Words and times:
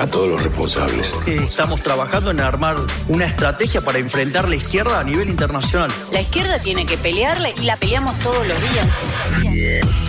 a 0.00 0.06
todos 0.06 0.28
los 0.28 0.42
responsables. 0.42 1.14
Estamos 1.26 1.82
trabajando 1.82 2.30
en 2.30 2.40
armar 2.40 2.76
una 3.08 3.26
estrategia 3.26 3.80
para 3.80 3.98
enfrentar 3.98 4.48
la 4.48 4.56
izquierda 4.56 5.00
a 5.00 5.04
nivel 5.04 5.28
internacional. 5.28 5.90
La 6.12 6.20
izquierda 6.20 6.58
tiene 6.58 6.86
que 6.86 6.96
pelearle 6.96 7.54
y 7.60 7.64
la 7.64 7.76
peleamos 7.76 8.18
todos 8.20 8.46
los 8.46 8.60
días. 8.70 8.86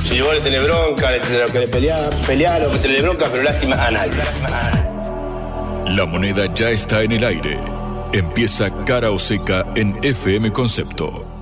Si 0.03 0.21
vos 0.21 0.33
le 0.33 0.41
tenés 0.41 0.63
bronca, 0.63 1.11
le 1.11 1.19
tenés 1.19 1.51
que 1.51 1.67
pelear, 1.67 2.13
pelear 2.25 2.65
o 2.65 2.71
que 2.71 2.77
tenés 2.79 3.01
bronca, 3.01 3.27
pero 3.31 3.43
lástima 3.43 3.75
a 3.75 3.91
nadie. 3.91 4.13
La 5.87 6.05
moneda 6.05 6.51
ya 6.53 6.69
está 6.69 7.03
en 7.03 7.11
el 7.11 7.23
aire. 7.23 7.59
Empieza 8.11 8.69
cara 8.85 9.11
o 9.11 9.17
seca 9.17 9.65
en 9.75 9.97
FM 10.01 10.51
Concepto. 10.51 11.34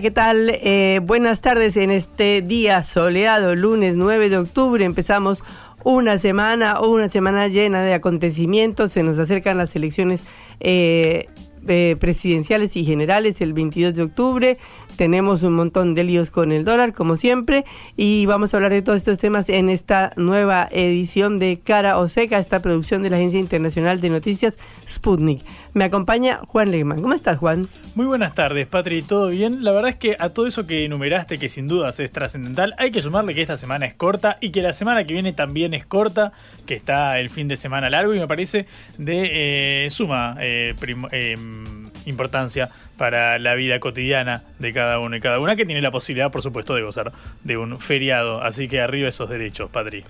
¿Qué 0.00 0.10
tal? 0.12 0.50
Eh, 0.50 1.00
buenas 1.02 1.40
tardes 1.40 1.76
en 1.76 1.90
este 1.90 2.40
día 2.40 2.84
soleado, 2.84 3.56
lunes 3.56 3.96
9 3.96 4.30
de 4.30 4.38
octubre. 4.38 4.84
Empezamos 4.84 5.42
una 5.82 6.18
semana, 6.18 6.80
una 6.80 7.10
semana 7.10 7.48
llena 7.48 7.82
de 7.82 7.94
acontecimientos. 7.94 8.92
Se 8.92 9.02
nos 9.02 9.18
acercan 9.18 9.58
las 9.58 9.74
elecciones 9.74 10.22
eh, 10.60 11.26
eh, 11.66 11.96
presidenciales 11.98 12.76
y 12.76 12.84
generales 12.84 13.40
el 13.40 13.54
22 13.54 13.94
de 13.94 14.02
octubre. 14.02 14.58
Tenemos 14.98 15.44
un 15.44 15.52
montón 15.52 15.94
de 15.94 16.02
líos 16.02 16.28
con 16.28 16.50
el 16.50 16.64
dólar, 16.64 16.92
como 16.92 17.14
siempre, 17.14 17.64
y 17.96 18.26
vamos 18.26 18.52
a 18.52 18.56
hablar 18.56 18.72
de 18.72 18.82
todos 18.82 18.96
estos 18.96 19.16
temas 19.16 19.48
en 19.48 19.70
esta 19.70 20.12
nueva 20.16 20.66
edición 20.72 21.38
de 21.38 21.60
Cara 21.62 21.98
o 21.98 22.08
Seca, 22.08 22.36
esta 22.40 22.60
producción 22.62 23.04
de 23.04 23.10
la 23.10 23.16
Agencia 23.16 23.38
Internacional 23.38 24.00
de 24.00 24.10
Noticias 24.10 24.58
Sputnik. 24.88 25.44
Me 25.72 25.84
acompaña 25.84 26.40
Juan 26.48 26.72
Lehmann. 26.72 27.00
¿Cómo 27.00 27.14
estás, 27.14 27.38
Juan? 27.38 27.68
Muy 27.94 28.06
buenas 28.06 28.34
tardes, 28.34 28.66
Patri. 28.66 29.02
¿Todo 29.02 29.28
bien? 29.28 29.62
La 29.62 29.70
verdad 29.70 29.90
es 29.90 29.96
que 29.96 30.16
a 30.18 30.30
todo 30.30 30.48
eso 30.48 30.66
que 30.66 30.84
enumeraste, 30.84 31.38
que 31.38 31.48
sin 31.48 31.68
dudas 31.68 32.00
es 32.00 32.10
trascendental, 32.10 32.74
hay 32.76 32.90
que 32.90 33.00
sumarle 33.00 33.36
que 33.36 33.42
esta 33.42 33.56
semana 33.56 33.86
es 33.86 33.94
corta 33.94 34.36
y 34.40 34.50
que 34.50 34.62
la 34.62 34.72
semana 34.72 35.04
que 35.04 35.12
viene 35.12 35.32
también 35.32 35.74
es 35.74 35.86
corta, 35.86 36.32
que 36.66 36.74
está 36.74 37.20
el 37.20 37.30
fin 37.30 37.46
de 37.46 37.54
semana 37.54 37.88
largo 37.88 38.14
y 38.14 38.18
me 38.18 38.26
parece 38.26 38.66
de 38.96 39.84
eh, 39.84 39.90
suma 39.90 40.36
eh, 40.40 40.74
eh, 41.12 41.36
importancia 42.06 42.68
para 42.98 43.38
la 43.38 43.54
vida 43.54 43.80
cotidiana 43.80 44.42
de 44.58 44.74
cada 44.74 44.98
uno 44.98 45.16
y 45.16 45.20
cada 45.20 45.38
una, 45.38 45.56
que 45.56 45.64
tiene 45.64 45.80
la 45.80 45.90
posibilidad, 45.90 46.30
por 46.30 46.42
supuesto, 46.42 46.74
de 46.74 46.82
gozar 46.82 47.12
de 47.44 47.56
un 47.56 47.80
feriado. 47.80 48.42
Así 48.42 48.68
que 48.68 48.82
arriba 48.82 49.08
esos 49.08 49.30
derechos, 49.30 49.70
Patri. 49.70 50.04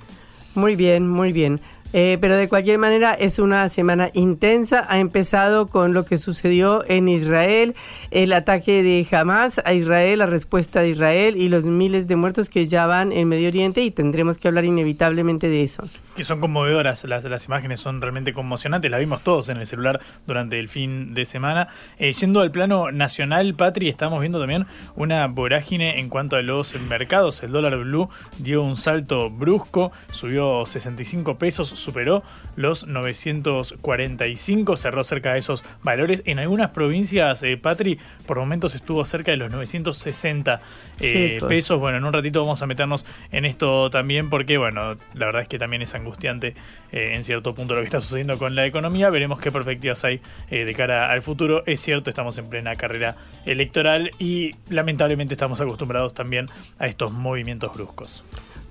Muy 0.55 0.75
bien, 0.75 1.07
muy 1.07 1.33
bien. 1.33 1.61
Eh, 1.95 2.19
pero 2.21 2.37
de 2.37 2.49
cualquier 2.49 2.79
manera 2.79 3.15
es 3.15 3.39
una 3.39 3.69
semana 3.71 4.11
intensa. 4.13 4.87
Ha 4.89 4.99
empezado 4.99 5.69
con 5.69 5.95
lo 5.95 6.05
que 6.05 6.19
sucedió 6.19 6.85
en 6.87 7.09
Israel, 7.09 7.75
el 8.11 8.33
ataque 8.35 8.83
de 8.83 9.07
Hamas 9.11 9.61
a 9.65 9.73
Israel, 9.73 10.19
la 10.19 10.27
respuesta 10.27 10.81
de 10.81 10.91
Israel 10.91 11.37
y 11.37 11.49
los 11.49 11.65
miles 11.65 12.07
de 12.07 12.17
muertos 12.17 12.51
que 12.51 12.67
ya 12.67 12.87
van 12.87 13.11
en 13.13 13.29
Medio 13.29 13.49
Oriente 13.49 13.83
y 13.83 13.91
tendremos 13.91 14.37
que 14.37 14.49
hablar 14.49 14.67
inevitablemente 14.67 15.49
de 15.49 15.63
eso. 15.63 15.85
Que 16.15 16.25
son 16.25 16.41
conmovedoras, 16.41 17.05
las, 17.05 17.25
las 17.25 17.47
imágenes 17.47 17.81
son 17.81 18.03
realmente 18.03 18.35
conmocionantes, 18.35 18.91
las 18.91 19.01
vimos 19.01 19.23
todos 19.23 19.49
en 19.49 19.57
el 19.57 19.67
celular 19.67 20.01
durante 20.27 20.59
el 20.59 20.69
fin 20.69 21.15
de 21.15 21.25
semana. 21.25 21.69
Eh, 21.99 22.13
yendo 22.13 22.41
al 22.41 22.51
plano 22.51 22.91
nacional, 22.91 23.55
Patri, 23.55 23.89
estamos 23.89 24.21
viendo 24.21 24.39
también 24.39 24.67
una 24.95 25.27
vorágine 25.27 26.01
en 26.01 26.11
cuanto 26.11 26.37
a 26.37 26.43
los 26.43 26.75
mercados. 26.75 27.43
El 27.43 27.53
dólar 27.53 27.79
blue 27.79 28.11
dio 28.39 28.63
un 28.63 28.77
salto 28.77 29.31
brusco, 29.31 29.93
subió 30.11 30.67
65 30.67 31.39
pesos 31.39 31.78
superó 31.79 32.23
los 32.57 32.87
945, 32.87 34.77
cerró 34.77 35.05
cerca 35.05 35.33
de 35.33 35.39
esos 35.39 35.65
valores. 35.83 36.23
En 36.25 36.39
algunas 36.39 36.71
provincias, 36.71 37.43
eh, 37.43 37.57
Patri, 37.57 37.99
por 38.27 38.39
momentos 38.39 38.75
estuvo 38.75 39.05
cerca 39.05 39.31
de 39.31 39.37
los 39.37 39.51
960 39.51 40.61
eh, 41.01 41.41
pesos. 41.49 41.79
Bueno, 41.79 41.99
en 41.99 42.05
un 42.05 42.13
ratito 42.13 42.41
vamos 42.41 42.61
a 42.63 42.67
meternos 42.67 43.07
en 43.31 43.45
esto 43.45 43.91
también 43.91 44.31
porque, 44.31 44.59
bueno, 44.59 44.97
la 45.15 45.27
verdad 45.27 45.43
es 45.43 45.49
que 45.49 45.59
también 45.59 45.83
es 45.83 45.95
angustiante 45.95 46.55
eh, 46.93 47.13
en 47.15 47.25
cierto 47.25 47.55
punto 47.55 47.75
lo 47.75 47.81
que 47.81 47.87
está 47.87 48.01
sucediendo 48.01 48.39
con 48.39 48.55
la 48.55 48.67
economía. 48.67 49.11
Veremos 49.11 49.39
qué 49.41 49.53
perspectivas 49.53 50.05
hay 50.05 50.21
de 50.51 50.75
cara 50.75 51.11
al 51.11 51.23
futuro. 51.23 51.63
Es 51.67 51.81
cierto, 51.81 52.11
estamos 52.11 52.37
en 52.39 52.49
plena 52.49 52.75
carrera 52.77 53.17
electoral 53.47 54.11
y 54.19 54.55
lamentablemente 54.69 55.35
estamos 55.35 55.61
acostumbrados 55.61 56.15
también 56.15 56.49
a 56.79 56.87
estos 56.87 57.13
movimientos 57.13 57.73
bruscos. 57.75 58.25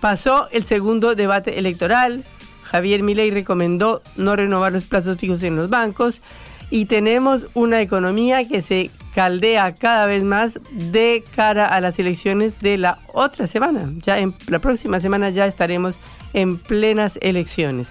Pasó 0.00 0.46
el 0.52 0.64
segundo 0.64 1.16
debate 1.16 1.58
electoral. 1.58 2.22
Javier 2.62 3.02
Milei 3.02 3.32
recomendó 3.32 4.00
no 4.14 4.36
renovar 4.36 4.70
los 4.70 4.84
plazos 4.84 5.18
fijos 5.18 5.42
en 5.42 5.56
los 5.56 5.68
bancos 5.68 6.22
y 6.70 6.84
tenemos 6.84 7.48
una 7.54 7.82
economía 7.82 8.46
que 8.46 8.62
se 8.62 8.92
caldea 9.12 9.74
cada 9.74 10.06
vez 10.06 10.22
más 10.22 10.60
de 10.70 11.24
cara 11.34 11.66
a 11.66 11.80
las 11.80 11.98
elecciones 11.98 12.60
de 12.60 12.78
la 12.78 13.00
otra 13.12 13.48
semana. 13.48 13.90
Ya 14.02 14.20
en 14.20 14.36
la 14.46 14.60
próxima 14.60 15.00
semana 15.00 15.30
ya 15.30 15.46
estaremos 15.46 15.98
en 16.32 16.58
plenas 16.58 17.18
elecciones. 17.20 17.88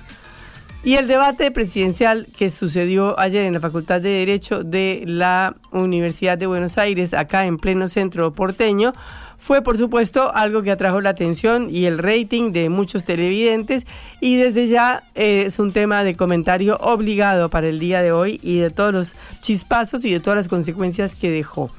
Y 0.82 0.96
el 0.96 1.08
debate 1.08 1.52
presidencial 1.52 2.28
que 2.38 2.50
sucedió 2.50 3.20
ayer 3.20 3.44
en 3.44 3.54
la 3.54 3.60
Facultad 3.60 4.00
de 4.00 4.10
Derecho 4.10 4.64
de 4.64 5.04
la 5.06 5.56
Universidad 5.72 6.38
de 6.38 6.48
Buenos 6.48 6.78
Aires, 6.78 7.14
acá 7.14 7.46
en 7.46 7.58
pleno 7.58 7.90
centro 7.90 8.32
porteño, 8.32 8.94
fue 9.38 9.62
por 9.62 9.78
supuesto 9.78 10.34
algo 10.34 10.62
que 10.62 10.72
atrajo 10.72 11.02
la 11.02 11.10
atención 11.10 11.70
y 11.70 11.86
el 11.86 11.98
rating 11.98 12.54
de 12.54 12.70
muchos 12.70 13.04
televidentes 13.04 13.86
y 14.22 14.38
desde 14.38 14.68
ya 14.68 15.04
eh, 15.16 15.44
es 15.48 15.60
un 15.60 15.74
tema 15.74 16.04
de 16.04 16.16
comentario 16.16 16.78
obligado 16.78 17.50
para 17.50 17.68
el 17.68 17.80
día 17.80 18.02
de 18.02 18.12
hoy 18.12 18.40
y 18.42 18.60
de 18.60 18.70
todos 18.70 18.94
los 18.94 19.16
chispazos 19.42 20.06
y 20.06 20.12
de 20.12 20.20
todas 20.20 20.38
las 20.38 20.48
consecuencias 20.48 21.16
que 21.16 21.30
dejó. 21.30 21.72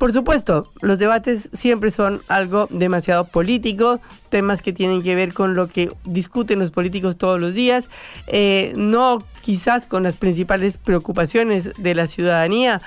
Por 0.00 0.14
supuesto, 0.14 0.66
los 0.80 0.98
debates 0.98 1.50
siempre 1.52 1.90
son 1.90 2.22
algo 2.26 2.68
demasiado 2.70 3.26
político, 3.26 4.00
temas 4.30 4.62
que 4.62 4.72
tienen 4.72 5.02
que 5.02 5.14
ver 5.14 5.34
con 5.34 5.54
lo 5.54 5.68
que 5.68 5.92
discuten 6.06 6.58
los 6.58 6.70
políticos 6.70 7.18
todos 7.18 7.38
los 7.38 7.52
días, 7.52 7.90
eh, 8.26 8.72
no 8.76 9.22
quizás 9.42 9.84
con 9.84 10.02
las 10.02 10.16
principales 10.16 10.78
preocupaciones 10.78 11.72
de 11.76 11.94
la 11.94 12.06
ciudadanía, 12.06 12.80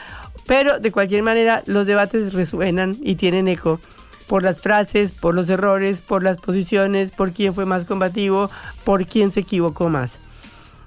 pero 0.47 0.79
de 0.79 0.91
cualquier 0.91 1.21
manera 1.21 1.61
los 1.67 1.85
debates 1.85 2.33
resuenan 2.33 2.97
y 2.99 3.13
tienen 3.13 3.47
eco 3.47 3.79
por 4.25 4.41
las 4.41 4.61
frases, 4.61 5.11
por 5.11 5.35
los 5.35 5.47
errores, 5.49 6.01
por 6.01 6.23
las 6.23 6.37
posiciones, 6.37 7.11
por 7.11 7.31
quién 7.31 7.53
fue 7.53 7.67
más 7.67 7.83
combativo, 7.83 8.49
por 8.83 9.05
quién 9.05 9.31
se 9.31 9.41
equivocó 9.41 9.87
más. 9.87 10.17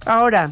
Ahora, 0.05 0.51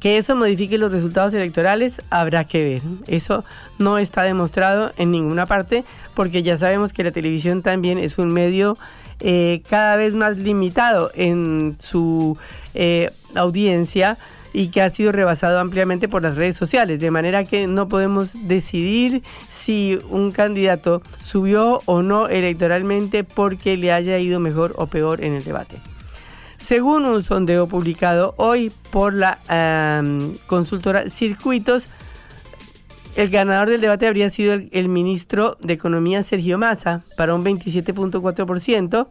Que 0.00 0.16
eso 0.16 0.34
modifique 0.34 0.78
los 0.78 0.90
resultados 0.90 1.34
electorales 1.34 2.00
habrá 2.10 2.44
que 2.44 2.64
ver. 2.64 2.82
Eso 3.06 3.44
no 3.78 3.98
está 3.98 4.22
demostrado 4.22 4.92
en 4.96 5.10
ninguna 5.10 5.46
parte 5.46 5.84
porque 6.14 6.42
ya 6.42 6.56
sabemos 6.56 6.92
que 6.92 7.04
la 7.04 7.12
televisión 7.12 7.62
también 7.62 7.98
es 7.98 8.18
un 8.18 8.32
medio 8.32 8.78
eh, 9.20 9.60
cada 9.68 9.96
vez 9.96 10.14
más 10.14 10.38
limitado 10.38 11.10
en 11.14 11.76
su 11.78 12.38
eh, 12.72 13.10
audiencia 13.34 14.16
y 14.52 14.68
que 14.68 14.82
ha 14.82 14.90
sido 14.90 15.12
rebasado 15.12 15.58
ampliamente 15.60 16.08
por 16.08 16.22
las 16.22 16.36
redes 16.36 16.56
sociales, 16.56 17.00
de 17.00 17.10
manera 17.10 17.44
que 17.44 17.66
no 17.66 17.88
podemos 17.88 18.48
decidir 18.48 19.22
si 19.48 19.98
un 20.08 20.32
candidato 20.32 21.02
subió 21.20 21.82
o 21.84 22.02
no 22.02 22.28
electoralmente 22.28 23.22
porque 23.22 23.76
le 23.76 23.92
haya 23.92 24.18
ido 24.18 24.40
mejor 24.40 24.74
o 24.76 24.86
peor 24.86 25.22
en 25.22 25.34
el 25.34 25.44
debate. 25.44 25.76
Según 26.60 27.04
un 27.06 27.22
sondeo 27.22 27.66
publicado 27.66 28.34
hoy 28.36 28.70
por 28.90 29.14
la 29.14 29.38
consultora 30.46 31.08
Circuitos, 31.08 31.88
el 33.16 33.30
ganador 33.30 33.70
del 33.70 33.80
debate 33.80 34.06
habría 34.06 34.30
sido 34.30 34.54
el, 34.54 34.68
el 34.72 34.88
ministro 34.88 35.56
de 35.60 35.72
Economía 35.72 36.22
Sergio 36.22 36.58
Massa 36.58 37.02
para 37.16 37.34
un 37.34 37.44
27.4%. 37.44 39.08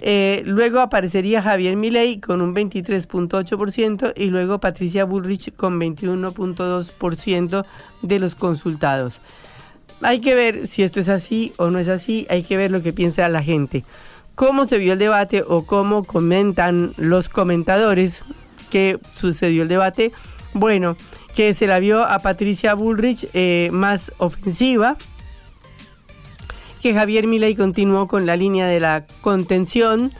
Eh, 0.00 0.42
luego 0.44 0.78
aparecería 0.78 1.42
Javier 1.42 1.76
Milei 1.76 2.20
con 2.20 2.40
un 2.40 2.54
23.8% 2.54 4.12
y 4.16 4.26
luego 4.26 4.60
Patricia 4.60 5.04
Bullrich 5.04 5.52
con 5.54 5.80
21.2% 5.80 7.66
de 8.02 8.18
los 8.18 8.34
consultados. 8.34 9.20
Hay 10.00 10.20
que 10.20 10.36
ver 10.36 10.68
si 10.68 10.84
esto 10.84 11.00
es 11.00 11.08
así 11.08 11.52
o 11.56 11.70
no 11.70 11.80
es 11.80 11.88
así, 11.88 12.26
hay 12.30 12.44
que 12.44 12.56
ver 12.56 12.70
lo 12.70 12.82
que 12.82 12.92
piensa 12.92 13.28
la 13.28 13.42
gente. 13.42 13.84
Cómo 14.38 14.66
se 14.66 14.78
vio 14.78 14.92
el 14.92 15.00
debate 15.00 15.42
o 15.44 15.66
cómo 15.66 16.04
comentan 16.04 16.92
los 16.96 17.28
comentadores 17.28 18.22
que 18.70 19.00
sucedió 19.12 19.62
el 19.62 19.68
debate. 19.68 20.12
Bueno, 20.54 20.96
que 21.34 21.52
se 21.54 21.66
la 21.66 21.80
vio 21.80 22.04
a 22.04 22.20
Patricia 22.20 22.74
Bullrich 22.74 23.28
eh, 23.34 23.68
más 23.72 24.12
ofensiva, 24.18 24.96
que 26.80 26.94
Javier 26.94 27.26
Milei 27.26 27.56
continuó 27.56 28.06
con 28.06 28.26
la 28.26 28.36
línea 28.36 28.68
de 28.68 28.78
la 28.78 29.06
contención 29.22 30.12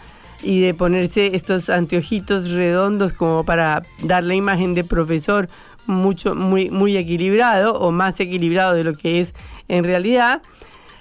y 0.42 0.62
de 0.62 0.74
ponerse 0.74 1.36
estos 1.36 1.70
anteojitos 1.70 2.50
redondos 2.50 3.12
como 3.12 3.44
para 3.44 3.84
dar 4.02 4.24
la 4.24 4.34
imagen 4.34 4.74
de 4.74 4.82
profesor 4.82 5.48
mucho 5.86 6.34
muy 6.34 6.70
muy 6.70 6.96
equilibrado 6.96 7.74
o 7.74 7.92
más 7.92 8.18
equilibrado 8.18 8.74
de 8.74 8.82
lo 8.82 8.94
que 8.94 9.20
es 9.20 9.32
en 9.68 9.84
realidad. 9.84 10.42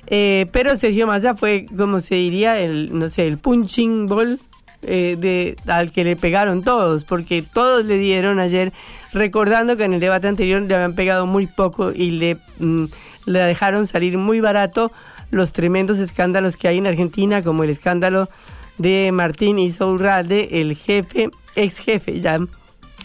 Eh, 0.08 0.48
pero 0.52 0.76
Sergio 0.78 1.06
Massa 1.06 1.36
fue, 1.36 1.66
como 1.76 2.00
se 2.00 2.16
diría, 2.16 2.60
el, 2.60 2.98
no 2.98 3.10
sé, 3.10 3.28
el 3.28 3.38
punching 3.38 4.08
ball 4.08 4.40
eh, 4.84 5.56
al 5.66 5.92
que 5.92 6.04
le 6.04 6.16
pegaron 6.16 6.64
todos, 6.64 7.04
porque 7.04 7.42
todos 7.42 7.86
le 7.86 7.98
dieron 7.98 8.40
ayer, 8.40 8.72
recordando 9.12 9.76
que 9.76 9.84
en 9.84 9.94
el 9.94 10.00
debate 10.00 10.28
anterior 10.28 10.62
le 10.62 10.76
habían 10.76 10.94
pegado 10.94 11.26
muy 11.26 11.48
poco 11.48 11.92
y 11.92 12.12
le, 12.12 12.38
mm, 12.60 12.86
dejaron 13.26 13.88
salir 13.88 14.18
muy 14.18 14.40
barato 14.40 14.92
los 15.32 15.52
tremendos 15.52 16.00
escándalos 16.00 16.56
que 16.56 16.68
hay 16.68 16.78
en 16.78 16.88
Argentina, 16.88 17.44
como 17.44 17.64
el 17.64 17.70
escándalo 17.70 18.30
de 18.78 19.12
Martín 19.12 19.60
Isourralde, 19.60 20.62
el 20.62 20.76
jefe, 20.76 21.32
ex 21.56 21.80
jefe 21.80 22.22
ya 22.22 22.40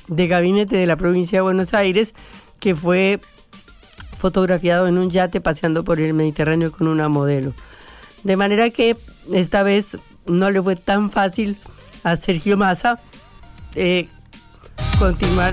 de 0.09 0.27
gabinete 0.27 0.77
de 0.77 0.87
la 0.87 0.97
provincia 0.97 1.39
de 1.39 1.43
Buenos 1.43 1.75
Aires, 1.75 2.15
que 2.61 2.75
fue 2.75 3.19
fotografiado 4.23 4.87
en 4.87 4.99
un 4.99 5.11
yate 5.11 5.41
paseando 5.41 5.83
por 5.83 5.99
el 5.99 6.15
Mediterráneo 6.15 6.71
con 6.71 6.87
una 6.87 7.09
modelo. 7.09 7.55
De 8.23 8.37
manera 8.37 8.71
que 8.71 8.97
esta 9.33 9.65
vez 9.65 9.99
no 10.27 10.49
le 10.53 10.63
fue 10.63 10.77
tan 10.77 11.11
fácil 11.11 11.57
a 12.05 12.15
Sergio 12.15 12.57
Massa 12.57 13.01
eh, 13.75 14.07
continuar 15.01 15.53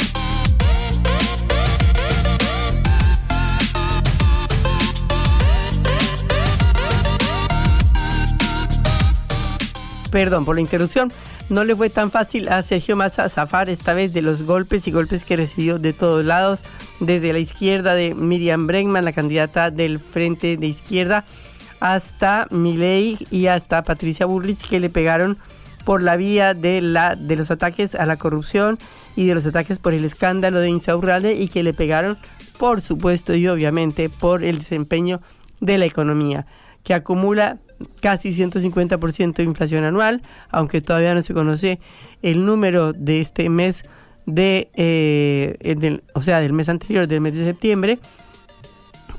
perdón 10.11 10.45
por 10.45 10.55
la 10.55 10.61
interrupción, 10.61 11.11
no 11.49 11.63
le 11.63 11.75
fue 11.75 11.89
tan 11.89 12.11
fácil 12.11 12.49
a 12.49 12.61
Sergio 12.61 12.95
Massa 12.95 13.29
zafar 13.29 13.69
esta 13.69 13.93
vez 13.93 14.13
de 14.13 14.21
los 14.21 14.43
golpes 14.43 14.87
y 14.87 14.91
golpes 14.91 15.23
que 15.23 15.35
recibió 15.35 15.79
de 15.79 15.93
todos 15.93 16.23
lados, 16.23 16.59
desde 16.99 17.33
la 17.33 17.39
izquierda 17.39 17.95
de 17.95 18.13
Miriam 18.13 18.67
Bregman, 18.67 19.05
la 19.05 19.13
candidata 19.13 19.71
del 19.71 19.99
Frente 19.99 20.57
de 20.57 20.67
Izquierda, 20.67 21.25
hasta 21.79 22.47
Milei 22.51 23.17
y 23.31 23.47
hasta 23.47 23.83
Patricia 23.83 24.25
Burrich, 24.25 24.67
que 24.67 24.79
le 24.79 24.89
pegaron 24.89 25.37
por 25.85 26.01
la 26.01 26.17
vía 26.17 26.53
de, 26.53 26.81
la, 26.81 27.15
de 27.15 27.35
los 27.35 27.51
ataques 27.51 27.95
a 27.95 28.05
la 28.05 28.17
corrupción 28.17 28.77
y 29.15 29.25
de 29.25 29.35
los 29.35 29.45
ataques 29.45 29.79
por 29.79 29.93
el 29.93 30.05
escándalo 30.05 30.59
de 30.59 30.69
Insaurralde 30.69 31.33
y 31.33 31.47
que 31.47 31.63
le 31.63 31.73
pegaron, 31.73 32.17
por 32.57 32.81
supuesto 32.81 33.33
y 33.33 33.47
obviamente, 33.47 34.09
por 34.09 34.43
el 34.43 34.59
desempeño 34.59 35.21
de 35.61 35.77
la 35.77 35.85
economía, 35.85 36.45
que 36.83 36.93
acumula 36.93 37.57
casi 38.01 38.29
150% 38.31 39.33
de 39.33 39.43
inflación 39.43 39.83
anual, 39.83 40.21
aunque 40.49 40.81
todavía 40.81 41.13
no 41.13 41.21
se 41.21 41.33
conoce 41.33 41.79
el 42.21 42.45
número 42.45 42.93
de 42.93 43.19
este 43.19 43.49
mes 43.49 43.83
de, 44.25 44.69
eh, 44.75 46.01
o 46.13 46.21
sea, 46.21 46.39
del 46.39 46.53
mes 46.53 46.69
anterior, 46.69 47.07
del 47.07 47.21
mes 47.21 47.33
de 47.33 47.45
septiembre, 47.45 47.99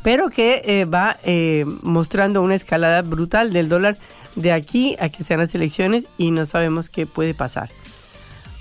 pero 0.02 0.30
que 0.30 0.62
eh, 0.64 0.84
va 0.84 1.18
eh, 1.24 1.64
mostrando 1.82 2.42
una 2.42 2.54
escalada 2.54 3.02
brutal 3.02 3.52
del 3.52 3.68
dólar 3.68 3.98
de 4.36 4.52
aquí 4.52 4.96
a 5.00 5.08
que 5.08 5.24
sean 5.24 5.40
las 5.40 5.54
elecciones 5.54 6.08
y 6.16 6.30
no 6.30 6.46
sabemos 6.46 6.88
qué 6.88 7.06
puede 7.06 7.34
pasar. 7.34 7.68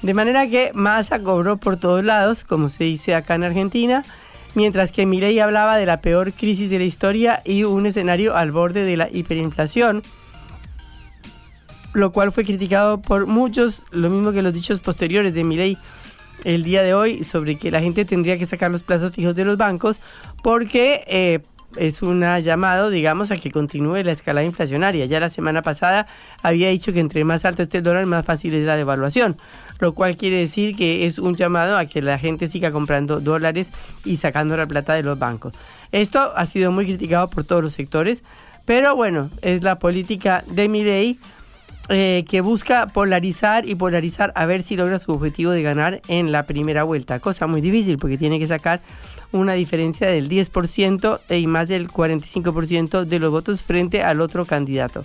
De 0.01 0.13
manera 0.13 0.47
que 0.47 0.71
Massa 0.73 1.19
cobró 1.19 1.57
por 1.57 1.77
todos 1.77 2.03
lados, 2.03 2.45
como 2.45 2.69
se 2.69 2.85
dice 2.85 3.15
acá 3.15 3.35
en 3.35 3.43
Argentina, 3.43 4.05
mientras 4.55 4.91
que 4.91 5.05
Milei 5.05 5.39
hablaba 5.39 5.77
de 5.77 5.85
la 5.85 6.01
peor 6.01 6.33
crisis 6.33 6.69
de 6.69 6.79
la 6.79 6.85
historia 6.85 7.41
y 7.45 7.63
un 7.63 7.85
escenario 7.85 8.35
al 8.35 8.51
borde 8.51 8.83
de 8.83 8.97
la 8.97 9.09
hiperinflación, 9.11 10.03
lo 11.93 12.11
cual 12.11 12.31
fue 12.31 12.43
criticado 12.43 13.01
por 13.01 13.25
muchos, 13.25 13.81
lo 13.91 14.09
mismo 14.09 14.31
que 14.31 14.41
los 14.41 14.53
dichos 14.53 14.79
posteriores 14.79 15.33
de 15.33 15.43
Milei 15.43 15.77
el 16.43 16.63
día 16.63 16.83
de 16.83 16.93
hoy 16.93 17.23
sobre 17.23 17.57
que 17.57 17.71
la 17.71 17.81
gente 17.81 18.05
tendría 18.05 18.37
que 18.37 18.45
sacar 18.45 18.71
los 18.71 18.83
plazos 18.83 19.13
fijos 19.13 19.35
de 19.35 19.45
los 19.45 19.57
bancos 19.57 19.99
porque 20.41 21.03
eh, 21.07 21.39
es 21.75 22.01
un 22.01 22.21
llamado, 22.41 22.89
digamos, 22.89 23.31
a 23.31 23.37
que 23.37 23.51
continúe 23.51 24.03
la 24.03 24.11
escalada 24.11 24.45
inflacionaria. 24.45 25.05
Ya 25.05 25.19
la 25.19 25.29
semana 25.29 25.61
pasada 25.61 26.07
había 26.41 26.69
dicho 26.69 26.93
que 26.93 26.99
entre 26.99 27.23
más 27.23 27.45
alto 27.45 27.63
esté 27.63 27.77
el 27.79 27.83
dólar, 27.83 28.05
más 28.05 28.25
fácil 28.25 28.53
es 28.55 28.65
la 28.65 28.75
devaluación, 28.75 29.37
lo 29.79 29.93
cual 29.93 30.17
quiere 30.17 30.37
decir 30.37 30.75
que 30.75 31.05
es 31.05 31.19
un 31.19 31.35
llamado 31.35 31.77
a 31.77 31.85
que 31.85 32.01
la 32.01 32.19
gente 32.19 32.47
siga 32.47 32.71
comprando 32.71 33.19
dólares 33.19 33.71
y 34.05 34.17
sacando 34.17 34.55
la 34.55 34.67
plata 34.67 34.93
de 34.93 35.03
los 35.03 35.17
bancos. 35.17 35.53
Esto 35.91 36.33
ha 36.35 36.45
sido 36.45 36.71
muy 36.71 36.85
criticado 36.85 37.29
por 37.29 37.43
todos 37.43 37.63
los 37.63 37.73
sectores, 37.73 38.23
pero 38.65 38.95
bueno, 38.95 39.29
es 39.41 39.63
la 39.63 39.77
política 39.79 40.43
de 40.47 40.67
Milei 40.67 41.19
eh, 41.91 42.23
que 42.29 42.41
busca 42.41 42.85
polarizar 42.85 43.67
y 43.67 43.73
polarizar 43.73 44.31
a 44.35 44.45
ver 44.45 44.61
si 44.61 44.75
logra 44.75 44.99
su 44.99 45.11
objetivo 45.11 45.51
de 45.51 45.63
ganar 45.63 46.01
en 46.07 46.31
la 46.31 46.43
primera 46.43 46.83
vuelta. 46.83 47.19
Cosa 47.19 47.47
muy 47.47 47.61
difícil 47.61 47.97
porque 47.97 48.15
tiene 48.15 48.37
que 48.37 48.45
sacar 48.45 48.79
una 49.31 49.53
diferencia 49.53 50.07
del 50.07 50.29
10% 50.29 51.19
y 51.29 51.47
más 51.47 51.67
del 51.67 51.87
45% 51.89 53.05
de 53.05 53.19
los 53.19 53.31
votos 53.31 53.63
frente 53.63 54.03
al 54.03 54.21
otro 54.21 54.45
candidato. 54.45 55.03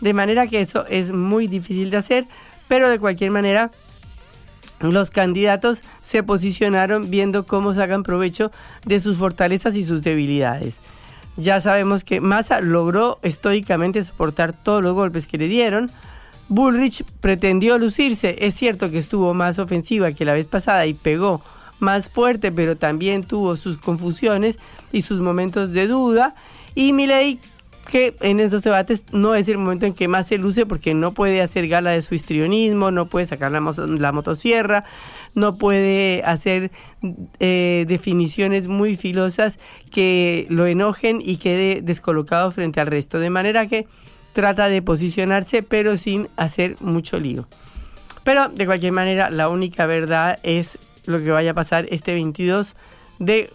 De 0.00 0.14
manera 0.14 0.46
que 0.46 0.62
eso 0.62 0.86
es 0.86 1.12
muy 1.12 1.46
difícil 1.46 1.90
de 1.90 1.98
hacer, 1.98 2.24
pero 2.68 2.88
de 2.88 2.98
cualquier 2.98 3.30
manera 3.30 3.70
los 4.80 5.10
candidatos 5.10 5.82
se 6.02 6.22
posicionaron 6.22 7.10
viendo 7.10 7.46
cómo 7.46 7.74
sacan 7.74 8.02
provecho 8.02 8.50
de 8.84 9.00
sus 9.00 9.16
fortalezas 9.16 9.74
y 9.76 9.84
sus 9.84 10.02
debilidades. 10.02 10.78
Ya 11.36 11.60
sabemos 11.60 12.02
que 12.02 12.20
Massa 12.20 12.60
logró 12.60 13.18
estoicamente 13.22 14.02
soportar 14.02 14.52
todos 14.52 14.82
los 14.82 14.94
golpes 14.94 15.26
que 15.26 15.38
le 15.38 15.46
dieron. 15.46 15.90
Bullrich 16.48 17.04
pretendió 17.20 17.78
lucirse. 17.78 18.36
Es 18.40 18.54
cierto 18.54 18.90
que 18.90 18.98
estuvo 18.98 19.34
más 19.34 19.58
ofensiva 19.58 20.12
que 20.12 20.24
la 20.24 20.34
vez 20.34 20.46
pasada 20.46 20.86
y 20.86 20.94
pegó 20.94 21.40
más 21.78 22.08
fuerte, 22.08 22.50
pero 22.50 22.76
también 22.76 23.22
tuvo 23.22 23.54
sus 23.54 23.78
confusiones 23.78 24.58
y 24.92 25.02
sus 25.02 25.20
momentos 25.20 25.72
de 25.72 25.86
duda. 25.86 26.34
Y 26.74 26.92
Milei, 26.92 27.38
que 27.88 28.14
en 28.20 28.38
estos 28.38 28.62
debates 28.62 29.02
no 29.12 29.34
es 29.34 29.48
el 29.48 29.56
momento 29.56 29.86
en 29.86 29.94
que 29.94 30.08
más 30.08 30.28
se 30.28 30.36
luce 30.36 30.66
porque 30.66 30.92
no 30.92 31.12
puede 31.12 31.40
hacer 31.40 31.68
gala 31.68 31.90
de 31.90 32.02
su 32.02 32.14
histrionismo, 32.14 32.90
no 32.90 33.06
puede 33.06 33.24
sacar 33.24 33.50
la, 33.50 33.60
la 33.60 34.12
motosierra, 34.12 34.84
no 35.34 35.56
puede 35.56 36.22
hacer 36.22 36.70
eh, 37.40 37.86
definiciones 37.88 38.68
muy 38.68 38.94
filosas 38.94 39.58
que 39.90 40.46
lo 40.50 40.66
enojen 40.66 41.22
y 41.24 41.38
quede 41.38 41.80
descolocado 41.80 42.50
frente 42.50 42.78
al 42.78 42.88
resto. 42.88 43.20
De 43.20 43.30
manera 43.30 43.66
que 43.66 43.86
trata 44.34 44.68
de 44.68 44.82
posicionarse 44.82 45.62
pero 45.62 45.96
sin 45.96 46.28
hacer 46.36 46.76
mucho 46.80 47.18
lío. 47.18 47.48
Pero 48.22 48.50
de 48.50 48.66
cualquier 48.66 48.92
manera 48.92 49.30
la 49.30 49.48
única 49.48 49.86
verdad 49.86 50.38
es 50.42 50.78
lo 51.06 51.20
que 51.20 51.30
vaya 51.30 51.52
a 51.52 51.54
pasar 51.54 51.86
este 51.90 52.12
22 52.12 52.76
de 53.18 53.48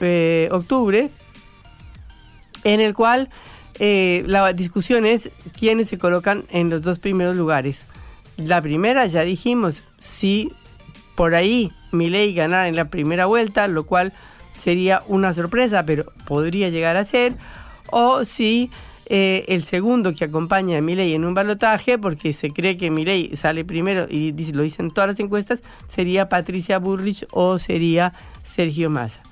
eh, 0.00 0.48
octubre, 0.50 1.10
en 2.64 2.80
el 2.80 2.94
cual 2.94 3.28
eh, 3.78 4.24
la 4.26 4.52
discusión 4.52 5.06
es 5.06 5.30
quiénes 5.58 5.88
se 5.88 5.98
colocan 5.98 6.44
en 6.50 6.70
los 6.70 6.82
dos 6.82 6.98
primeros 6.98 7.36
lugares. 7.36 7.84
La 8.36 8.60
primera, 8.60 9.06
ya 9.06 9.22
dijimos, 9.22 9.82
si 9.98 10.52
por 11.14 11.34
ahí 11.34 11.72
Milei 11.92 12.34
ganara 12.34 12.68
en 12.68 12.76
la 12.76 12.86
primera 12.86 13.26
vuelta, 13.26 13.68
lo 13.68 13.84
cual 13.84 14.12
sería 14.56 15.02
una 15.08 15.32
sorpresa, 15.32 15.84
pero 15.84 16.06
podría 16.26 16.68
llegar 16.68 16.96
a 16.96 17.04
ser, 17.04 17.34
o 17.90 18.24
si 18.24 18.70
eh, 19.06 19.44
el 19.48 19.64
segundo 19.64 20.14
que 20.14 20.24
acompaña 20.24 20.78
a 20.78 20.80
Milei 20.80 21.14
en 21.14 21.24
un 21.24 21.34
balotaje, 21.34 21.98
porque 21.98 22.32
se 22.32 22.50
cree 22.50 22.76
que 22.76 22.90
Milei 22.90 23.36
sale 23.36 23.64
primero 23.64 24.06
y 24.10 24.32
lo 24.52 24.62
dicen 24.62 24.90
todas 24.90 25.08
las 25.08 25.20
encuestas, 25.20 25.62
sería 25.86 26.28
Patricia 26.28 26.78
Burrich 26.78 27.26
o 27.30 27.58
sería 27.58 28.12
Sergio 28.44 28.90
Massa. 28.90 29.22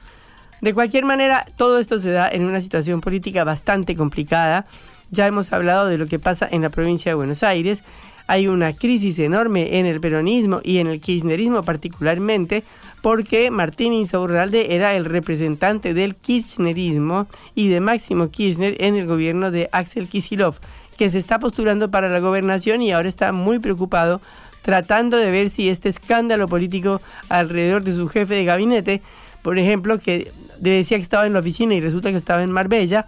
De 0.61 0.73
cualquier 0.75 1.05
manera, 1.05 1.47
todo 1.57 1.79
esto 1.79 1.99
se 1.99 2.11
da 2.11 2.29
en 2.29 2.45
una 2.45 2.61
situación 2.61 3.01
política 3.01 3.45
bastante 3.45 3.97
complicada. 3.97 4.67
Ya 5.11 5.27
hemos 5.27 5.53
hablado 5.53 5.87
de 5.87 5.99
lo 5.99 6.07
que 6.07 6.19
pasa 6.19 6.49
en 6.51 6.63
la 6.63 6.71
provincia 6.71 7.11
de 7.11 7.17
Buenos 7.17 7.43
Aires. 7.43 7.83
Hay 8.27 8.49
una 8.49 8.73
crisis 8.73 9.19
enorme 9.19 9.79
en 9.79 9.87
el 9.87 10.01
peronismo 10.01 10.61
y 10.65 10.79
en 10.79 10.87
el 10.87 11.01
kirchnerismo 11.01 11.63
particularmente, 11.63 12.65
porque 13.03 13.51
Martín 13.51 13.93
Insaurralde 13.93 14.75
era 14.75 14.95
el 14.95 15.05
representante 15.05 15.93
del 15.93 16.15
kirchnerismo 16.15 17.27
y 17.55 17.69
de 17.69 17.81
Máximo 17.81 18.31
Kirchner 18.31 18.77
en 18.83 18.97
el 18.97 19.07
gobierno 19.07 19.51
de 19.51 19.69
Axel 19.73 20.09
Kisilov, 20.09 20.59
que 20.97 21.11
se 21.11 21.19
está 21.19 21.39
postulando 21.39 21.91
para 21.91 22.09
la 22.09 22.21
gobernación 22.21 22.81
y 22.81 22.93
ahora 22.93 23.09
está 23.09 23.33
muy 23.33 23.59
preocupado 23.59 24.23
tratando 24.63 25.19
de 25.19 25.31
ver 25.31 25.51
si 25.51 25.69
este 25.69 25.91
escándalo 25.91 26.49
político 26.49 27.03
alrededor 27.29 27.85
de 27.85 27.93
su 27.93 28.09
jefe 28.09 28.35
de 28.35 28.47
gabinete, 28.47 29.03
por 29.45 29.59
ejemplo, 29.59 29.99
que 29.99 30.33
decía 30.59 30.97
que 30.97 31.03
estaba 31.03 31.27
en 31.27 31.35
la 31.35 31.41
oficina 31.41 31.75
y 31.75 31.81
resulta 31.81 32.11
que 32.11 32.17
estaba 32.17 32.43
en 32.43 32.51
Marbella, 32.51 33.05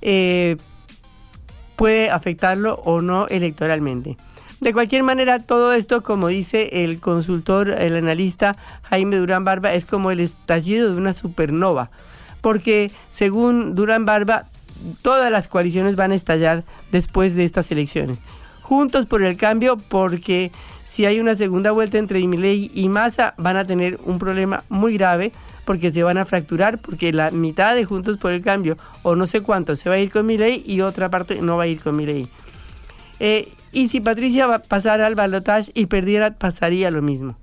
eh, 0.00 0.56
puede 1.74 2.10
afectarlo 2.10 2.74
o 2.84 3.02
no 3.02 3.26
electoralmente. 3.26 4.16
De 4.60 4.72
cualquier 4.72 5.02
manera, 5.02 5.40
todo 5.40 5.72
esto, 5.72 6.04
como 6.04 6.28
dice 6.28 6.84
el 6.84 7.00
consultor, 7.00 7.70
el 7.70 7.96
analista 7.96 8.56
Jaime 8.84 9.16
Durán 9.16 9.44
Barba, 9.44 9.72
es 9.72 9.84
como 9.84 10.12
el 10.12 10.20
estallido 10.20 10.92
de 10.92 10.96
una 10.96 11.12
supernova, 11.12 11.90
porque 12.40 12.92
según 13.10 13.74
Durán 13.74 14.04
Barba, 14.04 14.44
todas 15.02 15.32
las 15.32 15.48
coaliciones 15.48 15.96
van 15.96 16.12
a 16.12 16.14
estallar 16.14 16.62
después 16.92 17.34
de 17.34 17.42
estas 17.42 17.68
elecciones. 17.72 18.20
Juntos 18.62 19.06
por 19.06 19.24
el 19.24 19.36
cambio, 19.36 19.76
porque 19.76 20.52
si 20.84 21.04
hay 21.04 21.18
una 21.18 21.34
segunda 21.34 21.72
vuelta 21.72 21.98
entre 21.98 22.24
Milei 22.28 22.70
y 22.72 22.88
Massa, 22.88 23.34
van 23.38 23.56
a 23.56 23.64
tener 23.64 23.98
un 24.04 24.20
problema 24.20 24.62
muy 24.68 24.96
grave 24.96 25.32
porque 25.64 25.90
se 25.90 26.02
van 26.02 26.18
a 26.18 26.24
fracturar, 26.24 26.78
porque 26.78 27.12
la 27.12 27.30
mitad 27.30 27.74
de 27.74 27.84
Juntos 27.84 28.16
por 28.16 28.32
el 28.32 28.42
Cambio, 28.42 28.76
o 29.02 29.14
no 29.14 29.26
sé 29.26 29.40
cuánto, 29.40 29.76
se 29.76 29.88
va 29.88 29.96
a 29.96 29.98
ir 29.98 30.10
con 30.10 30.26
Milei 30.26 30.62
y 30.66 30.80
otra 30.80 31.08
parte 31.08 31.40
no 31.40 31.56
va 31.56 31.64
a 31.64 31.66
ir 31.66 31.80
con 31.80 31.96
Milei. 31.96 32.28
Eh, 33.18 33.48
y 33.72 33.88
si 33.88 34.00
Patricia 34.00 34.58
pasara 34.58 35.06
al 35.06 35.14
balotaje 35.14 35.70
y 35.74 35.86
perdiera, 35.86 36.32
pasaría 36.32 36.90
lo 36.90 37.02
mismo. 37.02 37.36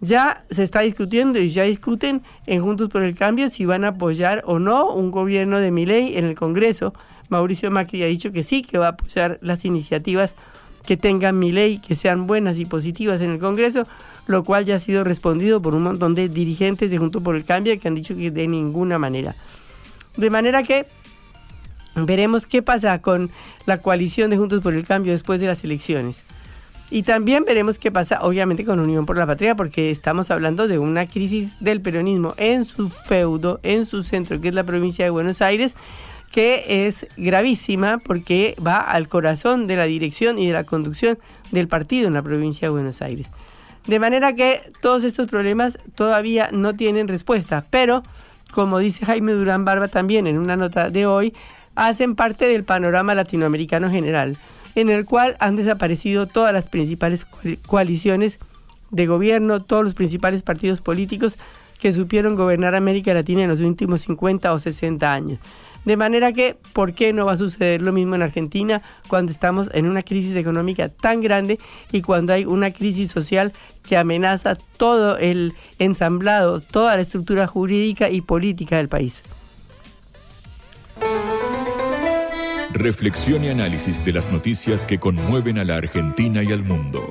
Ya 0.00 0.44
se 0.50 0.62
está 0.62 0.80
discutiendo 0.80 1.38
y 1.38 1.48
ya 1.48 1.62
discuten 1.62 2.22
en 2.46 2.62
Juntos 2.62 2.90
por 2.90 3.02
el 3.02 3.14
Cambio 3.14 3.48
si 3.48 3.64
van 3.64 3.84
a 3.84 3.88
apoyar 3.88 4.42
o 4.46 4.58
no 4.58 4.92
un 4.92 5.10
gobierno 5.10 5.58
de 5.58 5.70
Milei 5.70 6.18
en 6.18 6.26
el 6.26 6.34
Congreso. 6.34 6.92
Mauricio 7.30 7.70
Macri 7.70 8.02
ha 8.02 8.06
dicho 8.06 8.30
que 8.30 8.42
sí, 8.42 8.62
que 8.62 8.78
va 8.78 8.86
a 8.86 8.90
apoyar 8.90 9.38
las 9.40 9.64
iniciativas 9.64 10.34
que 10.86 10.96
tengan 10.96 11.38
Milei, 11.38 11.78
que 11.78 11.94
sean 11.94 12.26
buenas 12.26 12.58
y 12.58 12.66
positivas 12.66 13.20
en 13.20 13.32
el 13.32 13.38
Congreso, 13.38 13.84
lo 14.26 14.44
cual 14.44 14.64
ya 14.64 14.76
ha 14.76 14.78
sido 14.78 15.04
respondido 15.04 15.62
por 15.62 15.74
un 15.74 15.82
montón 15.82 16.14
de 16.14 16.28
dirigentes 16.28 16.90
de 16.90 16.98
Juntos 16.98 17.22
por 17.22 17.36
el 17.36 17.44
Cambio 17.44 17.78
que 17.80 17.88
han 17.88 17.94
dicho 17.94 18.16
que 18.16 18.30
de 18.30 18.46
ninguna 18.48 18.98
manera. 18.98 19.34
De 20.16 20.30
manera 20.30 20.62
que 20.62 20.86
Veremos 22.04 22.44
qué 22.44 22.60
pasa 22.60 23.00
con 23.00 23.30
la 23.64 23.78
coalición 23.78 24.28
de 24.28 24.36
Juntos 24.36 24.62
por 24.62 24.74
el 24.74 24.86
Cambio 24.86 25.12
después 25.12 25.40
de 25.40 25.46
las 25.46 25.64
elecciones. 25.64 26.24
Y 26.90 27.02
también 27.02 27.44
veremos 27.44 27.78
qué 27.78 27.90
pasa, 27.90 28.18
obviamente, 28.20 28.64
con 28.64 28.78
Unión 28.78 29.06
por 29.06 29.16
la 29.16 29.26
Patria, 29.26 29.54
porque 29.54 29.90
estamos 29.90 30.30
hablando 30.30 30.68
de 30.68 30.78
una 30.78 31.06
crisis 31.06 31.58
del 31.58 31.80
peronismo 31.80 32.34
en 32.36 32.66
su 32.66 32.90
feudo, 32.90 33.60
en 33.62 33.86
su 33.86 34.02
centro, 34.02 34.40
que 34.40 34.48
es 34.48 34.54
la 34.54 34.62
provincia 34.62 35.06
de 35.06 35.10
Buenos 35.10 35.40
Aires, 35.40 35.74
que 36.30 36.86
es 36.86 37.06
gravísima 37.16 37.98
porque 37.98 38.54
va 38.64 38.78
al 38.78 39.08
corazón 39.08 39.66
de 39.66 39.76
la 39.76 39.84
dirección 39.84 40.38
y 40.38 40.46
de 40.46 40.52
la 40.52 40.64
conducción 40.64 41.18
del 41.50 41.66
partido 41.66 42.08
en 42.08 42.14
la 42.14 42.22
provincia 42.22 42.68
de 42.68 42.72
Buenos 42.72 43.00
Aires. 43.00 43.28
De 43.86 43.98
manera 44.00 44.34
que 44.34 44.72
todos 44.80 45.04
estos 45.04 45.28
problemas 45.28 45.78
todavía 45.94 46.50
no 46.52 46.74
tienen 46.74 47.08
respuesta, 47.08 47.64
pero 47.70 48.02
como 48.50 48.78
dice 48.78 49.04
Jaime 49.04 49.32
Durán 49.32 49.64
Barba 49.64 49.88
también 49.88 50.26
en 50.26 50.38
una 50.38 50.56
nota 50.56 50.90
de 50.90 51.06
hoy, 51.06 51.34
hacen 51.74 52.16
parte 52.16 52.46
del 52.46 52.64
panorama 52.64 53.14
latinoamericano 53.14 53.90
general, 53.90 54.38
en 54.74 54.88
el 54.88 55.04
cual 55.04 55.36
han 55.40 55.56
desaparecido 55.56 56.26
todas 56.26 56.52
las 56.52 56.68
principales 56.68 57.26
coaliciones 57.66 58.38
de 58.90 59.06
gobierno, 59.06 59.62
todos 59.62 59.84
los 59.84 59.94
principales 59.94 60.42
partidos 60.42 60.80
políticos 60.80 61.38
que 61.78 61.92
supieron 61.92 62.34
gobernar 62.34 62.74
América 62.74 63.14
Latina 63.14 63.42
en 63.42 63.50
los 63.50 63.60
últimos 63.60 64.02
50 64.02 64.52
o 64.52 64.58
60 64.58 65.12
años. 65.12 65.38
De 65.86 65.96
manera 65.96 66.32
que, 66.32 66.56
¿por 66.72 66.94
qué 66.94 67.12
no 67.12 67.26
va 67.26 67.32
a 67.32 67.36
suceder 67.36 67.80
lo 67.80 67.92
mismo 67.92 68.16
en 68.16 68.22
Argentina 68.22 68.82
cuando 69.06 69.30
estamos 69.30 69.70
en 69.72 69.86
una 69.86 70.02
crisis 70.02 70.34
económica 70.34 70.88
tan 70.88 71.20
grande 71.20 71.60
y 71.92 72.02
cuando 72.02 72.32
hay 72.32 72.44
una 72.44 72.72
crisis 72.72 73.12
social 73.12 73.52
que 73.88 73.96
amenaza 73.96 74.56
todo 74.76 75.16
el 75.16 75.54
ensamblado, 75.78 76.60
toda 76.60 76.96
la 76.96 77.02
estructura 77.02 77.46
jurídica 77.46 78.10
y 78.10 78.20
política 78.20 78.78
del 78.78 78.88
país? 78.88 79.22
Reflexión 82.72 83.44
y 83.44 83.48
análisis 83.48 84.04
de 84.04 84.12
las 84.12 84.32
noticias 84.32 84.84
que 84.84 84.98
conmueven 84.98 85.56
a 85.58 85.64
la 85.64 85.76
Argentina 85.76 86.42
y 86.42 86.52
al 86.52 86.64
mundo. 86.64 87.08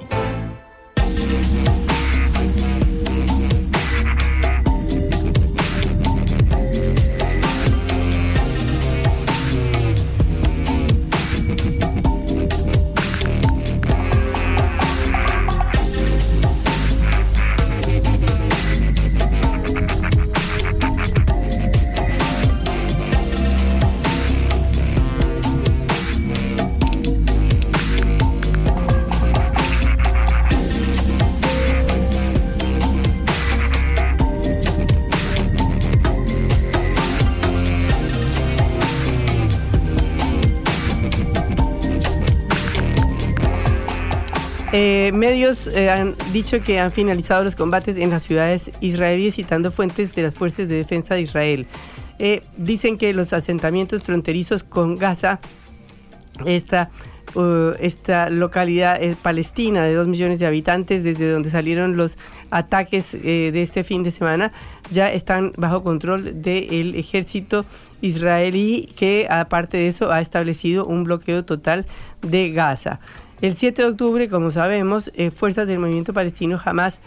Eh, 45.05 45.11
medios 45.11 45.67
eh, 45.67 45.91
han 45.91 46.15
dicho 46.33 46.61
que 46.61 46.79
han 46.79 46.91
finalizado 46.91 47.43
los 47.43 47.55
combates 47.55 47.95
en 47.97 48.09
las 48.09 48.23
ciudades 48.23 48.71
israelíes 48.81 49.35
citando 49.35 49.71
fuentes 49.71 50.15
de 50.15 50.23
las 50.23 50.33
fuerzas 50.33 50.67
de 50.67 50.77
defensa 50.77 51.13
de 51.13 51.21
Israel. 51.21 51.67
Eh, 52.17 52.41
dicen 52.57 52.97
que 52.97 53.13
los 53.13 53.31
asentamientos 53.31 54.01
fronterizos 54.01 54.63
con 54.63 54.95
Gaza, 54.95 55.39
esta, 56.47 56.89
uh, 57.35 57.73
esta 57.79 58.31
localidad 58.31 58.99
palestina 59.21 59.83
de 59.83 59.93
dos 59.93 60.07
millones 60.07 60.39
de 60.39 60.47
habitantes, 60.47 61.03
desde 61.03 61.29
donde 61.29 61.51
salieron 61.51 61.97
los 61.97 62.17
ataques 62.49 63.11
de 63.11 63.61
este 63.61 63.83
fin 63.83 64.01
de 64.01 64.09
semana, 64.09 64.53
ya 64.91 65.11
están 65.11 65.53
bajo 65.55 65.83
control 65.83 66.41
del 66.41 66.95
ejército 66.95 67.63
israelí 68.01 68.91
que 68.97 69.27
aparte 69.29 69.77
de 69.77 69.87
eso 69.87 70.11
ha 70.11 70.19
establecido 70.19 70.87
un 70.87 71.03
bloqueo 71.03 71.45
total 71.45 71.85
de 72.23 72.49
Gaza. 72.49 72.99
El 73.41 73.55
7 73.55 73.81
de 73.81 73.87
octubre, 73.89 74.29
como 74.29 74.51
sabemos, 74.51 75.11
eh, 75.15 75.31
fuerzas 75.31 75.67
del 75.67 75.79
movimiento 75.79 76.13
palestino 76.13 76.59
Hamas 76.63 77.01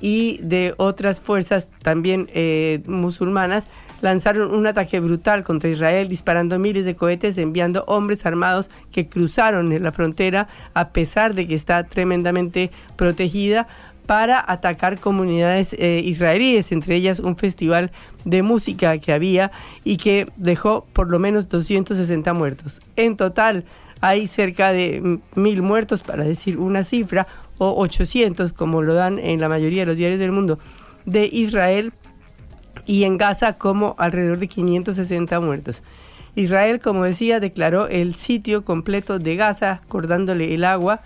y 0.00 0.38
de 0.42 0.74
otras 0.76 1.20
fuerzas 1.20 1.68
también 1.82 2.28
eh, 2.32 2.82
musulmanas 2.86 3.68
lanzaron 4.00 4.54
un 4.54 4.66
ataque 4.66 5.00
brutal 5.00 5.44
contra 5.44 5.70
Israel, 5.70 6.08
disparando 6.08 6.58
miles 6.58 6.84
de 6.84 6.94
cohetes, 6.94 7.36
enviando 7.38 7.84
hombres 7.86 8.26
armados 8.26 8.70
que 8.92 9.08
cruzaron 9.08 9.82
la 9.82 9.92
frontera 9.92 10.48
a 10.74 10.90
pesar 10.90 11.34
de 11.34 11.48
que 11.48 11.54
está 11.54 11.84
tremendamente 11.84 12.70
protegida 12.96 13.66
para 14.06 14.42
atacar 14.46 14.98
comunidades 14.98 15.74
eh, 15.78 16.00
israelíes, 16.02 16.72
entre 16.72 16.96
ellas 16.96 17.20
un 17.20 17.36
festival 17.36 17.90
de 18.24 18.42
música 18.42 18.96
que 18.98 19.12
había 19.12 19.50
y 19.84 19.98
que 19.98 20.28
dejó 20.36 20.86
por 20.94 21.10
lo 21.10 21.18
menos 21.18 21.48
260 21.50 22.32
muertos. 22.32 22.80
En 22.96 23.18
total, 23.18 23.64
hay 24.00 24.26
cerca 24.26 24.72
de 24.72 25.20
mil 25.34 25.62
muertos, 25.62 26.02
para 26.02 26.24
decir 26.24 26.58
una 26.58 26.84
cifra, 26.84 27.26
o 27.58 27.74
800, 27.82 28.52
como 28.52 28.82
lo 28.82 28.94
dan 28.94 29.18
en 29.18 29.40
la 29.40 29.48
mayoría 29.48 29.82
de 29.82 29.86
los 29.86 29.96
diarios 29.96 30.20
del 30.20 30.32
mundo, 30.32 30.58
de 31.06 31.28
Israel 31.30 31.92
y 32.86 33.04
en 33.04 33.18
Gaza 33.18 33.58
como 33.58 33.96
alrededor 33.98 34.38
de 34.38 34.48
560 34.48 35.40
muertos. 35.40 35.82
Israel, 36.36 36.78
como 36.78 37.04
decía, 37.04 37.40
declaró 37.40 37.88
el 37.88 38.14
sitio 38.14 38.64
completo 38.64 39.18
de 39.18 39.34
Gaza, 39.34 39.82
cortándole 39.88 40.54
el 40.54 40.64
agua 40.64 41.00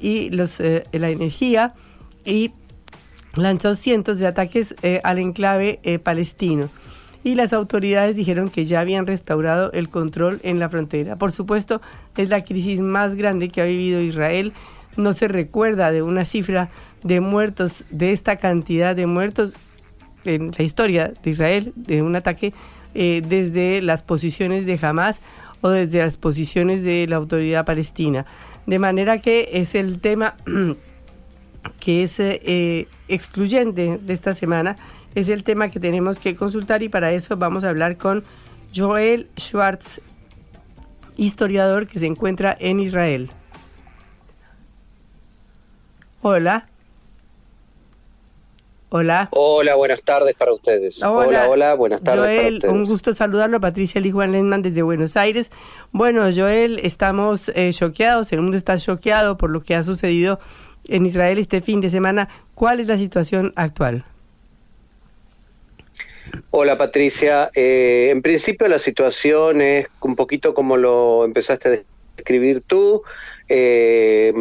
y 0.00 0.30
los, 0.30 0.60
eh, 0.60 0.84
la 0.92 1.10
energía 1.10 1.74
y 2.24 2.52
lanzó 3.34 3.74
cientos 3.74 4.18
de 4.18 4.26
ataques 4.26 4.74
eh, 4.82 5.00
al 5.04 5.18
enclave 5.18 5.80
eh, 5.82 5.98
palestino 5.98 6.70
y 7.24 7.34
las 7.34 7.52
autoridades 7.52 8.16
dijeron 8.16 8.48
que 8.48 8.64
ya 8.64 8.80
habían 8.80 9.06
restaurado 9.06 9.70
el 9.72 9.88
control 9.88 10.40
en 10.42 10.58
la 10.58 10.68
frontera. 10.68 11.16
Por 11.16 11.32
supuesto, 11.32 11.80
es 12.16 12.28
la 12.28 12.42
crisis 12.42 12.80
más 12.80 13.14
grande 13.14 13.48
que 13.48 13.60
ha 13.60 13.64
vivido 13.64 14.00
Israel. 14.00 14.52
No 14.96 15.12
se 15.12 15.28
recuerda 15.28 15.92
de 15.92 16.02
una 16.02 16.24
cifra 16.24 16.70
de 17.02 17.20
muertos, 17.20 17.84
de 17.90 18.12
esta 18.12 18.36
cantidad 18.36 18.96
de 18.96 19.06
muertos 19.06 19.54
en 20.24 20.52
la 20.56 20.64
historia 20.64 21.12
de 21.22 21.30
Israel, 21.30 21.72
de 21.76 22.02
un 22.02 22.16
ataque 22.16 22.52
eh, 22.94 23.22
desde 23.26 23.82
las 23.82 24.02
posiciones 24.02 24.66
de 24.66 24.78
Hamas 24.82 25.20
o 25.60 25.70
desde 25.70 26.00
las 26.00 26.16
posiciones 26.16 26.82
de 26.82 27.06
la 27.06 27.16
autoridad 27.16 27.64
palestina. 27.64 28.26
De 28.66 28.78
manera 28.78 29.18
que 29.18 29.50
es 29.52 29.74
el 29.74 30.00
tema 30.00 30.34
que 31.80 32.02
es 32.02 32.18
eh, 32.20 32.88
excluyente 33.08 33.98
de 34.02 34.12
esta 34.12 34.34
semana, 34.34 34.76
es 35.14 35.28
el 35.28 35.44
tema 35.44 35.70
que 35.70 35.80
tenemos 35.80 36.18
que 36.18 36.34
consultar 36.34 36.82
y 36.82 36.88
para 36.88 37.12
eso 37.12 37.36
vamos 37.36 37.64
a 37.64 37.68
hablar 37.68 37.96
con 37.96 38.24
Joel 38.74 39.28
Schwartz, 39.38 40.00
historiador 41.16 41.86
que 41.86 41.98
se 41.98 42.06
encuentra 42.06 42.56
en 42.58 42.80
Israel. 42.80 43.30
Hola. 46.22 46.68
Hola. 48.94 49.28
Hola, 49.32 49.74
buenas 49.74 50.02
tardes 50.02 50.34
para 50.34 50.52
ustedes. 50.52 51.02
Hola, 51.02 51.48
hola, 51.48 51.74
buenas 51.74 52.02
tardes. 52.02 52.20
Joel, 52.20 52.60
un 52.68 52.84
gusto 52.84 53.14
saludarlo. 53.14 53.58
Patricia 53.58 54.00
Lee 54.02 54.10
Juan 54.10 54.32
Lenman 54.32 54.60
desde 54.60 54.82
Buenos 54.82 55.16
Aires. 55.16 55.50
Bueno, 55.92 56.28
Joel, 56.34 56.78
estamos 56.82 57.50
eh, 57.54 57.70
choqueados, 57.72 58.32
el 58.32 58.42
mundo 58.42 58.58
está 58.58 58.76
choqueado 58.76 59.38
por 59.38 59.48
lo 59.48 59.62
que 59.62 59.74
ha 59.74 59.82
sucedido 59.82 60.40
en 60.88 61.06
Israel 61.06 61.38
este 61.38 61.62
fin 61.62 61.80
de 61.80 61.88
semana. 61.88 62.28
¿Cuál 62.54 62.80
es 62.80 62.88
la 62.88 62.98
situación 62.98 63.54
actual? 63.56 64.04
Hola 66.50 66.78
Patricia, 66.78 67.50
eh, 67.54 68.08
en 68.10 68.22
principio 68.22 68.68
la 68.68 68.78
situación 68.78 69.60
es 69.60 69.86
un 70.00 70.16
poquito 70.16 70.54
como 70.54 70.76
lo 70.76 71.24
empezaste 71.24 71.68
a 71.68 71.82
describir 72.16 72.62
tú. 72.66 73.02
Eh, 73.48 74.32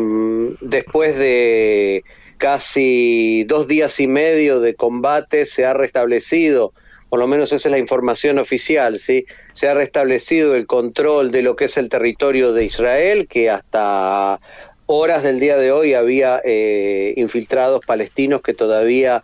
después 0.61 1.17
de 1.17 2.03
casi 2.37 3.43
dos 3.45 3.67
días 3.67 3.99
y 3.99 4.07
medio 4.07 4.59
de 4.59 4.75
combate 4.75 5.45
se 5.45 5.65
ha 5.65 5.73
restablecido, 5.73 6.73
por 7.09 7.19
lo 7.19 7.27
menos 7.27 7.51
esa 7.51 7.67
es 7.67 7.71
la 7.71 7.77
información 7.77 8.39
oficial, 8.39 8.99
¿sí? 8.99 9.25
se 9.53 9.67
ha 9.67 9.73
restablecido 9.73 10.55
el 10.55 10.65
control 10.67 11.31
de 11.31 11.41
lo 11.41 11.55
que 11.55 11.65
es 11.65 11.77
el 11.77 11.89
territorio 11.89 12.53
de 12.53 12.65
Israel, 12.65 13.27
que 13.27 13.49
hasta 13.49 14.39
horas 14.85 15.23
del 15.23 15.39
día 15.39 15.57
de 15.57 15.71
hoy 15.71 15.93
había 15.93 16.41
eh, 16.43 17.13
infiltrados 17.17 17.85
palestinos 17.85 18.41
que 18.41 18.53
todavía 18.53 19.23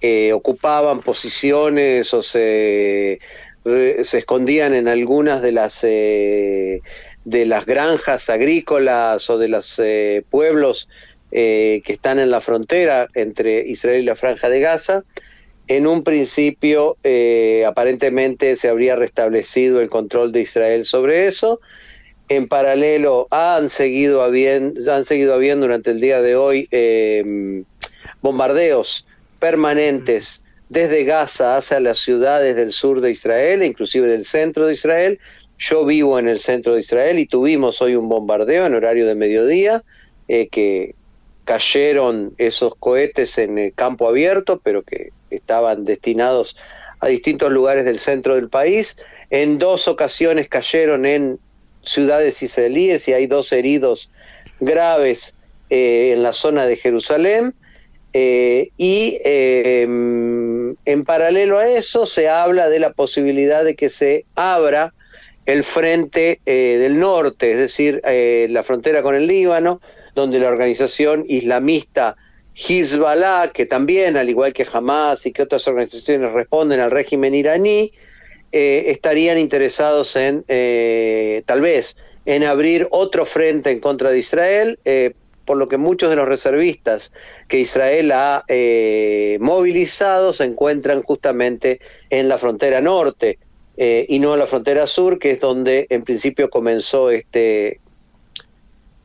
eh, 0.00 0.32
ocupaban 0.32 1.00
posiciones 1.00 2.12
o 2.14 2.22
se, 2.22 3.20
se 3.64 4.18
escondían 4.18 4.74
en 4.74 4.88
algunas 4.88 5.42
de 5.42 5.52
las 5.52 5.84
eh, 5.84 6.82
de 7.24 7.46
las 7.46 7.66
granjas 7.66 8.30
agrícolas 8.30 9.28
o 9.28 9.38
de 9.38 9.48
los 9.48 9.80
pueblos 10.30 10.88
eh, 11.30 11.82
que 11.84 11.92
están 11.92 12.18
en 12.18 12.30
la 12.30 12.40
frontera 12.40 13.06
entre 13.12 13.60
Israel 13.60 14.00
y 14.00 14.04
la 14.04 14.16
Franja 14.16 14.48
de 14.48 14.60
Gaza. 14.60 15.04
En 15.66 15.86
un 15.86 16.02
principio, 16.02 16.96
eh, 17.04 17.64
aparentemente, 17.66 18.56
se 18.56 18.70
habría 18.70 18.96
restablecido 18.96 19.82
el 19.82 19.90
control 19.90 20.32
de 20.32 20.40
Israel 20.40 20.86
sobre 20.86 21.26
eso. 21.26 21.60
En 22.30 22.48
paralelo, 22.48 23.28
han 23.30 23.68
seguido 23.68 24.22
habiendo, 24.22 24.90
han 24.90 25.04
seguido 25.04 25.34
habiendo 25.34 25.66
durante 25.66 25.90
el 25.90 26.00
día 26.00 26.22
de 26.22 26.34
hoy 26.34 26.66
em, 26.70 27.64
bombardeos 28.22 29.06
permanentes 29.38 30.44
desde 30.68 31.04
Gaza 31.04 31.56
hacia 31.56 31.80
las 31.80 31.98
ciudades 31.98 32.56
del 32.56 32.72
sur 32.72 33.00
de 33.00 33.10
Israel, 33.10 33.62
inclusive 33.62 34.08
del 34.08 34.24
centro 34.24 34.66
de 34.66 34.72
Israel. 34.72 35.18
Yo 35.58 35.84
vivo 35.84 36.18
en 36.18 36.28
el 36.28 36.38
centro 36.38 36.74
de 36.74 36.80
Israel 36.80 37.18
y 37.18 37.26
tuvimos 37.26 37.80
hoy 37.82 37.96
un 37.96 38.08
bombardeo 38.08 38.66
en 38.66 38.74
horario 38.74 39.06
de 39.06 39.14
mediodía 39.14 39.82
eh, 40.28 40.48
que 40.48 40.94
cayeron 41.44 42.34
esos 42.36 42.74
cohetes 42.74 43.38
en 43.38 43.58
el 43.58 43.72
campo 43.72 44.06
abierto, 44.06 44.60
pero 44.62 44.82
que 44.82 45.12
estaban 45.30 45.84
destinados 45.84 46.56
a 47.00 47.08
distintos 47.08 47.50
lugares 47.50 47.84
del 47.86 47.98
centro 47.98 48.34
del 48.34 48.48
país. 48.48 48.98
En 49.30 49.58
dos 49.58 49.88
ocasiones 49.88 50.48
cayeron 50.48 51.06
en 51.06 51.38
ciudades 51.82 52.42
israelíes 52.42 53.08
y 53.08 53.14
hay 53.14 53.26
dos 53.26 53.50
heridos 53.52 54.10
graves 54.60 55.36
eh, 55.70 56.12
en 56.12 56.22
la 56.22 56.34
zona 56.34 56.66
de 56.66 56.76
Jerusalén. 56.76 57.54
Eh, 58.12 58.70
y 58.76 59.18
em, 59.24 60.74
en 60.84 61.04
paralelo 61.04 61.58
a 61.58 61.68
eso 61.68 62.06
se 62.06 62.28
habla 62.28 62.68
de 62.68 62.78
la 62.78 62.92
posibilidad 62.92 63.64
de 63.64 63.76
que 63.76 63.88
se 63.88 64.24
abra 64.34 64.94
el 65.46 65.64
frente 65.64 66.40
eh, 66.46 66.78
del 66.80 66.98
norte, 66.98 67.52
es 67.52 67.58
decir, 67.58 68.02
la 68.04 68.62
frontera 68.62 69.02
con 69.02 69.14
el 69.14 69.26
Líbano, 69.26 69.80
donde 70.14 70.38
la 70.38 70.48
organización 70.48 71.24
islamista 71.28 72.16
Hezbollah, 72.58 73.52
que 73.52 73.66
también, 73.66 74.16
al 74.16 74.28
igual 74.28 74.52
que 74.52 74.66
Hamas 74.70 75.24
y 75.26 75.32
que 75.32 75.42
otras 75.42 75.68
organizaciones 75.68 76.32
responden 76.32 76.80
al 76.80 76.90
régimen 76.90 77.34
iraní, 77.34 77.92
eh, 78.50 78.84
estarían 78.88 79.38
interesados 79.38 80.16
en, 80.16 80.44
eh, 80.48 81.42
tal 81.46 81.60
vez, 81.60 81.96
en 82.26 82.44
abrir 82.44 82.88
otro 82.90 83.24
frente 83.24 83.70
en 83.70 83.78
contra 83.78 84.10
de 84.10 84.18
Israel, 84.18 84.78
eh, 84.84 85.12
por 85.48 85.56
lo 85.56 85.66
que 85.66 85.78
muchos 85.78 86.10
de 86.10 86.16
los 86.16 86.28
reservistas 86.28 87.10
que 87.48 87.58
Israel 87.58 88.12
ha 88.12 88.44
movilizado 89.40 90.34
se 90.34 90.44
encuentran 90.44 91.02
justamente 91.02 91.80
en 92.10 92.28
la 92.28 92.36
frontera 92.36 92.82
norte 92.82 93.38
y 93.76 94.18
no 94.18 94.34
en 94.34 94.40
la 94.40 94.46
frontera 94.46 94.86
sur, 94.86 95.18
que 95.18 95.30
es 95.32 95.40
donde 95.40 95.86
en 95.88 96.04
principio 96.04 96.50
comenzó 96.50 97.10
este, 97.10 97.80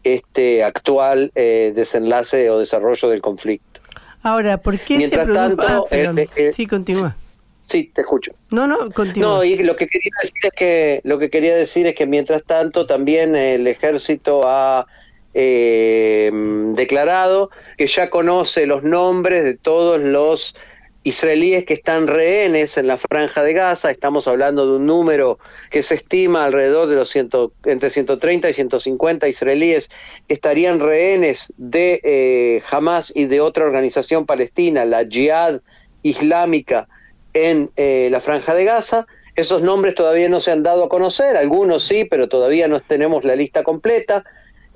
este 0.03 0.63
actual 0.63 1.31
eh, 1.35 1.71
desenlace 1.75 2.49
o 2.49 2.59
desarrollo 2.59 3.09
del 3.09 3.21
conflicto. 3.21 3.81
Ahora, 4.21 4.57
¿por 4.57 4.79
qué 4.79 5.07
se 5.07 5.17
produjo? 5.17 5.33
Tanto, 5.33 5.87
ah, 5.91 5.95
eh, 5.95 6.27
eh, 6.35 6.51
sí, 6.53 6.65
continúa. 6.67 7.15
Sí, 7.61 7.91
te 7.93 8.01
escucho. 8.01 8.33
No, 8.51 8.67
no, 8.67 8.91
continúa. 8.91 9.37
No, 9.37 9.43
y 9.43 9.57
lo 9.63 9.75
que 9.75 9.87
quería 9.87 10.11
decir 10.21 10.37
es 10.43 10.51
que 10.51 11.01
lo 11.03 11.17
que 11.17 11.29
quería 11.29 11.55
decir 11.55 11.87
es 11.87 11.95
que 11.95 12.05
mientras 12.05 12.43
tanto 12.43 12.85
también 12.85 13.35
el 13.35 13.67
ejército 13.67 14.41
ha 14.45 14.85
declarado 15.33 17.49
que 17.77 17.87
ya 17.87 18.09
conoce 18.09 18.65
los 18.65 18.83
nombres 18.83 19.43
de 19.43 19.55
todos 19.55 19.99
los 19.99 20.55
israelíes 21.03 21.65
que 21.65 21.73
están 21.73 22.07
rehenes 22.07 22.77
en 22.77 22.87
la 22.87 22.97
franja 22.97 23.43
de 23.43 23.53
Gaza, 23.53 23.91
estamos 23.91 24.27
hablando 24.27 24.65
de 24.65 24.77
un 24.77 24.85
número 24.85 25.37
que 25.69 25.83
se 25.83 25.95
estima 25.95 26.45
alrededor 26.45 26.87
de 26.87 26.95
los 26.95 27.09
ciento, 27.09 27.51
entre 27.65 27.89
130 27.89 28.49
y 28.49 28.53
150 28.53 29.27
israelíes 29.27 29.89
estarían 30.29 30.79
rehenes 30.79 31.53
de 31.57 31.99
eh, 32.03 32.61
Hamas 32.71 33.11
y 33.13 33.25
de 33.25 33.41
otra 33.41 33.65
organización 33.65 34.25
palestina, 34.25 34.85
la 34.85 35.05
Jihad 35.05 35.59
Islámica, 36.03 36.87
en 37.33 37.69
eh, 37.75 38.07
la 38.09 38.21
franja 38.21 38.53
de 38.53 38.63
Gaza. 38.63 39.05
Esos 39.35 39.61
nombres 39.61 39.95
todavía 39.95 40.29
no 40.29 40.39
se 40.39 40.51
han 40.51 40.63
dado 40.63 40.85
a 40.85 40.89
conocer, 40.89 41.35
algunos 41.35 41.83
sí, 41.83 42.05
pero 42.05 42.29
todavía 42.29 42.67
no 42.67 42.79
tenemos 42.79 43.25
la 43.25 43.35
lista 43.35 43.63
completa. 43.63 44.23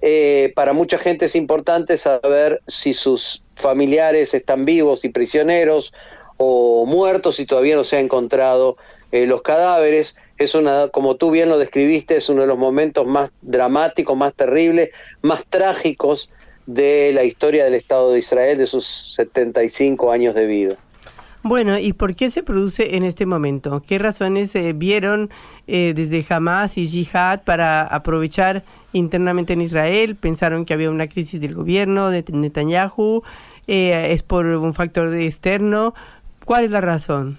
Eh, 0.02 0.54
para 0.56 0.74
mucha 0.74 0.98
gente 0.98 1.26
es 1.26 1.36
importante 1.36 1.98
saber 1.98 2.62
si 2.68 2.94
sus 2.94 3.44
familiares 3.56 4.34
están 4.34 4.66
vivos 4.66 5.04
y 5.04 5.10
prisioneros 5.10 5.94
o 6.38 6.86
muertos 6.86 7.40
y 7.40 7.46
todavía 7.46 7.76
no 7.76 7.84
se 7.84 7.98
han 7.98 8.06
encontrado 8.06 8.78
eh, 9.12 9.26
los 9.26 9.42
cadáveres. 9.42 10.16
Es 10.38 10.54
una, 10.54 10.90
como 10.90 11.16
tú 11.16 11.32
bien 11.32 11.50
lo 11.50 11.58
describiste, 11.58 12.18
es 12.18 12.30
uno 12.30 12.42
de 12.42 12.48
los 12.48 12.60
momentos 12.60 13.08
más 13.08 13.32
dramáticos, 13.42 14.16
más 14.16 14.36
terribles, 14.36 14.92
más 15.22 15.44
trágicos 15.50 16.30
de 16.68 17.12
la 17.14 17.24
historia 17.24 17.64
del 17.64 17.74
Estado 17.74 18.12
de 18.12 18.20
Israel, 18.20 18.58
de 18.58 18.68
sus 18.68 19.16
75 19.16 20.12
años 20.12 20.36
de 20.36 20.46
vida. 20.46 20.78
Bueno, 21.48 21.80
¿y 21.80 21.94
por 21.94 22.14
qué 22.14 22.30
se 22.30 22.44
produce 22.44 22.98
en 22.98 23.06
este 23.06 23.26
momento? 23.26 23.82
¿Qué 23.88 23.98
razones 23.98 24.54
eh, 24.54 24.74
vieron 24.74 25.30
eh, 25.66 25.94
desde 25.96 26.26
Hamas 26.30 26.78
y 26.78 26.86
Jihad 26.86 27.46
para 27.46 27.84
aprovechar 27.84 28.66
internamente 28.92 29.54
en 29.54 29.62
Israel? 29.62 30.18
¿Pensaron 30.18 30.66
que 30.66 30.74
había 30.74 30.90
una 30.90 31.08
crisis 31.08 31.40
del 31.40 31.54
gobierno 31.54 32.10
de 32.10 32.26
Netanyahu? 32.28 33.24
¿Es 33.66 34.24
por 34.24 34.46
un 34.46 34.74
factor 34.74 35.16
externo? 35.16 35.94
¿Cuál 36.44 36.66
es 36.66 36.72
la 36.72 36.82
razón? 36.82 37.38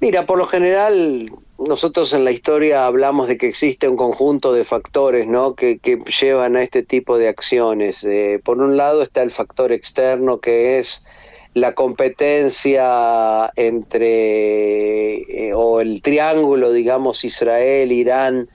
Mira, 0.00 0.26
por 0.26 0.36
lo 0.36 0.44
general 0.44 1.30
nosotros 1.58 2.12
en 2.12 2.26
la 2.26 2.30
historia 2.30 2.84
hablamos 2.84 3.26
de 3.26 3.38
que 3.38 3.48
existe 3.48 3.88
un 3.88 3.96
conjunto 3.96 4.52
de 4.52 4.64
factores 4.64 5.26
¿no? 5.26 5.54
que, 5.54 5.78
llevan 6.20 6.56
a 6.56 6.62
este 6.62 6.82
tipo 6.82 7.16
de 7.16 7.28
acciones. 7.28 8.04
Eh, 8.04 8.38
por 8.44 8.58
un 8.58 8.76
lado 8.76 9.00
está 9.00 9.22
el 9.22 9.30
factor 9.30 9.72
externo 9.72 10.40
que 10.40 10.78
es 10.78 11.06
la 11.54 11.74
competencia 11.74 13.50
entre 13.56 15.48
eh, 15.48 15.52
o 15.54 15.80
el 15.80 16.02
triángulo, 16.02 16.72
digamos, 16.72 17.24
Israel, 17.24 17.90
Irán, 17.92 18.48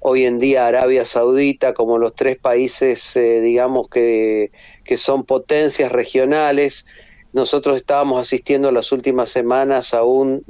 hoy 0.00 0.24
en 0.24 0.40
día 0.40 0.66
Arabia 0.66 1.04
Saudita, 1.04 1.74
como 1.74 1.98
los 1.98 2.14
tres 2.14 2.38
países, 2.38 3.16
eh, 3.16 3.40
digamos, 3.40 3.88
que 3.88 4.50
que 4.90 4.98
son 4.98 5.22
potencias 5.22 5.92
regionales. 5.92 6.84
Nosotros 7.32 7.76
estábamos 7.76 8.20
asistiendo 8.20 8.70
en 8.70 8.74
las 8.74 8.90
últimas 8.90 9.30
semanas 9.30 9.94
a 9.94 10.02
un 10.02 10.42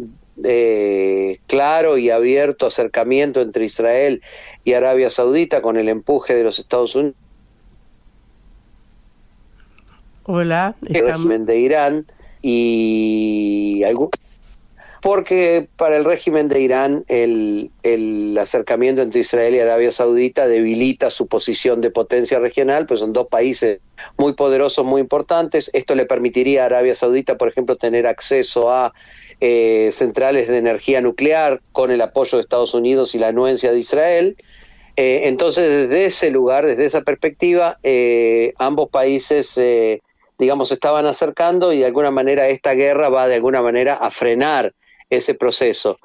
eh, 0.42 1.40
claro 1.46 1.98
y 1.98 2.08
abierto 2.08 2.64
acercamiento 2.64 3.42
entre 3.42 3.66
Israel 3.66 4.22
y 4.64 4.72
Arabia 4.72 5.10
Saudita 5.10 5.60
con 5.60 5.76
el 5.76 5.90
empuje 5.90 6.34
de 6.34 6.42
los 6.42 6.58
Estados 6.58 6.94
Unidos. 6.94 7.18
Hola, 10.24 10.74
el 10.86 11.06
régimen 11.06 11.46
de 11.46 11.58
Irán 11.58 12.06
y 12.42 13.82
algún 13.84 14.10
porque 15.02 15.66
para 15.76 15.96
el 15.96 16.04
régimen 16.04 16.48
de 16.48 16.60
Irán 16.60 17.04
el, 17.08 17.70
el, 17.82 18.36
acercamiento 18.38 19.00
entre 19.00 19.20
Israel 19.20 19.54
y 19.54 19.58
Arabia 19.58 19.92
Saudita 19.92 20.46
debilita 20.46 21.08
su 21.10 21.26
posición 21.26 21.80
de 21.80 21.90
potencia 21.90 22.38
regional, 22.38 22.86
pues 22.86 23.00
son 23.00 23.14
dos 23.14 23.26
países 23.28 23.80
muy 24.18 24.34
poderosos, 24.34 24.84
muy 24.84 25.00
importantes. 25.00 25.70
Esto 25.72 25.94
le 25.94 26.04
permitiría 26.04 26.64
a 26.64 26.66
Arabia 26.66 26.94
Saudita, 26.94 27.38
por 27.38 27.48
ejemplo, 27.48 27.76
tener 27.76 28.06
acceso 28.06 28.70
a 28.70 28.92
eh, 29.40 29.88
centrales 29.94 30.48
de 30.48 30.58
energía 30.58 31.00
nuclear 31.00 31.62
con 31.72 31.90
el 31.90 32.02
apoyo 32.02 32.36
de 32.36 32.42
Estados 32.42 32.74
Unidos 32.74 33.14
y 33.14 33.18
la 33.18 33.28
anuencia 33.28 33.72
de 33.72 33.78
Israel. 33.78 34.36
Eh, 34.96 35.22
entonces, 35.24 35.88
desde 35.88 36.04
ese 36.04 36.30
lugar, 36.30 36.66
desde 36.66 36.84
esa 36.84 37.00
perspectiva, 37.00 37.78
eh, 37.82 38.52
ambos 38.58 38.90
países, 38.90 39.58
digamos, 40.40 40.72
estaban 40.72 41.06
acercando 41.06 41.72
y 41.72 41.78
de 41.78 41.86
alguna 41.86 42.10
manera 42.10 42.48
esta 42.48 42.72
guerra 42.72 43.08
va 43.08 43.28
de 43.28 43.36
alguna 43.36 43.62
manera 43.62 43.94
a 43.94 44.10
frenar 44.10 44.74
ese 45.08 45.34
proceso 45.34 45.98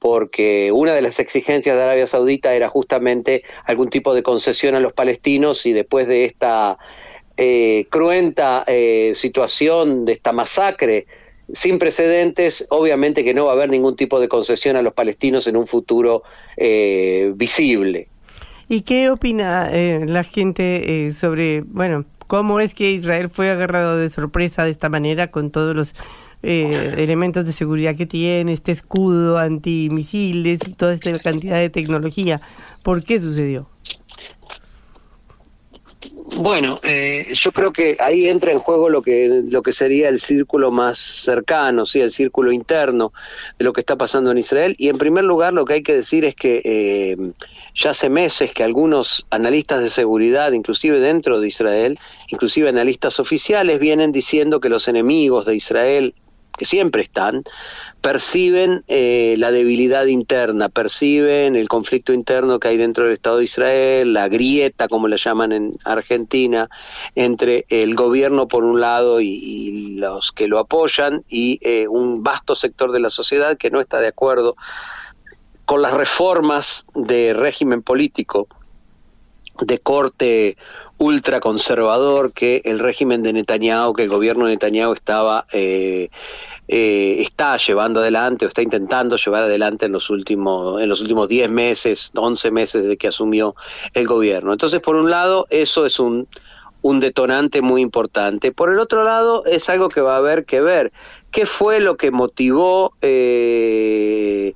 porque 0.00 0.72
una 0.72 0.94
de 0.94 1.02
las 1.02 1.20
exigencias 1.20 1.76
de 1.76 1.82
Arabia 1.82 2.08
Saudita 2.08 2.54
era 2.54 2.68
justamente 2.68 3.44
algún 3.66 3.88
tipo 3.88 4.14
de 4.14 4.24
concesión 4.24 4.74
a 4.74 4.80
los 4.80 4.92
palestinos 4.92 5.64
y 5.64 5.72
después 5.72 6.08
de 6.08 6.24
esta 6.24 6.76
cruenta 7.88 8.64
situación, 9.14 10.04
de 10.04 10.12
esta 10.12 10.32
masacre 10.32 11.06
sin 11.52 11.78
precedentes, 11.78 12.66
obviamente 12.70 13.24
que 13.24 13.34
no 13.34 13.46
va 13.46 13.52
a 13.52 13.54
haber 13.54 13.70
ningún 13.70 13.96
tipo 13.96 14.20
de 14.20 14.28
concesión 14.28 14.76
a 14.76 14.82
los 14.82 14.94
palestinos 14.94 15.46
en 15.46 15.56
un 15.56 15.66
futuro 15.66 16.22
eh, 16.56 17.32
visible. 17.34 18.08
¿Y 18.68 18.82
qué 18.82 19.10
opina 19.10 19.68
eh, 19.70 20.06
la 20.06 20.24
gente 20.24 21.06
eh, 21.06 21.10
sobre, 21.10 21.60
bueno, 21.60 22.06
cómo 22.32 22.60
es 22.60 22.72
que 22.72 22.90
Israel 22.92 23.28
fue 23.28 23.50
agarrado 23.50 23.98
de 23.98 24.08
sorpresa 24.08 24.64
de 24.64 24.70
esta 24.70 24.88
manera 24.88 25.30
con 25.30 25.50
todos 25.50 25.76
los 25.76 25.94
elementos 26.42 27.44
de 27.44 27.52
seguridad 27.52 27.94
que 27.94 28.06
tiene, 28.06 28.54
este 28.54 28.72
escudo 28.72 29.36
antimisiles 29.36 30.60
y 30.66 30.72
toda 30.72 30.94
esta 30.94 31.12
cantidad 31.18 31.56
de 31.56 31.68
tecnología? 31.68 32.40
¿Por 32.82 33.04
qué 33.04 33.20
sucedió? 33.20 33.68
Bueno, 36.36 36.80
eh, 36.82 37.34
yo 37.34 37.52
creo 37.52 37.72
que 37.72 37.96
ahí 38.00 38.26
entra 38.26 38.52
en 38.52 38.58
juego 38.58 38.88
lo 38.88 39.02
que 39.02 39.42
lo 39.48 39.62
que 39.62 39.72
sería 39.72 40.08
el 40.08 40.20
círculo 40.22 40.70
más 40.70 40.98
cercano, 41.24 41.84
sí, 41.84 42.00
el 42.00 42.10
círculo 42.10 42.52
interno 42.52 43.12
de 43.58 43.64
lo 43.64 43.72
que 43.72 43.80
está 43.80 43.96
pasando 43.96 44.30
en 44.30 44.38
Israel. 44.38 44.74
Y 44.78 44.88
en 44.88 44.96
primer 44.96 45.24
lugar, 45.24 45.52
lo 45.52 45.66
que 45.66 45.74
hay 45.74 45.82
que 45.82 45.94
decir 45.94 46.24
es 46.24 46.34
que 46.34 46.62
eh, 46.64 47.16
ya 47.74 47.90
hace 47.90 48.08
meses 48.08 48.52
que 48.52 48.64
algunos 48.64 49.26
analistas 49.30 49.82
de 49.82 49.90
seguridad, 49.90 50.52
inclusive 50.52 51.00
dentro 51.00 51.38
de 51.38 51.48
Israel, 51.48 51.98
inclusive 52.28 52.68
analistas 52.68 53.20
oficiales, 53.20 53.78
vienen 53.78 54.10
diciendo 54.10 54.58
que 54.60 54.70
los 54.70 54.88
enemigos 54.88 55.44
de 55.44 55.56
Israel 55.56 56.14
que 56.56 56.64
siempre 56.64 57.02
están, 57.02 57.44
perciben 58.00 58.84
eh, 58.88 59.36
la 59.38 59.50
debilidad 59.50 60.06
interna, 60.06 60.68
perciben 60.68 61.56
el 61.56 61.68
conflicto 61.68 62.12
interno 62.12 62.60
que 62.60 62.68
hay 62.68 62.76
dentro 62.76 63.04
del 63.04 63.14
Estado 63.14 63.38
de 63.38 63.44
Israel, 63.44 64.12
la 64.12 64.28
grieta, 64.28 64.88
como 64.88 65.08
la 65.08 65.16
llaman 65.16 65.52
en 65.52 65.72
Argentina, 65.84 66.68
entre 67.14 67.64
el 67.68 67.94
gobierno 67.94 68.48
por 68.48 68.64
un 68.64 68.80
lado 68.80 69.20
y, 69.20 69.96
los 69.96 70.32
que 70.32 70.48
lo 70.48 70.58
apoyan 70.58 71.24
y 71.28 71.58
eh, 71.62 71.86
un 71.86 72.22
vasto 72.22 72.54
sector 72.54 72.92
de 72.92 73.00
la 73.00 73.10
sociedad 73.10 73.56
que 73.56 73.70
no 73.70 73.80
está 73.80 74.00
de 74.00 74.08
acuerdo 74.08 74.56
con 75.64 75.80
las 75.80 75.94
reformas 75.94 76.86
de 76.94 77.32
régimen 77.34 77.82
político 77.82 78.48
de 79.60 79.78
corte 79.78 80.56
ultraconservador 81.02 82.32
que 82.32 82.62
el 82.64 82.78
régimen 82.78 83.24
de 83.24 83.32
Netanyahu, 83.32 83.92
que 83.92 84.04
el 84.04 84.08
gobierno 84.08 84.46
de 84.46 84.52
Netanyahu 84.52 84.92
estaba 84.92 85.46
eh, 85.52 86.10
eh, 86.68 87.16
está 87.18 87.56
llevando 87.56 87.98
adelante 87.98 88.44
o 88.44 88.48
está 88.48 88.62
intentando 88.62 89.16
llevar 89.16 89.42
adelante 89.42 89.86
en 89.86 89.92
los 89.92 90.10
últimos 90.10 90.80
en 90.80 90.88
los 90.88 91.00
últimos 91.00 91.28
10 91.28 91.50
meses, 91.50 92.12
11 92.14 92.50
meses 92.52 92.82
desde 92.84 92.96
que 92.96 93.08
asumió 93.08 93.56
el 93.94 94.06
gobierno. 94.06 94.52
Entonces, 94.52 94.80
por 94.80 94.94
un 94.94 95.10
lado, 95.10 95.46
eso 95.50 95.84
es 95.86 95.98
un 95.98 96.28
un 96.82 97.00
detonante 97.00 97.62
muy 97.62 97.80
importante. 97.80 98.52
Por 98.52 98.70
el 98.70 98.78
otro 98.78 99.04
lado, 99.04 99.44
es 99.46 99.68
algo 99.68 99.88
que 99.88 100.00
va 100.00 100.14
a 100.14 100.18
haber 100.18 100.44
que 100.44 100.60
ver. 100.60 100.92
¿Qué 101.30 101.46
fue 101.46 101.80
lo 101.80 101.96
que 101.96 102.10
motivó 102.10 102.92
eh, 103.00 104.54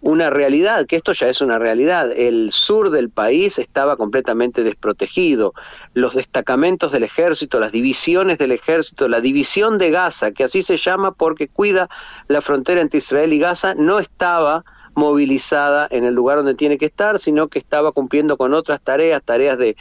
una 0.00 0.30
realidad, 0.30 0.86
que 0.86 0.96
esto 0.96 1.12
ya 1.12 1.28
es 1.28 1.40
una 1.40 1.58
realidad. 1.58 2.12
El 2.12 2.52
sur 2.52 2.90
del 2.90 3.10
país 3.10 3.58
estaba 3.58 3.96
completamente 3.96 4.62
desprotegido. 4.62 5.54
Los 5.94 6.14
destacamentos 6.14 6.92
del 6.92 7.02
ejército, 7.02 7.58
las 7.58 7.72
divisiones 7.72 8.38
del 8.38 8.52
ejército, 8.52 9.08
la 9.08 9.20
división 9.20 9.78
de 9.78 9.90
Gaza, 9.90 10.30
que 10.30 10.44
así 10.44 10.62
se 10.62 10.76
llama 10.76 11.12
porque 11.12 11.48
cuida 11.48 11.88
la 12.28 12.40
frontera 12.40 12.80
entre 12.80 12.98
Israel 12.98 13.32
y 13.32 13.38
Gaza, 13.38 13.74
no 13.74 13.98
estaba 13.98 14.64
movilizada 14.94 15.88
en 15.90 16.04
el 16.04 16.14
lugar 16.14 16.38
donde 16.38 16.54
tiene 16.54 16.78
que 16.78 16.86
estar, 16.86 17.18
sino 17.18 17.48
que 17.48 17.58
estaba 17.58 17.92
cumpliendo 17.92 18.36
con 18.36 18.54
otras 18.54 18.80
tareas, 18.80 19.22
tareas 19.22 19.58
de 19.58 19.76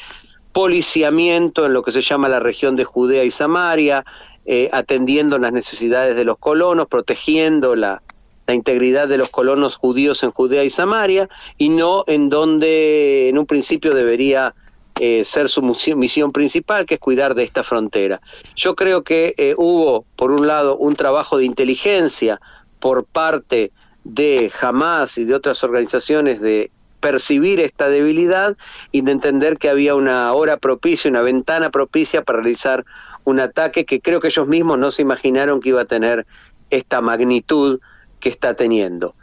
policiamiento 0.51 1.65
en 1.65 1.73
lo 1.73 1.83
que 1.83 1.91
se 1.91 2.01
llama 2.01 2.27
la 2.27 2.39
región 2.39 2.75
de 2.75 2.83
Judea 2.83 3.23
y 3.23 3.31
Samaria, 3.31 4.03
eh, 4.45 4.69
atendiendo 4.71 5.37
las 5.37 5.53
necesidades 5.53 6.15
de 6.15 6.23
los 6.23 6.37
colonos, 6.37 6.87
protegiendo 6.87 7.75
la, 7.75 8.01
la 8.47 8.53
integridad 8.53 9.07
de 9.07 9.17
los 9.17 9.29
colonos 9.29 9.75
judíos 9.75 10.23
en 10.23 10.31
Judea 10.31 10.63
y 10.63 10.69
Samaria 10.69 11.29
y 11.57 11.69
no 11.69 12.05
en 12.07 12.29
donde 12.29 13.29
en 13.29 13.37
un 13.37 13.45
principio 13.45 13.93
debería 13.93 14.55
eh, 14.99 15.25
ser 15.25 15.49
su 15.49 15.61
misión 15.61 16.31
principal, 16.31 16.85
que 16.85 16.95
es 16.95 16.99
cuidar 16.99 17.35
de 17.35 17.43
esta 17.43 17.61
frontera. 17.61 18.19
Yo 18.55 18.75
creo 18.75 19.03
que 19.03 19.35
eh, 19.37 19.53
hubo, 19.57 20.05
por 20.15 20.31
un 20.31 20.47
lado, 20.47 20.77
un 20.77 20.95
trabajo 20.95 21.37
de 21.37 21.45
inteligencia 21.45 22.39
por 22.79 23.03
parte 23.05 23.71
de 24.03 24.51
Hamas 24.61 25.17
y 25.17 25.25
de 25.25 25.35
otras 25.35 25.63
organizaciones 25.63 26.39
de 26.41 26.71
percibir 26.99 27.59
esta 27.59 27.89
debilidad 27.89 28.57
y 28.91 29.01
de 29.01 29.11
entender 29.11 29.57
que 29.57 29.69
había 29.69 29.93
una 29.93 30.33
hora 30.33 30.57
propicia, 30.57 31.11
una 31.11 31.21
ventana 31.21 31.69
propicia 31.69 32.23
para 32.23 32.39
realizar 32.39 32.85
un 33.23 33.39
ataque 33.39 33.85
que 33.85 33.99
creo 33.99 34.19
que 34.19 34.29
ellos 34.29 34.47
mismos 34.47 34.79
no 34.79 34.89
se 34.89 35.03
imaginaron 35.03 35.61
que 35.61 35.69
iba 35.69 35.81
a 35.81 35.85
tener 35.85 36.25
esta 36.69 37.01
magnitud 37.01 37.79
que 38.19 38.29
está 38.29 38.55
teniendo. 38.55 39.15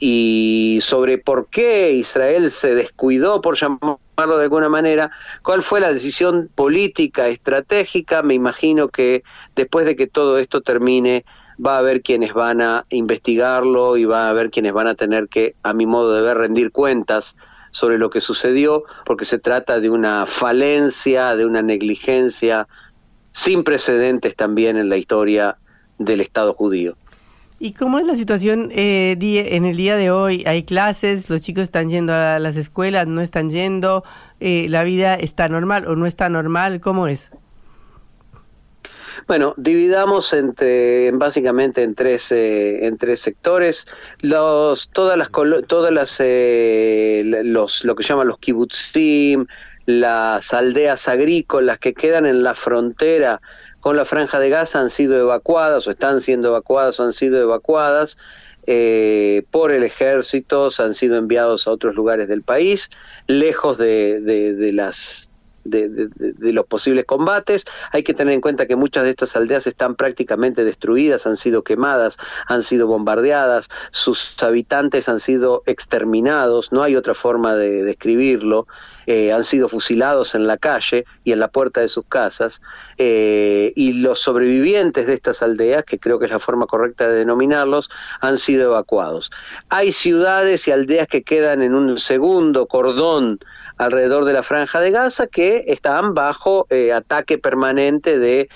Y 0.00 0.78
sobre 0.80 1.18
por 1.18 1.48
qué 1.48 1.92
Israel 1.92 2.50
se 2.50 2.74
descuidó, 2.74 3.40
por 3.40 3.56
llamarlo 3.56 3.98
de 4.16 4.44
alguna 4.44 4.68
manera, 4.68 5.10
cuál 5.42 5.62
fue 5.62 5.80
la 5.80 5.92
decisión 5.92 6.48
política, 6.54 7.28
estratégica, 7.28 8.22
me 8.22 8.34
imagino 8.34 8.88
que 8.88 9.24
después 9.56 9.86
de 9.86 9.96
que 9.96 10.06
todo 10.06 10.38
esto 10.38 10.60
termine, 10.60 11.24
va 11.64 11.74
a 11.74 11.78
haber 11.78 12.02
quienes 12.02 12.32
van 12.32 12.60
a 12.60 12.84
investigarlo 12.90 13.96
y 13.96 14.04
va 14.04 14.26
a 14.26 14.30
haber 14.30 14.50
quienes 14.50 14.72
van 14.72 14.86
a 14.86 14.94
tener 14.94 15.28
que, 15.28 15.56
a 15.62 15.72
mi 15.72 15.86
modo 15.86 16.14
de 16.14 16.22
ver, 16.22 16.38
rendir 16.38 16.70
cuentas 16.70 17.36
sobre 17.72 17.98
lo 17.98 18.10
que 18.10 18.20
sucedió, 18.20 18.84
porque 19.04 19.24
se 19.24 19.38
trata 19.38 19.80
de 19.80 19.90
una 19.90 20.26
falencia, 20.26 21.34
de 21.36 21.44
una 21.44 21.62
negligencia 21.62 22.68
sin 23.32 23.64
precedentes 23.64 24.34
también 24.36 24.76
en 24.76 24.88
la 24.88 24.96
historia 24.96 25.56
del 25.98 26.20
Estado 26.20 26.54
judío. 26.54 26.96
¿Y 27.60 27.72
cómo 27.72 27.98
es 27.98 28.06
la 28.06 28.14
situación 28.14 28.70
eh, 28.72 29.16
en 29.20 29.64
el 29.64 29.76
día 29.76 29.96
de 29.96 30.12
hoy? 30.12 30.44
¿Hay 30.46 30.62
clases? 30.62 31.28
¿Los 31.28 31.40
chicos 31.40 31.64
están 31.64 31.90
yendo 31.90 32.12
a 32.14 32.38
las 32.38 32.56
escuelas? 32.56 33.08
¿No 33.08 33.20
están 33.20 33.50
yendo? 33.50 34.04
Eh, 34.38 34.68
¿La 34.68 34.84
vida 34.84 35.16
está 35.16 35.48
normal 35.48 35.88
o 35.88 35.96
no 35.96 36.06
está 36.06 36.28
normal? 36.28 36.80
¿Cómo 36.80 37.08
es? 37.08 37.32
Bueno, 39.26 39.54
dividamos 39.56 40.32
entre 40.32 41.10
básicamente 41.10 41.82
en 41.82 41.96
tres 41.96 42.30
eh, 42.30 42.86
en 42.86 42.96
tres 42.96 43.20
sectores. 43.20 43.88
Los 44.20 44.90
todas 44.90 45.18
las 45.18 45.30
todas 45.66 45.92
las 45.92 46.20
los 46.20 47.84
lo 47.84 47.96
que 47.96 48.04
llaman 48.04 48.28
los 48.28 48.38
kibbutzim, 48.38 49.46
las 49.86 50.54
aldeas 50.54 51.08
agrícolas 51.08 51.80
que 51.80 51.92
quedan 51.92 52.24
en 52.24 52.44
la 52.44 52.54
frontera 52.54 53.40
con 53.88 53.96
la 53.96 54.04
franja 54.04 54.38
de 54.38 54.50
Gaza 54.50 54.80
han 54.80 54.90
sido 54.90 55.18
evacuadas 55.18 55.86
o 55.86 55.90
están 55.90 56.20
siendo 56.20 56.48
evacuadas 56.48 57.00
o 57.00 57.04
han 57.04 57.14
sido 57.14 57.40
evacuadas 57.40 58.18
eh, 58.66 59.44
por 59.50 59.72
el 59.72 59.82
ejército, 59.82 60.68
han 60.78 60.92
sido 60.92 61.16
enviados 61.16 61.66
a 61.66 61.70
otros 61.70 61.94
lugares 61.94 62.28
del 62.28 62.42
país, 62.42 62.90
lejos 63.28 63.78
de, 63.78 64.20
de, 64.20 64.72
las 64.74 65.27
de, 65.70 66.52
los 66.52 66.66
posibles 66.66 67.04
combates. 67.04 67.64
Hay 67.92 68.02
que 68.02 68.14
tener 68.14 68.34
en 68.34 68.40
cuenta 68.40 68.66
que 68.66 68.76
muchas 68.76 69.04
de 69.04 69.10
estas 69.10 69.36
aldeas 69.36 69.66
están 69.66 69.94
prácticamente 69.94 70.64
destruidas, 70.64 71.26
han 71.26 71.36
sido 71.36 71.62
quemadas, 71.62 72.16
han 72.46 72.62
sido 72.62 72.86
bombardeadas, 72.86 73.68
sus 73.90 74.40
habitantes 74.42 75.08
han 75.08 75.20
sido 75.20 75.62
exterminados, 75.66 76.72
no 76.72 76.82
hay 76.82 76.96
otra 76.96 77.14
forma 77.14 77.54
de 77.54 77.84
describirlo. 77.84 78.66
Eh, 79.10 79.32
han 79.32 79.42
sido 79.42 79.70
fusilados 79.70 80.34
en 80.34 80.46
la 80.46 80.58
calle 80.58 81.06
y 81.24 81.32
en 81.32 81.40
la 81.40 81.48
puerta 81.48 81.80
de 81.80 81.88
sus 81.88 82.04
casas, 82.04 82.60
eh, 82.98 83.72
y 83.74 83.94
los 83.94 84.20
sobrevivientes 84.20 85.06
de 85.06 85.14
estas 85.14 85.42
aldeas, 85.42 85.86
que 85.86 85.98
creo 85.98 86.18
que 86.18 86.26
es 86.26 86.30
la 86.30 86.38
forma 86.38 86.66
correcta 86.66 87.08
de 87.08 87.20
denominarlos, 87.20 87.88
han 88.20 88.36
sido 88.36 88.66
evacuados. 88.66 89.30
Hay 89.70 89.92
ciudades 89.92 90.68
y 90.68 90.72
aldeas 90.72 91.08
que 91.08 91.22
quedan 91.22 91.62
en 91.62 91.74
un 91.74 91.96
segundo 91.96 92.66
cordón 92.66 93.38
alrededor 93.78 94.24
de 94.24 94.32
la 94.34 94.42
franja 94.42 94.80
de 94.80 94.90
Gaza 94.90 95.26
que 95.26 95.64
están 95.68 96.14
bajo 96.14 96.66
eh, 96.70 96.92
ataque 96.92 97.38
permanente 97.38 98.18
de 98.18 98.48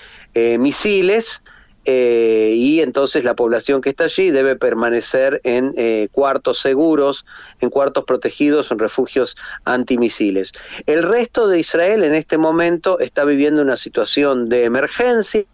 misiles 0.57 1.43
eh, 1.85 2.53
y 2.55 2.79
entonces 2.79 3.25
la 3.25 3.35
población 3.35 3.81
que 3.81 3.89
está 3.89 4.05
allí 4.05 4.31
debe 4.31 4.55
permanecer 4.55 5.41
en 5.43 5.73
eh, 5.75 6.07
cuartos 6.11 6.59
seguros, 6.59 7.25
en 7.59 7.69
cuartos 7.69 8.05
protegidos, 8.05 8.71
en 8.71 8.79
refugios 8.79 9.35
antimisiles. 9.65 10.53
El 10.85 11.03
resto 11.03 11.47
de 11.47 11.59
Israel 11.59 12.03
en 12.03 12.15
este 12.15 12.37
momento 12.37 12.99
está 12.99 13.25
viviendo 13.25 13.61
una 13.61 13.75
situación 13.75 14.47
de 14.47 14.63
emergencia. 14.63 15.45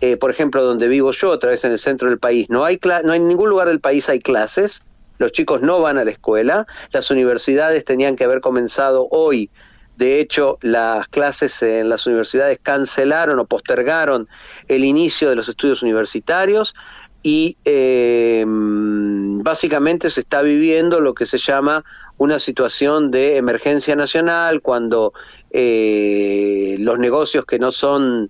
Eh, 0.00 0.16
por 0.18 0.30
ejemplo, 0.30 0.62
donde 0.62 0.88
vivo 0.88 1.12
yo, 1.12 1.30
otra 1.30 1.50
vez 1.50 1.64
en 1.64 1.72
el 1.72 1.78
centro 1.78 2.08
del 2.08 2.18
país, 2.18 2.50
no 2.50 2.64
hay, 2.64 2.78
no 3.04 3.12
hay 3.12 3.18
en 3.18 3.28
ningún 3.28 3.48
lugar 3.48 3.68
del 3.68 3.80
país 3.80 4.08
hay 4.08 4.20
clases, 4.20 4.82
los 5.18 5.32
chicos 5.32 5.62
no 5.62 5.80
van 5.80 5.98
a 5.98 6.04
la 6.04 6.10
escuela, 6.10 6.66
las 6.92 7.10
universidades 7.10 7.84
tenían 7.84 8.16
que 8.16 8.24
haber 8.24 8.40
comenzado 8.40 9.08
hoy. 9.10 9.50
De 9.96 10.18
hecho, 10.20 10.58
las 10.60 11.06
clases 11.08 11.62
en 11.62 11.88
las 11.88 12.06
universidades 12.06 12.58
cancelaron 12.60 13.38
o 13.38 13.44
postergaron 13.44 14.28
el 14.66 14.84
inicio 14.84 15.30
de 15.30 15.36
los 15.36 15.48
estudios 15.48 15.82
universitarios 15.82 16.74
y 17.22 17.56
eh, 17.64 18.44
básicamente 18.46 20.10
se 20.10 20.20
está 20.20 20.42
viviendo 20.42 21.00
lo 21.00 21.14
que 21.14 21.26
se 21.26 21.38
llama 21.38 21.84
una 22.18 22.38
situación 22.38 23.10
de 23.10 23.36
emergencia 23.36 23.96
nacional 23.96 24.60
cuando 24.60 25.12
eh, 25.50 26.76
los 26.80 26.98
negocios 26.98 27.44
que 27.44 27.58
no 27.58 27.70
son 27.70 28.28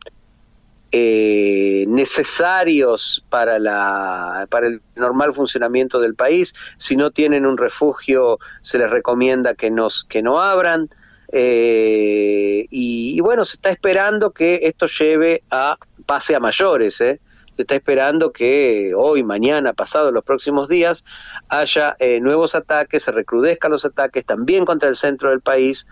eh, 0.96 1.86
necesarios 1.88 3.24
para, 3.28 3.58
la, 3.58 4.46
para 4.48 4.68
el 4.68 4.80
normal 4.94 5.34
funcionamiento 5.34 5.98
del 5.98 6.14
país, 6.14 6.54
si 6.78 6.94
no 6.94 7.10
tienen 7.10 7.46
un 7.46 7.56
refugio 7.58 8.38
se 8.62 8.78
les 8.78 8.88
recomienda 8.88 9.56
que, 9.56 9.72
nos, 9.72 10.04
que 10.04 10.22
no 10.22 10.40
abran. 10.40 10.88
Eh, 11.32 12.68
y, 12.70 13.20
bueno, 13.22 13.44
se 13.44 13.56
está 13.56 13.70
esperando 13.70 14.30
que 14.30 14.60
esto 14.62 14.86
lleve 14.86 15.42
a 15.50 15.76
pase 16.06 16.36
a 16.36 16.38
mayores, 16.38 17.00
¿eh? 17.00 17.18
se 17.50 17.62
está 17.62 17.74
esperando 17.74 18.30
que 18.30 18.92
hoy, 18.96 19.24
mañana, 19.24 19.72
pasado, 19.72 20.12
los 20.12 20.22
próximos 20.22 20.68
días, 20.68 21.04
haya 21.48 21.96
eh, 21.98 22.20
nuevos 22.20 22.54
ataques, 22.54 23.02
se 23.02 23.10
recrudezcan 23.10 23.72
los 23.72 23.84
ataques 23.84 24.24
también 24.24 24.64
contra 24.64 24.88
el 24.88 24.94
centro 24.94 25.30
del 25.30 25.40
país 25.40 25.88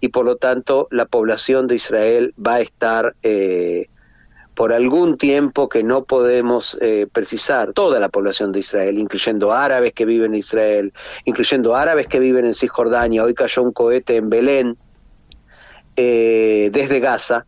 y 0.00 0.08
por 0.08 0.26
lo 0.26 0.36
tanto 0.36 0.86
la 0.90 1.06
población 1.06 1.66
de 1.66 1.76
Israel 1.76 2.34
va 2.38 2.56
a 2.56 2.60
estar 2.60 3.14
por 4.54 4.72
algún 4.72 5.18
tiempo 5.18 5.68
que 5.68 5.82
no 5.82 6.04
podemos 6.04 6.78
eh, 6.80 7.06
precisar, 7.12 7.72
toda 7.72 7.98
la 7.98 8.08
población 8.08 8.52
de 8.52 8.60
Israel, 8.60 8.98
incluyendo 8.98 9.52
árabes 9.52 9.92
que 9.92 10.04
viven 10.04 10.32
en 10.32 10.38
Israel, 10.38 10.92
incluyendo 11.24 11.74
árabes 11.74 12.06
que 12.06 12.20
viven 12.20 12.46
en 12.46 12.54
Cisjordania. 12.54 13.24
Hoy 13.24 13.34
cayó 13.34 13.62
un 13.62 13.72
cohete 13.72 14.16
en 14.16 14.30
Belén 14.30 14.76
eh, 15.96 16.70
desde 16.72 17.00
Gaza 17.00 17.46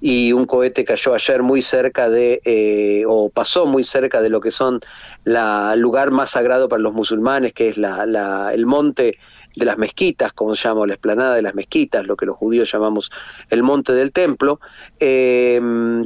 y 0.00 0.32
un 0.32 0.46
cohete 0.46 0.84
cayó 0.84 1.14
ayer 1.14 1.42
muy 1.42 1.62
cerca 1.62 2.08
de, 2.08 2.40
eh, 2.44 3.04
o 3.08 3.28
pasó 3.30 3.66
muy 3.66 3.82
cerca 3.82 4.20
de 4.20 4.28
lo 4.28 4.40
que 4.40 4.50
son 4.50 4.80
el 5.24 5.80
lugar 5.80 6.10
más 6.10 6.30
sagrado 6.30 6.68
para 6.68 6.82
los 6.82 6.94
musulmanes, 6.94 7.54
que 7.54 7.68
es 7.68 7.78
la, 7.78 8.50
el 8.52 8.66
monte 8.66 9.18
de 9.56 9.64
las 9.64 9.78
mezquitas, 9.78 10.32
como 10.34 10.54
se 10.54 10.68
llama, 10.68 10.86
la 10.86 10.92
esplanada 10.92 11.34
de 11.34 11.42
las 11.42 11.54
mezquitas, 11.54 12.06
lo 12.06 12.16
que 12.16 12.26
los 12.26 12.36
judíos 12.36 12.70
llamamos 12.70 13.10
el 13.48 13.62
monte 13.62 13.94
del 13.94 14.12
templo, 14.12 14.60
eh, 15.00 15.60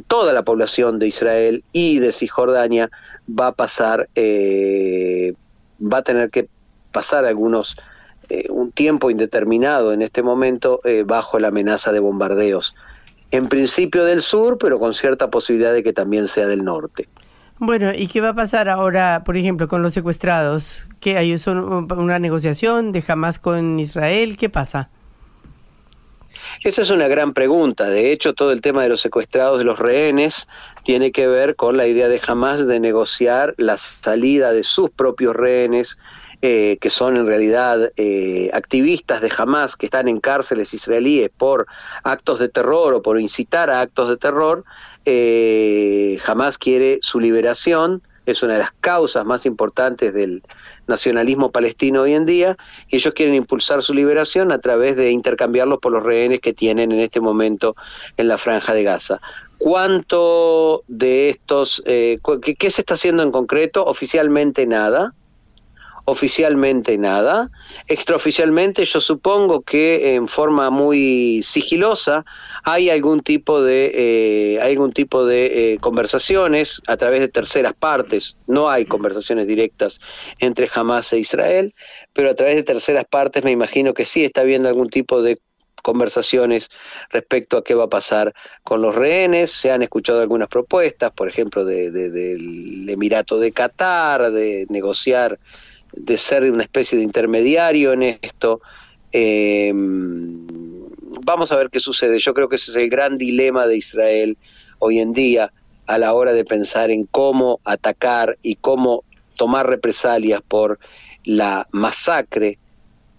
toda 0.07 0.31
la 0.33 0.43
población 0.43 0.97
de 0.99 1.07
Israel 1.07 1.63
y 1.73 1.99
de 1.99 2.13
Cisjordania 2.13 2.89
va 3.27 3.47
a 3.47 3.51
pasar, 3.51 4.09
eh, 4.15 5.33
va 5.81 5.97
a 5.97 6.03
tener 6.03 6.29
que 6.29 6.47
pasar 6.93 7.25
algunos, 7.25 7.75
eh, 8.29 8.45
un 8.49 8.71
tiempo 8.71 9.11
indeterminado 9.11 9.91
en 9.91 10.01
este 10.01 10.23
momento 10.23 10.81
bajo 11.05 11.37
la 11.37 11.49
amenaza 11.49 11.91
de 11.91 11.99
bombardeos. 11.99 12.73
En 13.31 13.47
principio 13.47 14.05
del 14.05 14.21
sur, 14.21 14.57
pero 14.57 14.79
con 14.79 14.93
cierta 14.93 15.29
posibilidad 15.29 15.73
de 15.73 15.83
que 15.83 15.93
también 15.93 16.27
sea 16.27 16.47
del 16.47 16.63
norte. 16.63 17.07
Bueno, 17.63 17.91
¿y 17.95 18.07
qué 18.07 18.21
va 18.21 18.29
a 18.29 18.33
pasar 18.33 18.69
ahora, 18.69 19.21
por 19.23 19.37
ejemplo, 19.37 19.67
con 19.67 19.83
los 19.83 19.93
secuestrados? 19.93 20.83
¿Qué 20.99 21.15
hay 21.17 21.37
son 21.37 21.59
una 21.91 22.17
negociación 22.17 22.91
de 22.91 23.03
Hamas 23.07 23.37
con 23.37 23.79
Israel? 23.79 24.35
¿Qué 24.35 24.49
pasa? 24.49 24.89
Esa 26.63 26.81
es 26.81 26.89
una 26.89 27.07
gran 27.07 27.33
pregunta. 27.33 27.87
De 27.87 28.11
hecho, 28.11 28.33
todo 28.33 28.51
el 28.51 28.61
tema 28.61 28.81
de 28.81 28.89
los 28.89 28.99
secuestrados, 29.01 29.59
de 29.59 29.65
los 29.65 29.77
rehenes, 29.77 30.49
tiene 30.85 31.11
que 31.11 31.27
ver 31.27 31.55
con 31.55 31.77
la 31.77 31.85
idea 31.85 32.07
de 32.07 32.19
Hamas 32.27 32.65
de 32.65 32.79
negociar 32.79 33.53
la 33.57 33.77
salida 33.77 34.51
de 34.53 34.63
sus 34.63 34.89
propios 34.89 35.35
rehenes, 35.35 35.99
eh, 36.41 36.79
que 36.81 36.89
son 36.89 37.15
en 37.15 37.27
realidad 37.27 37.91
eh, 37.95 38.49
activistas 38.55 39.21
de 39.21 39.31
Hamas 39.37 39.75
que 39.75 39.85
están 39.85 40.07
en 40.07 40.19
cárceles 40.19 40.73
israelíes 40.73 41.29
por 41.37 41.67
actos 42.01 42.39
de 42.39 42.49
terror 42.49 42.95
o 42.95 43.03
por 43.03 43.19
incitar 43.19 43.69
a 43.69 43.81
actos 43.81 44.09
de 44.09 44.17
terror, 44.17 44.63
eh, 45.05 46.17
jamás 46.21 46.57
quiere 46.57 46.99
su 47.01 47.19
liberación, 47.19 48.01
es 48.25 48.43
una 48.43 48.53
de 48.53 48.59
las 48.59 48.71
causas 48.81 49.25
más 49.25 49.45
importantes 49.45 50.13
del 50.13 50.43
nacionalismo 50.87 51.51
palestino 51.51 52.01
hoy 52.01 52.13
en 52.13 52.25
día, 52.25 52.57
y 52.89 52.97
ellos 52.97 53.13
quieren 53.13 53.35
impulsar 53.35 53.81
su 53.81 53.93
liberación 53.93 54.51
a 54.51 54.59
través 54.59 54.95
de 54.95 55.11
intercambiarlos 55.11 55.79
por 55.79 55.91
los 55.91 56.03
rehenes 56.03 56.39
que 56.39 56.53
tienen 56.53 56.91
en 56.91 56.99
este 56.99 57.19
momento 57.19 57.75
en 58.17 58.27
la 58.27 58.37
franja 58.37 58.73
de 58.73 58.83
Gaza. 58.83 59.19
¿Cuánto 59.57 60.83
de 60.87 61.29
estos, 61.29 61.83
eh, 61.85 62.19
qué 62.57 62.69
se 62.69 62.81
está 62.81 62.95
haciendo 62.95 63.23
en 63.23 63.31
concreto? 63.31 63.85
Oficialmente 63.85 64.65
nada 64.65 65.13
oficialmente 66.05 66.97
nada. 66.97 67.49
Extraoficialmente 67.87 68.85
yo 68.85 69.01
supongo 69.01 69.61
que 69.61 70.15
en 70.15 70.27
forma 70.27 70.69
muy 70.69 71.41
sigilosa 71.43 72.25
hay 72.63 72.89
algún 72.89 73.21
tipo 73.21 73.61
de, 73.61 73.91
eh, 73.93 74.59
algún 74.61 74.91
tipo 74.91 75.25
de 75.25 75.73
eh, 75.73 75.77
conversaciones 75.79 76.81
a 76.87 76.97
través 76.97 77.21
de 77.21 77.27
terceras 77.27 77.73
partes. 77.73 78.37
No 78.47 78.69
hay 78.69 78.85
conversaciones 78.85 79.47
directas 79.47 79.99
entre 80.39 80.69
Hamas 80.73 81.13
e 81.13 81.19
Israel, 81.19 81.73
pero 82.13 82.31
a 82.31 82.35
través 82.35 82.55
de 82.55 82.63
terceras 82.63 83.05
partes 83.09 83.43
me 83.43 83.51
imagino 83.51 83.93
que 83.93 84.05
sí 84.05 84.23
está 84.23 84.41
habiendo 84.41 84.69
algún 84.69 84.89
tipo 84.89 85.21
de 85.21 85.39
conversaciones 85.81 86.69
respecto 87.09 87.57
a 87.57 87.63
qué 87.63 87.73
va 87.73 87.85
a 87.85 87.89
pasar 87.89 88.33
con 88.63 88.81
los 88.81 88.95
rehenes. 88.95 89.51
Se 89.51 89.71
han 89.71 89.81
escuchado 89.81 90.21
algunas 90.21 90.47
propuestas, 90.47 91.11
por 91.11 91.27
ejemplo, 91.27 91.65
de, 91.65 91.91
del 91.91 92.87
Emirato 92.89 93.39
de 93.39 93.51
Qatar, 93.51 94.31
de 94.31 94.65
negociar 94.69 95.39
de 95.93 96.17
ser 96.17 96.49
una 96.49 96.63
especie 96.63 96.97
de 96.97 97.03
intermediario 97.03 97.93
en 97.93 98.03
esto. 98.03 98.61
Eh, 99.11 99.71
vamos 101.23 101.51
a 101.51 101.55
ver 101.55 101.69
qué 101.69 101.79
sucede. 101.79 102.19
Yo 102.19 102.33
creo 102.33 102.49
que 102.49 102.55
ese 102.55 102.71
es 102.71 102.77
el 102.77 102.89
gran 102.89 103.17
dilema 103.17 103.67
de 103.67 103.77
Israel 103.77 104.37
hoy 104.79 104.99
en 104.99 105.13
día 105.13 105.51
a 105.87 105.97
la 105.97 106.13
hora 106.13 106.33
de 106.33 106.45
pensar 106.45 106.91
en 106.91 107.05
cómo 107.05 107.59
atacar 107.65 108.37
y 108.41 108.55
cómo 108.55 109.03
tomar 109.35 109.67
represalias 109.67 110.41
por 110.47 110.79
la 111.23 111.67
masacre 111.71 112.57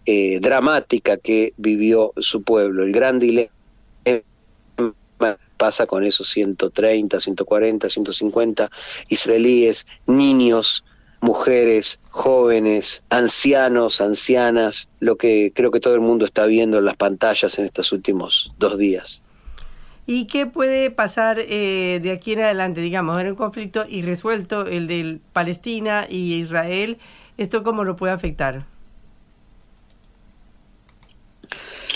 eh, 0.07 0.41
dramática 0.41 1.17
que 1.17 1.53
vivió 1.57 2.13
su 2.19 2.43
pueblo. 2.43 2.83
El 2.83 2.93
gran 2.93 3.19
dilema 3.19 3.53
pasa 5.57 5.87
con 5.87 6.05
esos 6.05 6.29
130, 6.29 7.21
140, 7.21 7.89
150 7.89 8.71
israelíes, 9.09 9.87
niños, 10.07 10.85
mujeres, 11.23 12.01
jóvenes, 12.11 13.05
ancianos, 13.09 14.01
ancianas, 14.01 14.89
lo 15.01 15.17
que 15.17 15.53
creo 15.55 15.71
que 15.71 15.81
todo 15.81 15.95
el 15.95 16.01
mundo 16.01 16.25
está 16.25 16.45
viendo 16.45 16.79
en 16.79 16.85
las 16.85 16.97
pantallas 16.97 17.59
en 17.59 17.65
estos 17.65 17.93
últimos 17.93 18.53
dos 18.59 18.77
días. 18.77 19.23
¿Y 20.05 20.27
qué 20.27 20.47
puede 20.47 20.91
pasar 20.91 21.39
eh, 21.39 22.01
de 22.03 22.11
aquí 22.11 22.33
en 22.33 22.41
adelante? 22.41 22.81
Digamos, 22.81 23.21
en 23.21 23.29
un 23.29 23.37
conflicto 23.37 23.85
irresuelto, 23.89 24.67
el 24.67 24.89
de 24.89 25.21
Palestina 25.33 26.07
y 26.11 26.35
Israel, 26.35 26.99
¿esto 27.39 27.63
cómo 27.63 27.85
lo 27.85 27.95
puede 27.95 28.13
afectar? 28.13 28.67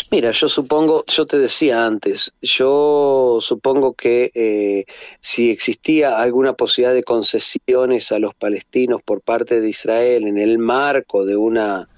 Mira, 0.08 0.30
yo 0.30 0.48
supongo, 0.48 1.04
yo 1.08 1.26
te 1.26 1.36
decía 1.36 1.84
antes, 1.84 2.32
yo 2.40 3.38
supongo 3.40 3.94
que 3.94 4.30
eh, 4.34 4.84
si 5.20 5.50
existía 5.50 6.16
alguna 6.18 6.52
posibilidad 6.52 6.94
de 6.94 7.02
concesiones 7.02 8.12
a 8.12 8.20
los 8.20 8.32
palestinos 8.32 9.02
por 9.02 9.20
parte 9.20 9.60
de 9.60 9.68
Israel 9.68 10.28
en 10.28 10.38
el 10.38 10.58
marco 10.58 11.24
de 11.24 11.36
una 11.36 11.88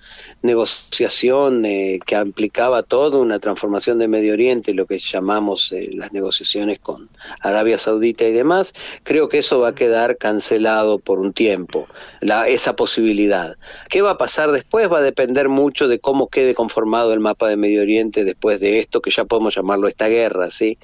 negociación 0.42 1.64
eh, 1.64 1.98
que 2.06 2.16
implicaba 2.16 2.82
toda 2.82 3.18
una 3.18 3.38
transformación 3.38 3.98
de 3.98 4.08
Medio 4.08 4.34
Oriente, 4.34 4.74
lo 4.74 4.86
que 4.86 4.98
llamamos 4.98 5.72
eh, 5.72 5.90
las 5.92 6.12
negociaciones 6.12 6.78
con 6.78 7.08
Arabia 7.40 7.78
Saudita 7.78 8.24
y 8.24 8.32
demás, 8.32 8.72
creo 9.02 9.28
que 9.28 9.38
eso 9.38 9.60
va 9.60 9.68
a 9.68 9.74
quedar 9.74 10.16
cancelado 10.16 10.98
por 10.98 11.18
un 11.18 11.32
tiempo, 11.32 11.88
la, 12.20 12.48
esa 12.48 12.76
posibilidad. 12.76 13.56
¿Qué 13.88 14.02
va 14.02 14.12
a 14.12 14.18
pasar 14.18 14.52
después? 14.52 14.90
Va 14.90 14.98
a 14.98 15.02
depender 15.02 15.48
mucho 15.48 15.88
de 15.88 15.98
cómo 15.98 16.28
quede 16.28 16.54
conformado 16.54 17.12
el 17.12 17.20
mapa 17.20 17.48
de 17.48 17.56
Medio 17.56 17.82
Oriente 17.82 18.24
después 18.24 18.60
de 18.60 18.78
esto, 18.78 19.00
que 19.00 19.10
ya 19.10 19.24
podemos 19.24 19.54
llamarlo 19.54 19.88
esta 19.88 20.08
guerra, 20.08 20.50
¿sí? 20.50 20.78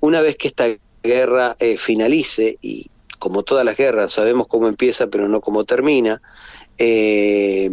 Una 0.00 0.20
vez 0.20 0.36
que 0.36 0.48
esta 0.48 0.66
guerra 1.02 1.56
eh, 1.58 1.76
finalice, 1.76 2.58
y 2.60 2.90
como 3.18 3.42
todas 3.42 3.64
las 3.64 3.76
guerras 3.76 4.12
sabemos 4.12 4.46
cómo 4.48 4.68
empieza 4.68 5.06
pero 5.06 5.28
no 5.28 5.40
cómo 5.40 5.64
termina, 5.64 6.20
eh, 6.76 7.70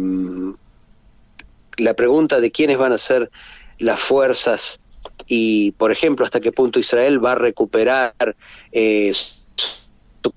la 1.76 1.94
pregunta 1.94 2.40
de 2.40 2.50
quiénes 2.50 2.78
van 2.78 2.92
a 2.92 2.98
ser 2.98 3.30
las 3.78 4.00
fuerzas 4.00 4.80
y, 5.26 5.72
por 5.72 5.92
ejemplo, 5.92 6.24
hasta 6.24 6.40
qué 6.40 6.52
punto 6.52 6.78
Israel 6.78 7.24
va 7.24 7.32
a 7.32 7.36
recuperar 7.36 8.36
eh, 8.72 9.12
su 9.14 10.32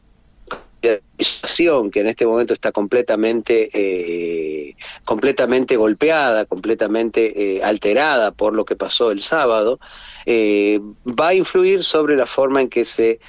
situación 1.17 1.89
que 1.89 2.01
en 2.01 2.07
este 2.07 2.25
momento 2.27 2.53
está 2.53 2.71
completamente 2.71 3.69
eh, 3.73 4.75
completamente 5.03 5.75
golpeada, 5.77 6.45
completamente 6.45 7.57
eh, 7.57 7.63
alterada 7.63 8.31
por 8.31 8.53
lo 8.53 8.65
que 8.65 8.75
pasó 8.75 9.11
el 9.11 9.21
sábado, 9.21 9.79
va 10.27 11.27
a 11.29 11.33
influir 11.33 11.83
sobre 11.83 12.15
la 12.15 12.25
forma 12.25 12.61
en 12.61 12.69
que 12.69 12.85
se 12.85 13.19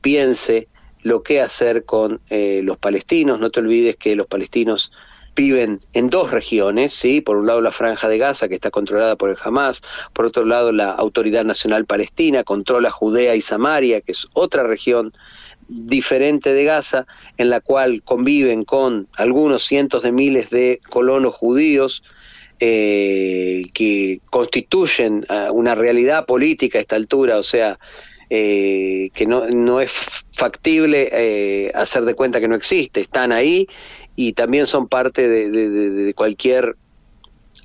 piense 0.00 0.68
lo 1.02 1.22
que 1.22 1.40
hacer 1.40 1.84
con 1.84 2.20
los 2.30 2.78
palestinos. 2.78 3.38
No 3.38 3.50
te 3.50 3.60
olvides 3.60 3.96
que 3.96 4.16
los 4.16 4.26
palestinos 4.26 4.90
viven 5.34 5.80
en 5.92 6.10
dos 6.10 6.30
regiones, 6.30 6.92
¿sí? 6.92 7.20
por 7.20 7.36
un 7.36 7.46
lado 7.46 7.60
la 7.60 7.70
franja 7.70 8.08
de 8.08 8.18
Gaza, 8.18 8.48
que 8.48 8.54
está 8.54 8.70
controlada 8.70 9.16
por 9.16 9.30
el 9.30 9.36
Hamas, 9.42 9.82
por 10.12 10.26
otro 10.26 10.44
lado 10.44 10.72
la 10.72 10.90
Autoridad 10.90 11.44
Nacional 11.44 11.84
Palestina 11.84 12.44
controla 12.44 12.90
Judea 12.90 13.34
y 13.34 13.40
Samaria, 13.40 14.00
que 14.00 14.12
es 14.12 14.28
otra 14.32 14.62
región 14.62 15.12
diferente 15.68 16.52
de 16.52 16.64
Gaza, 16.64 17.06
en 17.36 17.50
la 17.50 17.60
cual 17.60 18.02
conviven 18.02 18.64
con 18.64 19.08
algunos 19.16 19.64
cientos 19.64 20.02
de 20.02 20.12
miles 20.12 20.50
de 20.50 20.80
colonos 20.90 21.34
judíos, 21.34 22.02
eh, 22.60 23.64
que 23.74 24.20
constituyen 24.30 25.26
ah, 25.28 25.48
una 25.50 25.74
realidad 25.74 26.24
política 26.24 26.78
a 26.78 26.82
esta 26.82 26.96
altura, 26.96 27.38
o 27.38 27.42
sea, 27.42 27.78
eh, 28.30 29.10
que 29.12 29.26
no, 29.26 29.46
no 29.48 29.80
es 29.80 29.92
factible 30.32 31.08
eh, 31.12 31.72
hacer 31.74 32.04
de 32.04 32.14
cuenta 32.14 32.40
que 32.40 32.48
no 32.48 32.54
existe, 32.54 33.00
están 33.00 33.32
ahí 33.32 33.68
y 34.16 34.32
también 34.32 34.66
son 34.66 34.88
parte 34.88 35.28
de, 35.28 36.14
cualquier 36.14 36.76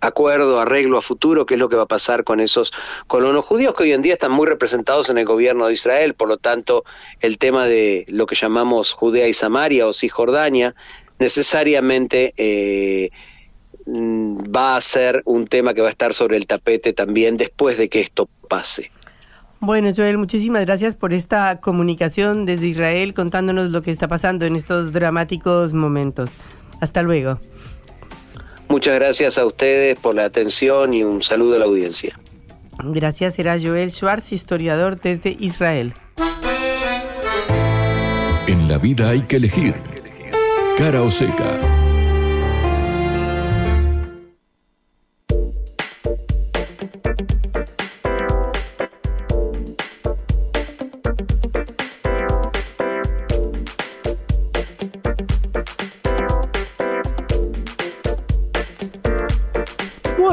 acuerdo, 0.02 0.60
arreglo 0.60 0.98
a 0.98 1.02
futuro, 1.02 1.46
que 1.46 1.56
es 1.56 1.60
lo 1.60 1.70
que 1.70 1.76
va 1.76 1.84
a 1.84 1.88
pasar 1.88 2.24
con 2.24 2.40
esos 2.40 2.72
colonos 3.08 3.46
judíos 3.46 3.76
que 3.76 3.84
hoy 3.84 3.92
en 3.92 4.02
día 4.02 4.14
están 4.14 4.32
muy 4.32 4.48
representados 4.48 5.10
en 5.10 5.18
el 5.18 5.26
gobierno 5.26 5.68
de 5.68 5.74
Israel, 5.74 6.14
por 6.14 6.30
lo 6.30 6.38
tanto 6.38 6.86
el 7.20 7.38
tema 7.38 7.66
de 7.66 8.06
lo 8.08 8.26
que 8.26 8.36
llamamos 8.36 8.94
Judea 8.94 9.28
y 9.28 9.34
Samaria 9.34 9.88
o 9.88 9.94
Cisjordania 9.94 10.74
necesariamente 11.20 12.34
eh, 12.38 13.12
mm, 13.86 14.44
va 14.56 14.78
a 14.78 14.82
ser 14.82 15.22
un 15.26 15.48
tema 15.48 15.74
que 15.74 15.82
va 15.82 15.88
a 15.88 15.92
estar 15.92 16.14
sobre 16.14 16.38
el 16.38 16.48
tapete 16.48 16.94
también 16.94 17.38
después 17.38 17.78
de 17.78 17.90
que 17.90 18.00
esto 18.00 18.30
pase. 18.48 18.92
Bueno, 19.62 19.90
Joel, 19.96 20.18
muchísimas 20.18 20.66
gracias 20.66 20.96
por 20.96 21.14
esta 21.14 21.60
comunicación 21.60 22.46
desde 22.46 22.68
Israel 22.68 23.14
contándonos 23.14 23.72
lo 23.72 23.82
que 23.82 23.92
está 23.92 24.08
pasando 24.08 24.46
en 24.46 24.56
estos 24.56 24.94
dramáticos 24.94 25.74
momentos. 25.74 26.32
Hasta 26.80 27.02
luego. 27.02 27.40
Muchas 28.70 28.96
gracias 28.96 29.38
a 29.38 29.46
ustedes 29.46 30.00
por 30.00 30.16
la 30.16 30.26
atención 30.26 30.94
y 30.94 31.04
un 31.04 31.22
saludo 31.22 31.56
a 31.56 31.60
la 31.60 31.66
audiencia. 31.66 32.18
Gracias, 32.82 33.38
era 33.40 33.58
Joel 33.60 33.92
Schwartz, 33.92 34.32
historiador 34.32 35.00
desde 35.02 35.36
Israel. 35.40 35.94
En 38.48 38.70
la 38.70 38.78
vida 38.78 39.10
hay 39.10 39.24
que 39.24 39.36
elegir 39.36 39.76
cara 40.78 41.02
o 41.02 41.10
seca. 41.10 41.89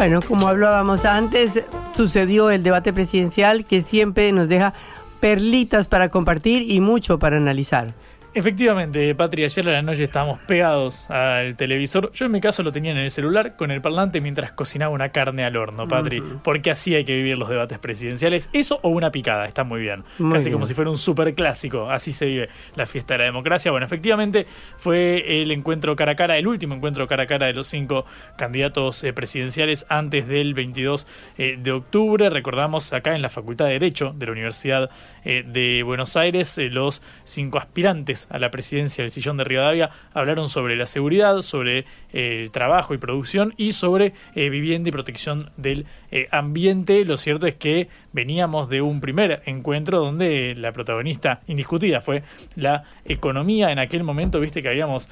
Bueno, 0.06 0.22
como 0.22 0.46
hablábamos 0.46 1.04
antes, 1.04 1.64
sucedió 1.92 2.50
el 2.50 2.62
debate 2.62 2.92
presidencial 2.92 3.64
que 3.64 3.82
siempre 3.82 4.30
nos 4.30 4.48
deja 4.48 4.72
perlitas 5.18 5.88
para 5.88 6.10
compartir 6.10 6.70
y 6.70 6.78
mucho 6.78 7.18
para 7.18 7.38
analizar. 7.38 7.92
Efectivamente, 8.36 9.14
Patria, 9.14 9.46
ayer 9.46 9.66
a 9.70 9.72
la 9.72 9.80
noche 9.80 10.04
estábamos 10.04 10.40
pegados 10.40 11.08
al 11.08 11.56
televisor. 11.56 12.12
Yo 12.12 12.26
en 12.26 12.32
mi 12.32 12.42
caso 12.42 12.62
lo 12.62 12.70
tenía 12.70 12.92
en 12.92 12.98
el 12.98 13.10
celular 13.10 13.56
con 13.56 13.70
el 13.70 13.80
parlante 13.80 14.20
mientras 14.20 14.52
cocinaba 14.52 14.92
una 14.92 15.08
carne 15.08 15.42
al 15.42 15.56
horno, 15.56 15.88
Patri. 15.88 16.22
Porque 16.44 16.70
así 16.70 16.94
hay 16.94 17.06
que 17.06 17.16
vivir 17.16 17.38
los 17.38 17.48
debates 17.48 17.78
presidenciales. 17.78 18.50
Eso 18.52 18.78
o 18.82 18.90
una 18.90 19.10
picada, 19.10 19.46
está 19.46 19.64
muy 19.64 19.80
bien. 19.80 20.04
Casi 20.30 20.50
como 20.50 20.66
si 20.66 20.74
fuera 20.74 20.90
un 20.90 20.98
super 20.98 21.34
clásico. 21.34 21.90
Así 21.90 22.12
se 22.12 22.26
vive 22.26 22.50
la 22.74 22.84
fiesta 22.84 23.14
de 23.14 23.18
la 23.20 23.24
democracia. 23.24 23.70
Bueno, 23.70 23.86
efectivamente 23.86 24.46
fue 24.76 25.40
el 25.40 25.50
encuentro 25.50 25.96
cara 25.96 26.12
a 26.12 26.16
cara, 26.16 26.36
el 26.36 26.46
último 26.46 26.74
encuentro 26.74 27.06
cara 27.06 27.22
a 27.22 27.26
cara 27.26 27.46
de 27.46 27.54
los 27.54 27.68
cinco 27.68 28.04
candidatos 28.36 29.02
eh, 29.02 29.14
presidenciales 29.14 29.86
antes 29.88 30.28
del 30.28 30.52
22 30.52 31.06
eh, 31.38 31.56
de 31.58 31.72
octubre. 31.72 32.28
Recordamos 32.28 32.92
acá 32.92 33.16
en 33.16 33.22
la 33.22 33.30
Facultad 33.30 33.64
de 33.64 33.72
Derecho 33.72 34.12
de 34.14 34.26
la 34.26 34.32
Universidad 34.32 34.90
eh, 35.24 35.42
de 35.46 35.82
Buenos 35.84 36.18
Aires 36.18 36.58
los 36.58 37.00
cinco 37.24 37.56
aspirantes 37.56 38.25
a 38.28 38.38
la 38.38 38.50
presidencia 38.50 39.02
del 39.02 39.10
sillón 39.10 39.36
de 39.36 39.44
Rivadavia 39.44 39.90
hablaron 40.12 40.48
sobre 40.48 40.76
la 40.76 40.86
seguridad, 40.86 41.40
sobre 41.42 41.80
eh, 42.12 42.42
el 42.42 42.50
trabajo 42.50 42.94
y 42.94 42.98
producción 42.98 43.54
y 43.56 43.72
sobre 43.72 44.14
eh, 44.34 44.48
vivienda 44.50 44.88
y 44.88 44.92
protección 44.92 45.50
del 45.56 45.86
eh, 46.10 46.28
ambiente. 46.30 47.04
Lo 47.04 47.16
cierto 47.16 47.46
es 47.46 47.54
que 47.54 47.88
veníamos 48.12 48.68
de 48.68 48.82
un 48.82 49.00
primer 49.00 49.42
encuentro 49.46 49.98
donde 49.98 50.54
la 50.56 50.72
protagonista 50.72 51.40
indiscutida 51.46 52.00
fue 52.00 52.22
la 52.54 52.84
economía. 53.04 53.70
En 53.72 53.78
aquel 53.78 54.04
momento, 54.04 54.40
viste 54.40 54.62
que 54.62 54.68
habíamos 54.68 55.08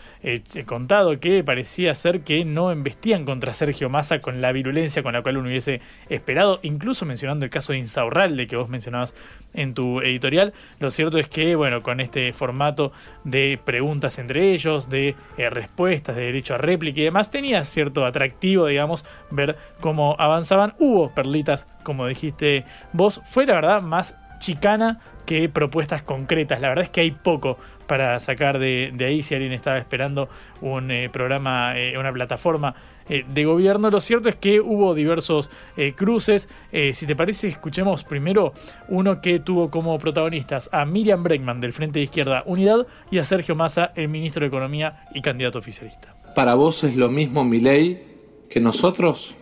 contado 0.66 1.18
que 1.20 1.44
parecía 1.44 1.94
ser 1.94 2.22
que 2.22 2.44
no 2.44 2.70
embestían 2.70 3.24
contra 3.24 3.52
Sergio 3.52 3.88
Massa 3.88 4.20
con 4.20 4.40
la 4.40 4.52
virulencia 4.52 5.02
con 5.02 5.12
la 5.12 5.22
cual 5.22 5.36
uno 5.36 5.48
hubiese 5.48 5.80
esperado, 6.08 6.60
incluso 6.62 7.04
mencionando 7.06 7.44
el 7.44 7.50
caso 7.50 7.72
de 7.72 7.78
Insaurralde 7.78 8.46
que 8.46 8.56
vos 8.56 8.68
mencionabas 8.68 9.14
en 9.52 9.74
tu 9.74 10.00
editorial. 10.00 10.52
Lo 10.78 10.90
cierto 10.90 11.18
es 11.18 11.28
que, 11.28 11.54
bueno, 11.54 11.82
con 11.82 12.00
este 12.00 12.32
formato 12.32 12.92
de 13.24 13.58
preguntas 13.64 14.18
entre 14.18 14.52
ellos, 14.52 14.88
de 14.90 15.16
eh, 15.36 15.50
respuestas, 15.50 16.16
de 16.16 16.22
derecho 16.22 16.54
a 16.54 16.58
réplica 16.58 17.00
y 17.00 17.04
demás, 17.04 17.30
tenía 17.30 17.64
cierto 17.64 18.04
atractivo, 18.04 18.66
digamos, 18.66 19.04
ver 19.30 19.56
cómo 19.80 20.16
avanzaban. 20.18 20.74
Hubo 20.78 21.10
perlitas, 21.10 21.66
como 21.82 22.06
dijiste 22.06 22.64
vos, 22.92 23.20
fue 23.26 23.46
la 23.46 23.54
verdad 23.54 23.82
más 23.82 24.16
chicana 24.38 25.00
que 25.26 25.48
propuestas 25.48 26.02
concretas. 26.02 26.60
La 26.60 26.68
verdad 26.68 26.84
es 26.84 26.90
que 26.90 27.00
hay 27.00 27.10
poco 27.10 27.58
para 27.86 28.18
sacar 28.20 28.58
de, 28.58 28.94
ahí 29.00 29.22
si 29.22 29.34
alguien 29.34 29.52
estaba 29.52 29.78
esperando 29.78 30.28
un 30.60 30.90
eh, 30.90 31.08
programa, 31.10 31.78
eh, 31.78 31.96
una 31.98 32.12
plataforma 32.12 32.74
eh, 33.08 33.24
de 33.28 33.44
gobierno. 33.44 33.90
Lo 33.90 34.00
cierto 34.00 34.28
es 34.28 34.36
que 34.36 34.60
hubo 34.60 34.94
diversos 34.94 35.50
eh, 35.76 35.92
cruces. 35.92 36.48
Eh, 36.72 36.92
si 36.92 37.06
te 37.06 37.16
parece, 37.16 37.48
escuchemos 37.48 38.04
primero 38.04 38.52
uno 38.88 39.20
que 39.20 39.40
tuvo 39.40 39.70
como 39.70 39.98
protagonistas 39.98 40.68
a 40.72 40.84
Miriam 40.84 41.22
Bregman 41.22 41.60
del 41.60 41.72
Frente 41.72 41.98
de 41.98 42.04
Izquierda 42.04 42.42
Unidad 42.46 42.86
y 43.10 43.18
a 43.18 43.24
Sergio 43.24 43.54
Massa, 43.54 43.92
el 43.94 44.08
ministro 44.08 44.40
de 44.40 44.48
Economía 44.48 45.06
y 45.14 45.22
candidato 45.22 45.58
oficialista. 45.58 46.14
¿Para 46.34 46.54
vos 46.54 46.82
es 46.84 46.96
lo 46.96 47.10
mismo 47.10 47.44
mi 47.44 47.60
ley 47.60 48.02
que 48.48 48.60
nosotros? 48.60 49.34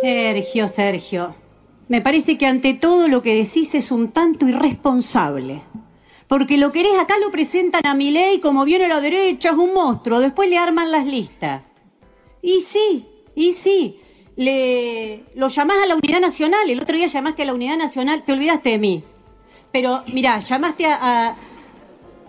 Sergio, 0.00 0.68
Sergio. 0.68 1.34
Me 1.88 2.00
parece 2.00 2.38
que 2.38 2.46
ante 2.46 2.74
todo 2.74 3.08
lo 3.08 3.20
que 3.22 3.34
decís 3.34 3.74
es 3.74 3.90
un 3.90 4.12
tanto 4.12 4.48
irresponsable. 4.48 5.62
Porque 6.28 6.56
lo 6.56 6.70
querés 6.70 6.96
acá 7.00 7.18
lo 7.18 7.32
presentan 7.32 7.84
a 7.84 7.94
mi 7.94 8.12
ley 8.12 8.38
como 8.38 8.64
viene 8.64 8.84
a 8.84 8.88
la 8.88 9.00
derecha, 9.00 9.50
es 9.50 9.56
un 9.56 9.74
monstruo, 9.74 10.20
después 10.20 10.48
le 10.48 10.58
arman 10.58 10.92
las 10.92 11.04
listas. 11.04 11.62
Y 12.42 12.60
sí, 12.62 13.06
y 13.34 13.52
sí. 13.52 14.00
Le, 14.36 15.24
lo 15.34 15.48
llamás 15.48 15.78
a 15.82 15.86
la 15.86 15.96
Unidad 15.96 16.20
Nacional, 16.20 16.70
el 16.70 16.80
otro 16.80 16.96
día 16.96 17.06
llamaste 17.08 17.42
a 17.42 17.44
la 17.44 17.54
Unidad 17.54 17.76
Nacional, 17.76 18.22
te 18.24 18.32
olvidaste 18.32 18.70
de 18.70 18.78
mí. 18.78 19.04
Pero 19.72 20.02
mirá, 20.12 20.38
llamaste 20.38 20.86
a, 20.86 21.36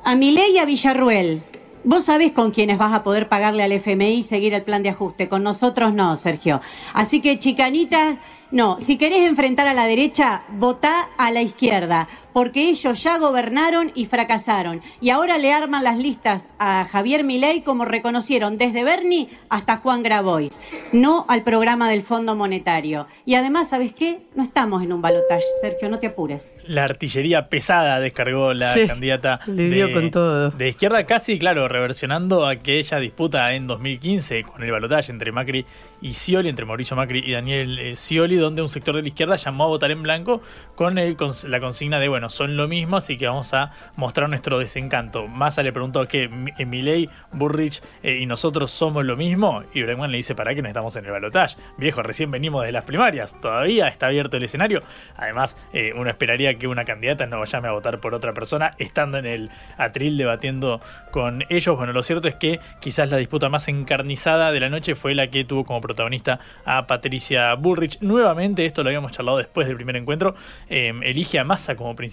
a, 0.04 0.15
Milei 0.15 0.56
y 0.56 0.58
a 0.58 0.65
Villarruel. 0.65 1.43
Vos 1.84 2.06
sabés 2.06 2.34
con 2.34 2.52
quiénes 2.52 2.78
vas 2.78 2.93
a 2.93 3.04
poder 3.04 3.30
pagarle 3.30 3.63
al 3.63 3.71
FMI 3.71 4.13
y 4.13 4.24
seguir 4.24 4.54
el 4.54 4.63
plan 4.63 4.84
de 4.84 4.89
ajuste. 4.89 5.30
Con 5.30 5.41
nosotros 5.41 5.93
no, 5.93 6.15
Sergio. 6.15 6.62
Así 6.93 7.21
que, 7.21 7.40
chicanitas, 7.40 8.17
No, 8.52 8.79
si 8.81 8.98
querés 8.98 9.29
enfrentar 9.29 9.67
a 9.67 9.73
la 9.73 9.86
derecha, 9.86 10.44
votá 10.50 11.08
a 11.17 11.31
la 11.31 11.42
izquierda, 11.42 12.10
porque 12.34 12.69
ellos 12.69 13.02
ya 13.04 13.17
gobernaron 13.17 13.92
y 13.96 14.06
fracasaron. 14.06 14.82
Y 15.02 15.10
ahora 15.10 15.38
le 15.38 15.52
arman 15.54 15.84
las 15.84 15.98
listas 15.98 16.48
a 16.60 16.86
Javier 16.92 17.23
Milei 17.23 17.62
como 17.62 17.86
reconocieron 17.86 18.58
desde 18.58 18.84
Bernie 18.84 19.29
hasta 19.50 19.77
Juan 19.77 20.04
Grabois, 20.04 20.60
no 20.94 21.25
al 21.27 21.44
programa 21.44 21.90
del 21.90 22.02
Fondo 22.04 22.36
Monetario. 22.36 23.08
Y 23.25 23.36
además, 23.36 23.69
¿sabes 23.69 23.94
qué? 23.94 24.21
No 24.36 24.44
estamos 24.44 24.84
en 24.84 24.94
un 24.94 25.02
balotaje, 25.02 25.44
Sergio, 25.62 25.90
no 25.90 26.00
te 26.00 26.08
apures. 26.08 26.52
La 26.67 26.84
artillería 26.86 27.50
pesada 27.50 28.00
descargó 28.00 28.54
la 28.54 28.73
Sí, 28.73 28.88
candidata 28.88 29.40
le 29.48 29.69
dio 29.69 29.88
de, 29.88 29.94
con 29.94 30.12
todo. 30.12 30.50
de 30.52 30.69
izquierda, 30.69 31.06
casi, 31.06 31.38
claro, 31.40 31.67
reversionando 31.67 32.48
aquella 32.48 32.98
disputa 33.00 33.54
en 33.54 33.67
2015 33.67 34.44
con 34.44 34.63
el 34.63 34.71
balotaje 34.71 35.12
entre 35.12 35.32
Macri 35.32 35.65
y 36.02 36.13
Scioli, 36.13 36.50
entre 36.50 36.65
Mauricio 36.65 36.96
Macri 36.96 37.23
y 37.25 37.34
Daniel 37.34 37.77
eh, 37.79 37.96
Scioli, 37.96 38.36
donde 38.38 38.62
un 38.62 38.69
sector 38.69 38.96
de 38.96 39.02
la 39.02 39.08
izquierda 39.08 39.36
llamó 39.36 39.65
a 39.65 39.67
votar 39.67 39.92
en 39.92 40.02
blanco 40.04 40.42
con 40.75 40.98
el 40.98 41.15
cons- 41.17 41.48
la 41.48 41.60
consigna 41.60 42.00
de, 42.00 42.08
bueno, 42.08 42.21
son 42.30 42.58
lo 42.58 42.67
mismo, 42.67 42.98
así 42.98 43.17
que 43.17 43.28
vamos 43.28 43.54
a 43.54 43.72
mostrar 43.96 44.30
nuestro 44.30 44.60
desencanto. 44.60 45.28
Massa 45.28 45.63
le 45.63 45.72
preguntó 45.72 46.08
que 46.08 46.28
Milei, 46.28 47.10
Burrich 47.32 47.82
eh, 48.04 48.17
y 48.22 48.26
nosotros 48.26 48.72
somos 48.72 49.06
lo 49.06 49.15
mismo, 49.15 49.63
y 49.74 49.84
Bregman 49.84 50.12
le 50.12 50.17
dice, 50.17 50.36
¿para 50.36 50.54
qué 50.56 50.62
no 50.62 50.67
estamos 50.67 50.96
en 50.96 51.06
el 51.06 51.12
balotaje? 51.12 51.58
Viejo, 51.78 52.04
recién 52.04 52.32
venimos 52.32 52.65
de 52.65 52.72
las 52.72 52.84
primarias, 52.84 53.40
todavía 53.42 53.88
está 53.88 54.08
abierto 54.08 54.38
el 54.38 54.44
escenario. 54.44 54.84
Además, 55.17 55.58
eh, 55.74 55.94
uno 55.96 56.10
esperaría 56.10 56.58
que 56.58 56.67
una 56.67 56.86
candidata 56.86 57.26
no 57.26 57.44
llame 57.44 57.67
a 57.67 57.72
votar 57.72 58.00
por 58.00 58.13
otra 58.13 58.34
persona 58.34 58.74
estando 58.78 59.17
en 59.17 59.26
el 59.26 59.50
atril 59.78 60.17
debatiendo 60.17 60.82
con 61.12 61.44
ellos. 61.50 61.76
Bueno, 61.76 61.94
lo 61.94 62.04
cierto 62.04 62.28
es 62.28 62.36
que 62.36 62.60
quizás 62.80 63.10
la 63.10 63.17
disputa 63.17 63.50
más 63.50 63.67
encarnizada 63.67 64.52
de 64.52 64.60
la 64.60 64.69
noche 64.69 64.96
fue 64.96 65.15
la 65.15 65.28
que 65.28 65.44
tuvo 65.44 65.63
como 65.63 65.82
protagonista 65.82 66.40
a 66.65 66.88
Patricia 66.88 67.54
Bullrich. 67.56 68.00
Nuevamente, 68.02 68.65
esto 68.65 68.84
lo 68.84 68.90
habíamos 68.90 69.12
charlado 69.12 69.38
después 69.38 69.67
del 69.67 69.76
primer 69.76 69.96
encuentro, 69.96 70.36
eh, 70.69 70.94
elige 71.04 71.40
a 71.40 71.44
Massa 71.44 71.76
como 71.76 71.96
principal 71.96 72.11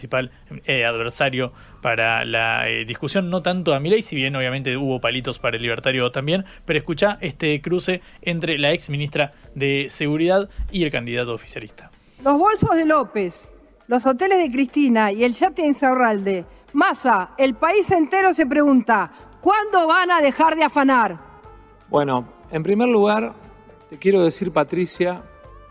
eh, 0.67 0.85
adversario 0.85 1.53
para 1.81 2.25
la 2.25 2.69
eh, 2.69 2.85
discusión, 2.85 3.31
no 3.31 3.43
tanto 3.43 3.75
a 3.75 3.81
Milei, 3.81 4.03
si 4.03 4.17
bien 4.17 4.37
obviamente 4.37 4.77
hubo 4.77 5.01
palitos 5.01 5.39
para 5.39 5.57
el 5.57 5.63
libertario 5.63 6.11
también, 6.11 6.45
pero 6.65 6.79
escucha 6.79 7.19
este 7.21 7.61
cruce 7.61 8.01
entre 8.23 8.59
la 8.59 8.73
ex 8.73 8.91
ministra 8.91 9.33
de 9.55 9.87
Seguridad 9.91 10.49
y 10.71 10.85
el 10.85 10.91
candidato 10.91 11.33
oficialista. 11.33 11.91
Los 12.25 12.39
bolsos 12.39 12.75
de 12.77 12.85
López, 12.85 13.51
los 13.87 14.05
hoteles 14.07 14.39
de 14.39 14.51
Cristina 14.51 15.13
y 15.13 15.25
el 15.25 15.33
yate 15.33 15.65
en 15.65 15.75
Saurralde. 15.75 16.45
Massa, 16.73 17.31
el 17.39 17.55
país 17.55 17.91
entero 17.91 18.33
se 18.33 18.47
pregunta, 18.47 19.11
¿cuándo 19.41 19.87
van 19.87 20.11
a 20.11 20.21
dejar 20.21 20.57
de 20.57 20.65
afanar? 20.65 21.19
Bueno, 21.89 22.29
en 22.51 22.63
primer 22.63 22.89
lugar, 22.89 23.33
te 23.89 23.99
quiero 23.99 24.23
decir, 24.23 24.53
Patricia, 24.53 25.23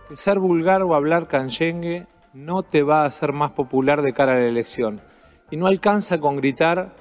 que 0.08 0.18
ser 0.18 0.40
vulgar 0.40 0.82
o 0.82 0.96
hablar 0.96 1.28
canyengue 1.28 2.08
no 2.38 2.62
te 2.62 2.84
va 2.84 3.02
a 3.02 3.06
hacer 3.06 3.34
más 3.34 3.52
popular 3.52 4.04
de 4.04 4.14
cara 4.14 4.34
a 4.34 4.36
la 4.36 4.46
elección. 4.46 5.02
Y 5.50 5.58
no 5.58 5.66
alcanza 5.66 6.20
con 6.20 6.36
gritar 6.36 6.96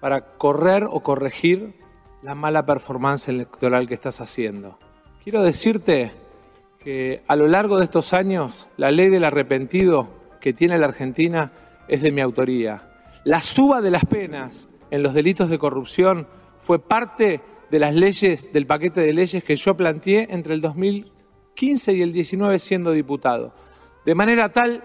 para 0.00 0.36
correr 0.36 0.86
o 0.88 1.00
corregir 1.00 1.74
la 2.22 2.36
mala 2.36 2.64
performance 2.66 3.28
electoral 3.28 3.88
que 3.88 3.94
estás 3.94 4.20
haciendo. 4.20 4.78
Quiero 5.24 5.42
decirte 5.42 6.12
que 6.78 7.24
a 7.26 7.34
lo 7.34 7.48
largo 7.48 7.78
de 7.78 7.84
estos 7.84 8.12
años 8.12 8.68
la 8.76 8.92
ley 8.92 9.08
del 9.08 9.24
arrepentido 9.24 10.08
que 10.40 10.52
tiene 10.52 10.78
la 10.78 10.86
Argentina 10.86 11.50
es 11.88 12.00
de 12.00 12.12
mi 12.12 12.20
autoría. 12.20 12.88
La 13.24 13.40
suba 13.40 13.80
de 13.80 13.90
las 13.90 14.04
penas 14.04 14.70
en 14.92 15.02
los 15.02 15.14
delitos 15.14 15.50
de 15.50 15.58
corrupción 15.58 16.28
fue 16.58 16.78
parte 16.78 17.40
de 17.72 17.78
las 17.80 17.94
leyes, 17.94 18.52
del 18.52 18.66
paquete 18.66 19.00
de 19.00 19.14
leyes 19.14 19.42
que 19.42 19.56
yo 19.56 19.76
planteé 19.76 20.28
entre 20.30 20.54
el 20.54 20.60
2015 20.60 21.92
y 21.92 22.02
el 22.02 22.12
19 22.12 22.58
siendo 22.60 22.92
diputado. 22.92 23.52
De 24.04 24.14
manera 24.14 24.48
tal 24.50 24.84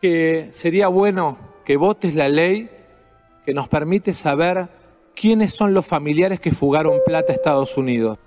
que 0.00 0.48
sería 0.52 0.88
bueno 0.88 1.38
que 1.64 1.76
votes 1.76 2.14
la 2.14 2.28
ley 2.28 2.70
que 3.44 3.54
nos 3.54 3.68
permite 3.68 4.14
saber 4.14 4.68
quiénes 5.14 5.54
son 5.54 5.74
los 5.74 5.86
familiares 5.86 6.40
que 6.40 6.52
fugaron 6.52 7.00
plata 7.04 7.32
a 7.32 7.36
Estados 7.36 7.76
Unidos. 7.76 8.18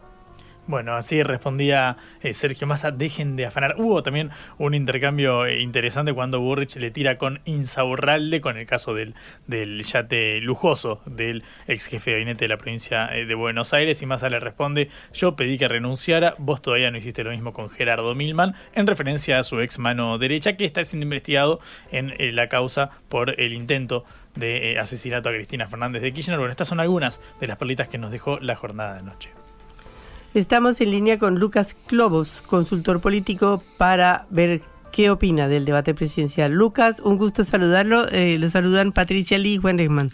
Bueno, 0.68 0.94
así 0.96 1.24
respondía 1.24 1.98
eh, 2.22 2.34
Sergio 2.34 2.68
Massa, 2.68 2.92
dejen 2.92 3.36
de 3.36 3.48
afanar. 3.48 3.76
Hubo 3.80 4.04
también 4.04 4.30
un 4.60 4.76
intercambio 4.76 5.46
eh, 5.48 5.60
interesante 5.60 6.14
cuando 6.14 6.40
Burrich 6.40 6.76
le 6.76 6.92
tira 6.92 7.18
con 7.18 7.42
Insaurralde, 7.46 8.42
con 8.42 8.58
el 8.58 8.68
caso 8.68 8.94
del, 8.94 9.16
yate 9.48 10.40
lujoso 10.40 11.02
del 11.08 11.44
ex 11.68 11.88
jefe 11.88 12.12
de 12.12 12.18
gabinete 12.18 12.46
de 12.46 12.50
la 12.50 12.58
provincia 12.58 13.10
eh, 13.12 13.26
de 13.26 13.34
Buenos 13.34 13.74
Aires, 13.74 14.02
y 14.04 14.06
Massa 14.06 14.30
le 14.30 14.40
responde, 14.40 14.90
yo 15.14 15.36
pedí 15.36 15.58
que 15.58 15.68
renunciara, 15.68 16.36
vos 16.38 16.62
todavía 16.62 16.92
no 16.92 16.98
hiciste 16.98 17.24
lo 17.24 17.32
mismo 17.32 17.54
con 17.54 17.72
Gerardo 17.72 18.14
Milman, 18.14 18.54
en 18.74 18.86
referencia 18.86 19.40
a 19.40 19.44
su 19.44 19.60
ex 19.62 19.80
mano 19.80 20.20
derecha, 20.20 20.58
que 20.58 20.66
está 20.66 20.84
siendo 20.84 21.06
investigado 21.06 21.60
en 21.92 22.14
la 22.36 22.50
causa 22.50 22.92
por 23.10 23.42
el 23.42 23.54
intento 23.54 24.06
de 24.36 24.78
asesinato 24.80 25.30
a 25.30 25.34
Cristina 25.34 25.68
Fernández 25.68 26.04
de 26.04 26.14
Kirchner. 26.14 26.38
Bueno, 26.38 26.52
estas 26.52 26.68
son 26.68 26.80
algunas 26.80 27.20
de 27.40 27.48
las 27.48 27.58
perlitas 27.58 27.88
que 27.88 27.98
nos 27.98 28.12
dejó 28.12 28.40
la 28.40 28.56
jornada 28.56 28.96
de 28.96 29.04
noche. 29.04 29.41
Estamos 30.34 30.80
en 30.80 30.92
línea 30.92 31.20
con 31.20 31.40
Lucas 31.40 31.76
Clobos, 31.88 32.42
consultor 32.42 33.02
político, 33.02 33.62
para 33.78 34.28
ver 34.30 34.62
qué 34.94 35.10
opina 35.10 35.50
del 35.50 35.66
debate 35.66 35.94
presidencial. 35.94 36.54
Lucas, 36.54 37.02
un 37.02 37.18
gusto 37.18 37.44
saludarlo. 37.44 38.08
Eh, 38.08 38.38
lo 38.40 38.48
saludan 38.48 38.94
Patricia 38.94 39.38
Lee 39.38 39.56
y 39.56 39.58
Juan 39.58 39.78
Regman. 39.78 40.12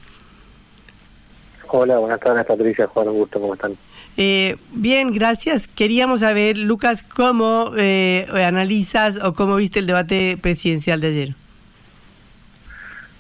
Hola, 1.68 2.00
buenas 2.00 2.20
tardes 2.20 2.46
Patricia, 2.46 2.88
Juan, 2.88 3.10
un 3.10 3.18
gusto, 3.18 3.40
¿cómo 3.40 3.54
están? 3.54 3.78
Eh, 4.18 4.56
bien, 4.72 5.14
gracias. 5.14 5.68
Queríamos 5.68 6.22
saber, 6.22 6.58
Lucas, 6.58 7.04
cómo 7.04 7.74
eh, 7.78 8.26
analizas 8.34 9.18
o 9.22 9.36
cómo 9.36 9.58
viste 9.58 9.78
el 9.78 9.86
debate 9.86 10.40
presidencial 10.42 11.00
de 11.00 11.08
ayer. 11.10 11.36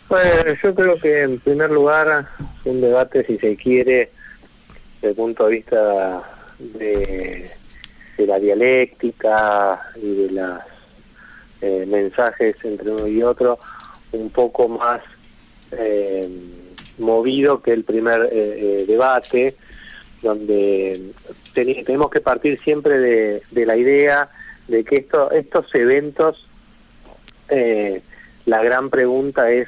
Bueno, 0.10 0.32
yo 0.64 0.74
creo 0.74 0.98
que 0.98 1.22
en 1.22 1.40
primer 1.42 1.70
lugar 1.70 2.28
un 2.66 2.82
debate, 2.82 3.24
si 3.24 3.38
se 3.38 3.56
quiere, 3.56 4.10
desde 4.96 5.10
el 5.10 5.16
punto 5.16 5.46
de 5.46 5.52
vista 5.52 6.37
de, 6.60 7.50
la 8.18 8.40
dialéctica 8.40 9.82
y 9.96 10.16
de 10.16 10.32
los 10.32 10.60
eh, 11.62 11.86
mensajes 11.88 12.56
entre 12.64 12.92
uno 12.92 13.08
y 13.08 13.22
otro, 13.24 13.60
un 14.12 14.30
poco 14.30 14.68
más 14.68 15.02
eh, 15.72 16.30
movido 16.98 17.62
que 17.62 17.74
el 17.74 17.84
primer 17.84 18.24
eh, 18.24 18.30
eh, 18.34 18.86
debate, 18.88 19.56
donde 20.22 21.12
tenemos 21.54 22.10
que 22.10 22.22
partir 22.22 22.60
siempre 22.60 23.00
de, 23.00 23.42
de 23.52 23.66
la 23.66 23.78
idea 23.78 24.30
de 24.68 24.84
que 24.84 24.98
esto, 24.98 25.32
estos 25.32 25.74
eventos, 25.76 26.48
eh, 27.50 28.02
la 28.46 28.64
gran 28.64 28.90
pregunta 28.90 29.52
es 29.52 29.68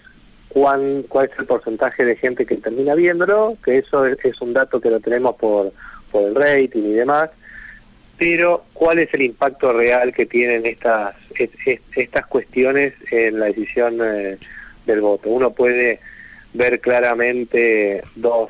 cuán, 0.50 1.04
cuál 1.04 1.30
es 1.32 1.40
el 1.40 1.46
porcentaje 1.46 2.04
de 2.06 2.16
gente 2.16 2.46
que 2.46 2.56
termina 2.56 2.96
viéndolo, 2.96 3.58
que 3.64 3.78
eso 3.78 4.06
es, 4.06 4.18
es 4.24 4.42
un 4.42 4.54
dato 4.54 4.82
que 4.82 4.90
lo 4.90 5.00
tenemos 5.00 5.36
por, 5.36 5.72
por 6.12 6.24
el 6.24 6.36
rating 6.36 6.84
y 6.84 6.93
demás, 6.93 7.30
pero 8.18 8.66
cuál 8.74 8.99
es 8.99 9.14
el 9.14 9.22
impacto 9.22 9.72
real 9.74 10.14
que 10.14 10.26
tienen 10.26 10.66
estas, 10.66 11.16
es- 11.38 11.49
es- 11.66 11.80
estas 11.95 12.26
cuestiones 12.28 12.93
en 13.12 13.39
la 13.39 13.45
decisión 13.47 13.99
eh, 14.03 14.38
del 14.86 15.01
voto. 15.01 15.30
Uno 15.30 15.51
puede 15.51 15.99
ver 16.53 16.80
claramente 16.82 18.01
dos, 18.16 18.49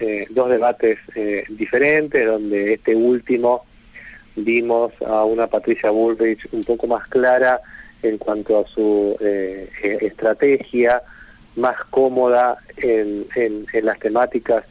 eh, 0.00 0.26
dos 0.30 0.50
debates 0.50 0.98
eh, 1.14 1.44
diferentes, 1.48 2.26
donde 2.26 2.74
este 2.74 2.94
último 2.94 3.64
vimos 4.36 4.92
a 5.06 5.24
una 5.24 5.46
Patricia 5.46 5.90
Bullrich 5.90 6.46
un 6.52 6.64
poco 6.64 6.86
más 6.86 7.06
clara 7.08 7.60
en 8.02 8.18
cuanto 8.18 8.58
a 8.60 8.66
su 8.68 9.16
eh, 9.20 9.70
estrategia, 10.00 11.02
más 11.54 11.76
cómoda 11.90 12.58
en- 12.78 13.26
en 13.34 13.86
las 13.86 13.98
temáticas 14.00 14.64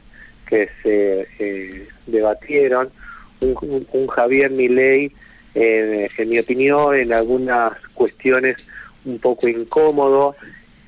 que 0.52 0.70
se 0.84 1.28
eh, 1.40 1.88
debatieron. 2.06 2.92
Un, 3.40 4.08
Javier 4.08 4.52
Milei, 4.52 5.12
en 5.56 6.30
mi 6.30 6.38
opinión, 6.38 6.96
en 6.96 7.12
algunas 7.14 7.74
cuestiones 7.96 8.58
un 9.06 9.18
poco 9.18 9.48
incómodo 9.48 10.36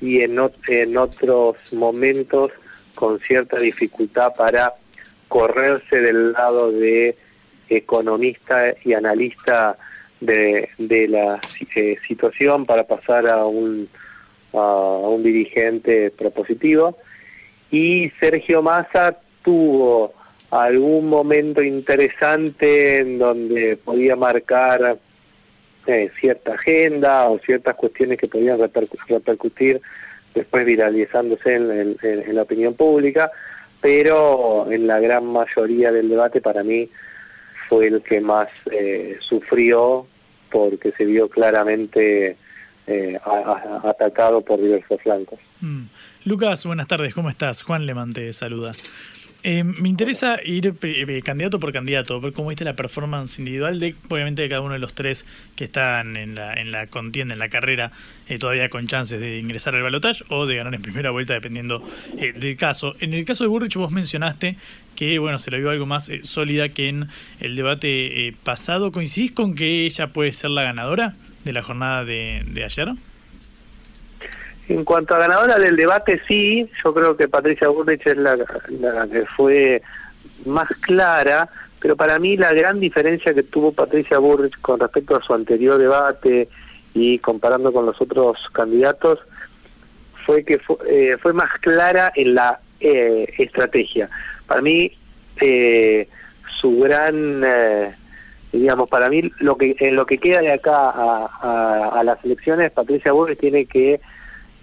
y 0.00 0.20
en, 0.20 0.36
ot- 0.36 0.68
en 0.68 0.96
otros 0.96 1.56
momentos 1.72 2.52
con 2.94 3.18
cierta 3.20 3.58
dificultad 3.58 4.34
para 4.36 4.74
correrse 5.28 6.00
del 6.00 6.32
lado 6.32 6.70
de 6.70 7.16
economista 7.68 8.74
y 8.84 8.92
analista 8.92 9.76
de, 10.20 10.68
de 10.78 11.08
la 11.08 11.40
eh, 11.74 11.96
situación 12.06 12.66
para 12.66 12.86
pasar 12.86 13.26
a 13.26 13.44
un, 13.46 13.88
a 14.52 14.58
un 15.08 15.22
dirigente 15.24 16.12
propositivo. 16.12 16.96
Y 17.72 18.12
Sergio 18.20 18.62
Massa 18.62 19.18
tuvo 19.44 20.14
algún 20.50 21.08
momento 21.08 21.62
interesante 21.62 22.98
en 22.98 23.18
donde 23.18 23.76
podía 23.76 24.16
marcar 24.16 24.98
eh, 25.86 26.10
cierta 26.18 26.54
agenda 26.54 27.28
o 27.28 27.38
ciertas 27.38 27.74
cuestiones 27.74 28.18
que 28.18 28.28
podían 28.28 28.58
repercu- 28.58 28.98
repercutir 29.06 29.80
después 30.34 30.64
viralizándose 30.64 31.54
en, 31.54 32.34
la 32.34 32.42
opinión 32.42 32.74
pública, 32.74 33.30
pero 33.80 34.66
en 34.70 34.86
la 34.86 34.98
gran 34.98 35.26
mayoría 35.26 35.92
del 35.92 36.08
debate 36.08 36.40
para 36.40 36.62
mí 36.64 36.88
fue 37.68 37.88
el 37.88 38.02
que 38.02 38.20
más 38.20 38.48
eh, 38.72 39.18
sufrió 39.20 40.06
porque 40.50 40.92
se 40.96 41.04
vio 41.04 41.28
claramente 41.28 42.36
eh, 42.86 43.18
atacado 43.84 44.40
por 44.40 44.60
diversos 44.60 45.00
flancos. 45.02 45.38
Mm. 45.60 45.84
Lucas, 46.24 46.64
buenas 46.64 46.86
tardes, 46.86 47.14
¿cómo 47.14 47.28
estás? 47.28 47.62
Juan 47.62 47.86
Lemán 47.86 48.12
te 48.12 48.32
saluda. 48.32 48.72
Eh, 49.46 49.62
me 49.62 49.90
interesa 49.90 50.38
ir 50.42 50.74
eh, 50.80 51.22
candidato 51.22 51.60
por 51.60 51.70
candidato, 51.70 52.18
ver 52.18 52.32
cómo 52.32 52.48
viste 52.48 52.64
la 52.64 52.74
performance 52.76 53.38
individual 53.38 53.78
de, 53.78 53.94
obviamente, 54.08 54.40
de 54.40 54.48
cada 54.48 54.62
uno 54.62 54.72
de 54.72 54.78
los 54.78 54.94
tres 54.94 55.26
que 55.54 55.64
están 55.64 56.16
en 56.16 56.34
la, 56.34 56.54
en 56.54 56.72
la 56.72 56.86
contienda, 56.86 57.34
en 57.34 57.38
la 57.38 57.50
carrera, 57.50 57.92
eh, 58.26 58.38
todavía 58.38 58.70
con 58.70 58.86
chances 58.86 59.20
de 59.20 59.38
ingresar 59.38 59.74
al 59.74 59.82
balotaje 59.82 60.24
o 60.30 60.46
de 60.46 60.56
ganar 60.56 60.74
en 60.74 60.80
primera 60.80 61.10
vuelta, 61.10 61.34
dependiendo 61.34 61.86
del 62.16 62.56
caso. 62.56 62.96
En 63.00 63.12
el 63.12 63.26
caso 63.26 63.44
de 63.44 63.48
Burrich, 63.48 63.76
vos 63.76 63.92
mencionaste 63.92 64.56
que, 64.96 65.18
bueno, 65.18 65.38
se 65.38 65.50
le 65.50 65.58
vio 65.58 65.68
algo 65.68 65.84
más 65.84 66.10
sólida 66.22 66.70
que 66.70 66.88
en 66.88 67.08
el 67.40 67.54
debate 67.54 68.34
pasado. 68.44 68.92
¿Coincidís 68.92 69.32
con 69.32 69.54
que 69.54 69.84
ella 69.84 70.06
puede 70.06 70.32
ser 70.32 70.50
la 70.50 70.62
ganadora 70.62 71.16
de 71.44 71.52
la 71.52 71.62
jornada 71.62 72.06
de, 72.06 72.44
de 72.46 72.64
ayer? 72.64 72.88
En 74.68 74.84
cuanto 74.84 75.14
a 75.14 75.18
ganadora 75.18 75.58
del 75.58 75.76
debate, 75.76 76.22
sí, 76.26 76.70
yo 76.82 76.94
creo 76.94 77.16
que 77.16 77.28
Patricia 77.28 77.68
Burrich 77.68 78.06
es 78.06 78.16
la, 78.16 78.36
que 79.10 79.26
fue 79.36 79.82
más 80.46 80.68
clara, 80.80 81.50
pero 81.80 81.96
para 81.96 82.18
mí 82.18 82.36
la 82.38 82.52
gran 82.54 82.80
diferencia 82.80 83.34
que 83.34 83.42
tuvo 83.42 83.72
Patricia 83.72 84.18
Burrich 84.18 84.58
con 84.62 84.80
respecto 84.80 85.16
a 85.16 85.22
su 85.22 85.34
anterior 85.34 85.76
debate 85.78 86.48
y 86.94 87.18
comparando 87.18 87.72
con 87.72 87.84
los 87.84 88.00
otros 88.00 88.48
candidatos 88.52 89.18
fue 90.24 90.44
que 90.44 90.58
fue, 90.58 90.76
eh, 90.86 91.18
fue 91.20 91.34
más 91.34 91.52
clara 91.58 92.10
en 92.14 92.34
la 92.34 92.60
eh, 92.80 93.26
estrategia. 93.36 94.08
Para 94.46 94.62
mí, 94.62 94.92
eh, 95.42 96.08
su 96.48 96.78
gran, 96.78 97.44
digamos, 98.50 98.88
para 98.88 99.10
mí 99.10 99.30
lo 99.40 99.58
que 99.58 99.76
en 99.78 99.96
lo 99.96 100.06
que 100.06 100.16
queda 100.16 100.40
de 100.40 100.52
acá 100.52 100.88
a, 100.88 101.90
a 102.00 102.02
las 102.02 102.24
elecciones, 102.24 102.70
Patricia 102.70 103.12
Burrich 103.12 103.40
tiene 103.40 103.66
que 103.66 104.00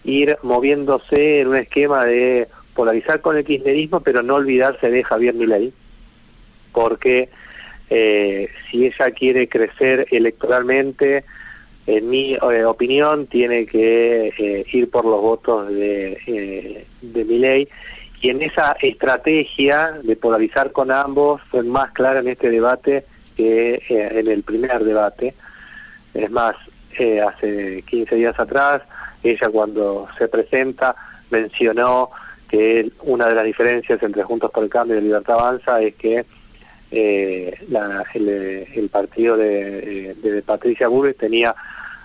ir 0.04 0.38
moviéndose 0.44 1.42
en 1.42 1.50
un 1.50 1.58
esquema 1.58 2.06
de 2.06 2.48
polarizar 2.74 3.22
con 3.22 3.38
el 3.38 3.46
kirchnerismo, 3.46 4.02
pero 4.02 4.24
no 4.24 4.36
olvidarse 4.36 4.90
de 4.90 5.04
Javier 5.04 5.34
Milei, 5.34 5.74
porque 6.72 7.30
eh, 7.90 8.50
si 8.70 8.86
ella 8.86 9.12
quiere 9.12 9.50
crecer 9.50 10.08
electoralmente, 10.12 11.26
en 11.88 12.10
mi 12.10 12.34
eh, 12.36 12.66
opinión, 12.66 13.28
tiene 13.28 13.66
que 13.66 14.34
eh, 14.38 14.66
ir 14.72 14.90
por 14.90 15.04
los 15.04 15.22
votos 15.22 15.68
de, 15.68 16.86
de 17.02 17.26
Milei, 17.26 17.68
y 18.22 18.30
en 18.30 18.42
esa 18.44 18.78
estrategia 18.80 20.00
de 20.04 20.16
polarizar 20.16 20.72
con 20.72 20.92
ambos 20.92 21.42
fue 21.50 21.64
más 21.64 21.92
clara 21.92 22.20
en 22.20 22.28
este 22.28 22.52
debate 22.52 23.04
que 23.36 23.82
en 23.90 24.28
el 24.28 24.44
primer 24.44 24.84
debate. 24.84 25.34
Es 26.14 26.30
más, 26.30 26.56
hace 26.94 27.84
15 27.88 28.16
días 28.16 28.40
atrás, 28.40 28.84
ella 29.24 29.50
cuando 29.50 30.08
se 30.18 30.28
presenta 30.28 30.96
mencionó 31.30 32.12
que 32.50 32.92
una 33.04 33.28
de 33.28 33.36
las 33.36 33.46
diferencias 33.46 34.02
entre 34.04 34.24
Juntos 34.24 34.52
por 34.52 34.64
el 34.64 34.70
Cambio 34.70 34.98
y 34.98 35.02
Libertad 35.02 35.40
Avanza 35.40 35.82
es 35.82 35.96
que 35.96 36.26
eh, 36.92 37.58
el, 38.76 38.90
partido 38.90 39.38
de, 39.38 40.44
Patricia 40.46 40.90
Burris 40.90 41.16
tenía 41.16 41.56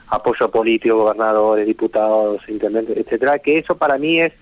apoyo 0.08 0.48
político, 0.48 0.98
gobernadores, 0.98 1.66
diputados, 1.66 2.40
intendentes, 2.48 2.96
etcétera, 2.96 3.40
que 3.40 3.58
eso 3.58 3.76
para 3.76 3.98
mí 3.98 4.20
es 4.20 4.32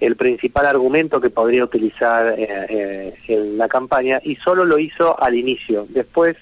el 0.00 0.16
principal 0.16 0.66
argumento 0.66 1.20
que 1.20 1.30
podría 1.30 1.64
utilizar 1.64 2.34
eh, 2.38 2.66
eh, 2.68 3.14
en 3.28 3.56
la 3.56 3.68
campaña 3.68 4.20
y 4.22 4.36
solo 4.36 4.66
lo 4.66 4.78
hizo 4.78 5.20
al 5.22 5.34
inicio, 5.34 5.86
después 5.88 6.36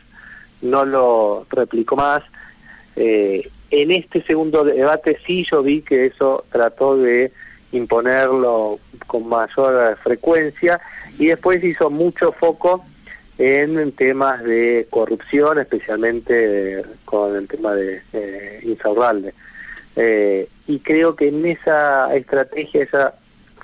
no 0.60 0.84
lo 0.84 1.46
replicó 1.50 1.94
más 1.94 2.24
en 2.98 3.90
este 3.90 4.22
segundo 4.22 4.64
debate 4.64 5.18
sí 5.26 5.44
yo 5.44 5.62
vi 5.62 5.82
que 5.82 6.06
eso 6.06 6.44
trató 6.50 6.96
de 6.96 7.32
imponerlo 7.72 8.80
con 9.06 9.28
mayor 9.28 9.96
frecuencia 10.02 10.80
y 11.18 11.26
después 11.26 11.62
hizo 11.62 11.90
mucho 11.90 12.32
foco 12.32 12.84
en 13.38 13.92
temas 13.92 14.42
de 14.42 14.88
corrupción, 14.90 15.60
especialmente 15.60 16.82
con 17.04 17.36
el 17.36 17.46
tema 17.46 17.72
de 17.74 18.02
eh. 18.12 19.32
Eh, 19.96 20.48
y 20.66 20.78
creo 20.80 21.16
que 21.16 21.28
en 21.28 21.46
esa 21.46 22.14
estrategia 22.14 22.82
esa 22.82 23.14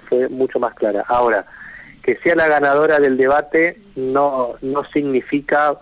fue 0.09 0.29
mucho 0.29 0.61
más 0.61 0.75
clara. 0.75 1.05
Ahora, 1.09 1.47
que 2.03 2.17
sea 2.17 2.37
la 2.37 2.49
ganadora 2.49 3.01
del 3.01 3.17
debate 3.17 3.79
no, 3.97 4.55
no 4.63 4.85
significa 4.93 5.77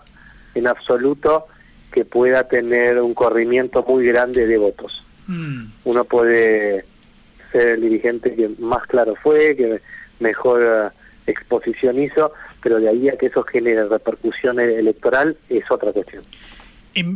en 0.55 0.67
absoluto 0.67 1.47
que 1.93 2.05
pueda 2.05 2.47
tener 2.47 2.99
un 2.99 3.13
corrimiento 3.13 3.85
muy 3.87 4.05
grande 4.05 4.47
de 4.47 4.57
votos. 4.57 5.03
Mm. 5.27 5.65
Uno 5.85 6.03
puede 6.03 6.85
ser 7.51 7.67
el 7.69 7.81
dirigente 7.81 8.35
que 8.35 8.49
más 8.59 8.85
claro 8.87 9.15
fue, 9.15 9.55
que 9.55 9.79
mejor 10.19 10.61
eh, 10.61 11.31
exposición 11.31 11.99
hizo, 11.99 12.33
pero 12.61 12.79
de 12.79 12.89
ahí 12.89 13.09
a 13.09 13.17
que 13.17 13.27
eso 13.27 13.43
genere 13.43 13.85
repercusión 13.85 14.59
electoral 14.59 15.37
es 15.49 15.69
otra 15.69 15.91
cuestión 15.91 16.23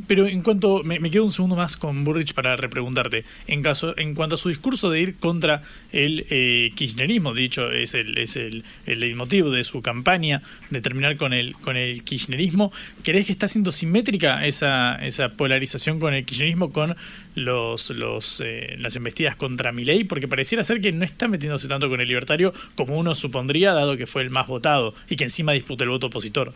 pero 0.07 0.25
en 0.25 0.41
cuanto, 0.41 0.81
me, 0.83 0.99
quedo 1.11 1.23
un 1.23 1.31
segundo 1.31 1.55
más 1.55 1.77
con 1.77 2.03
Burrich 2.03 2.33
para 2.33 2.55
repreguntarte, 2.55 3.25
en 3.45 3.61
caso, 3.61 3.97
en 3.97 4.15
cuanto 4.15 4.35
a 4.35 4.37
su 4.37 4.49
discurso 4.49 4.89
de 4.89 5.01
ir 5.01 5.15
contra 5.17 5.61
el 5.91 6.25
eh, 6.29 6.71
kirchnerismo, 6.75 7.33
dicho 7.33 7.71
es 7.71 7.93
el, 7.93 8.17
es 8.17 8.35
el, 8.35 8.63
el 8.85 9.15
motivo 9.15 9.51
de 9.51 9.63
su 9.63 9.81
campaña, 9.81 10.41
de 10.71 10.81
terminar 10.81 11.17
con 11.17 11.33
el, 11.33 11.55
con 11.55 11.77
el 11.77 12.03
kirchnerismo, 12.03 12.71
¿crees 13.03 13.27
que 13.27 13.31
está 13.31 13.47
siendo 13.47 13.71
simétrica 13.71 14.45
esa, 14.45 14.95
esa 14.95 15.29
polarización 15.29 15.99
con 15.99 16.13
el 16.13 16.25
kirchnerismo 16.25 16.71
con 16.71 16.95
los, 17.35 17.91
los 17.91 18.41
eh, 18.43 18.75
las 18.79 18.95
embestidas 18.95 19.35
contra 19.35 19.71
Milei? 19.71 20.05
Porque 20.05 20.27
pareciera 20.27 20.63
ser 20.63 20.81
que 20.81 20.91
no 20.91 21.05
está 21.05 21.27
metiéndose 21.27 21.67
tanto 21.67 21.87
con 21.87 22.01
el 22.01 22.07
libertario 22.07 22.53
como 22.75 22.97
uno 22.97 23.13
supondría, 23.13 23.73
dado 23.73 23.95
que 23.95 24.07
fue 24.07 24.23
el 24.23 24.31
más 24.31 24.47
votado 24.47 24.95
y 25.07 25.15
que 25.15 25.25
encima 25.25 25.51
disputa 25.51 25.83
el 25.83 25.91
voto 25.91 26.07
opositor. 26.07 26.53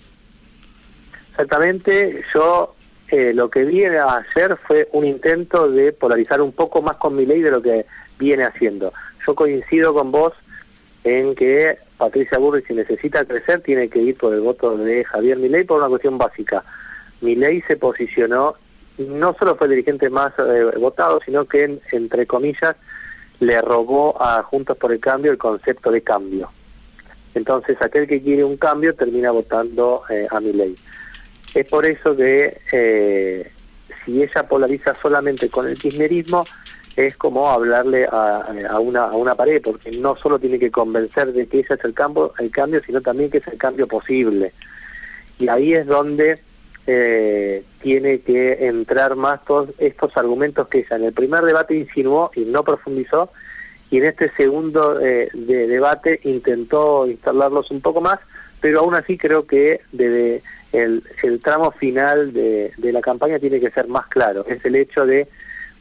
Exactamente, 1.32 2.24
yo 2.34 2.76
eh, 3.12 3.34
lo 3.34 3.50
que 3.50 3.66
viene 3.66 3.98
a 3.98 4.18
hacer 4.18 4.58
fue 4.66 4.88
un 4.94 5.06
intento 5.06 5.70
de 5.70 5.92
polarizar 5.92 6.42
un 6.42 6.54
poco 6.54 6.82
más 6.82 6.96
con 6.96 7.16
mi 7.16 7.26
ley 7.26 7.42
de 7.42 7.52
lo 7.52 7.62
que 7.62 7.86
viene 8.18 8.46
haciendo. 8.46 8.94
Yo 9.28 9.36
coincido 9.36 9.94
con 9.94 10.12
vos 10.12 10.34
en 11.04 11.36
que 11.36 11.78
Patricia 11.98 12.38
Burri 12.38 12.64
si 12.64 12.74
necesita 12.74 13.26
crecer 13.26 13.62
tiene 13.62 13.90
que 13.90 14.00
ir 14.00 14.18
por 14.18 14.34
el 14.34 14.40
voto 14.40 14.78
de 14.78 15.04
Javier 15.04 15.38
Milei 15.38 15.66
por 15.66 15.80
una 15.80 15.90
cuestión 15.90 16.18
básica. 16.18 16.64
Milei 17.22 17.62
se 17.68 17.76
posicionó, 17.76 18.56
no 18.98 19.36
solo 19.38 19.56
fue 19.56 19.68
el 19.68 19.72
dirigente 19.72 20.10
más 20.10 20.32
eh, 20.40 20.72
votado, 20.80 21.20
sino 21.26 21.46
que, 21.46 21.80
entre 21.92 22.26
comillas, 22.26 22.76
le 23.40 23.62
robó 23.62 24.22
a 24.22 24.42
Juntos 24.44 24.78
por 24.78 24.92
el 24.92 25.00
Cambio 25.00 25.32
el 25.32 25.38
concepto 25.38 25.92
de 25.92 26.02
cambio. 26.02 26.50
Entonces, 27.34 27.78
aquel 27.82 28.08
que 28.08 28.22
quiere 28.22 28.44
un 28.44 28.58
cambio 28.58 28.96
termina 28.96 29.32
votando 29.32 30.04
eh, 30.10 30.28
a 30.30 30.40
Milei. 30.40 30.78
Es 31.54 31.66
por 31.68 31.86
eso 31.86 32.16
que 32.16 32.62
eh, 32.72 33.52
si 34.06 34.24
ella 34.24 34.48
polariza 34.48 34.96
solamente 35.02 35.50
con 35.50 35.68
el 35.68 35.78
kirchnerismo, 35.78 36.46
es 36.96 37.16
como 37.16 37.50
hablarle 37.50 38.06
a, 38.12 38.80
una, 38.80 39.06
a 39.06 39.16
una 39.16 39.36
pared, 39.36 39.62
porque 39.62 39.92
no 39.92 40.16
solo 40.18 40.40
tiene 40.40 40.60
que 40.60 40.72
convencer 40.72 41.32
de 41.32 41.48
que 41.48 41.62
ese 41.62 41.76
es 41.76 41.84
el, 41.84 41.94
campo, 41.94 42.34
el 42.40 42.52
cambio, 42.52 42.82
sino 42.86 43.02
también 43.02 43.30
que 43.30 43.38
es 43.38 43.48
el 43.48 43.58
cambio 43.58 43.88
posible. 43.88 44.54
Y 45.40 45.48
ahí 45.48 45.74
es 45.74 45.88
donde 45.88 46.42
eh, 46.88 47.64
tiene 47.82 48.22
que 48.22 48.68
entrar 48.68 49.16
más 49.16 49.44
todos 49.46 49.70
estos 49.78 50.16
argumentos 50.18 50.68
que 50.68 50.80
ella 50.80 50.98
en 50.98 51.06
el 51.06 51.14
primer 51.14 51.44
debate 51.44 51.76
insinuó 51.76 52.32
y 52.36 52.42
no 52.42 52.64
profundizó, 52.64 53.32
y 53.90 53.98
en 53.98 54.06
este 54.06 54.32
segundo 54.36 55.00
eh, 55.02 55.30
de 55.34 55.68
debate 55.68 56.22
intentó 56.24 57.08
instalarlos 57.08 57.72
un 57.72 57.82
poco 57.82 58.02
más, 58.02 58.20
pero 58.60 58.80
aún 58.80 58.96
así 58.96 59.18
creo 59.18 59.46
que 59.46 59.82
debe 59.92 60.44
el, 60.72 61.04
tramo 61.44 61.72
final 61.72 62.34
de, 62.34 62.74
la 62.78 63.02
campaña 63.02 63.40
tiene 63.40 63.60
que 63.60 63.72
ser 63.72 63.88
más 63.88 64.08
claro. 64.08 64.46
Es 64.48 64.64
el 64.66 64.76
hecho 64.76 65.06
de 65.06 65.28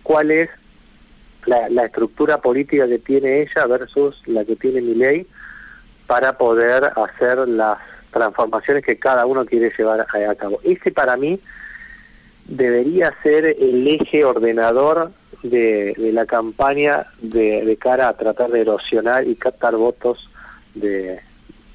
cuál 0.03 0.31
es 0.31 0.49
la, 1.47 1.85
estructura 1.85 2.39
política 2.39 2.87
que 2.89 2.99
tiene 2.99 3.43
ella 3.43 3.67
versus 3.67 4.21
la 4.27 4.45
que 4.45 4.57
tiene 4.57 4.81
mi 4.81 4.95
ley 4.95 5.27
para 6.07 6.37
poder 6.37 6.91
hacer 6.97 7.49
las 7.49 7.79
transformaciones 8.11 8.85
que 8.85 8.99
cada 8.99 9.27
uno 9.27 9.45
quiere 9.45 9.73
llevar 9.77 10.01
a, 10.01 10.35
cabo. 10.35 10.61
Ese 10.65 10.91
para 10.91 11.17
mí 11.17 11.39
debería 12.47 13.15
ser 13.23 13.45
el 13.47 13.87
eje 13.87 14.25
ordenador 14.25 15.13
de, 15.45 15.95
la 16.13 16.27
campaña 16.27 17.07
de, 17.23 17.77
cara 17.81 18.09
a 18.09 18.17
tratar 18.17 18.51
de 18.51 18.63
erosionar 18.63 19.27
y 19.27 19.37
captar 19.37 19.77
votos 19.77 20.29
de, 20.75 21.21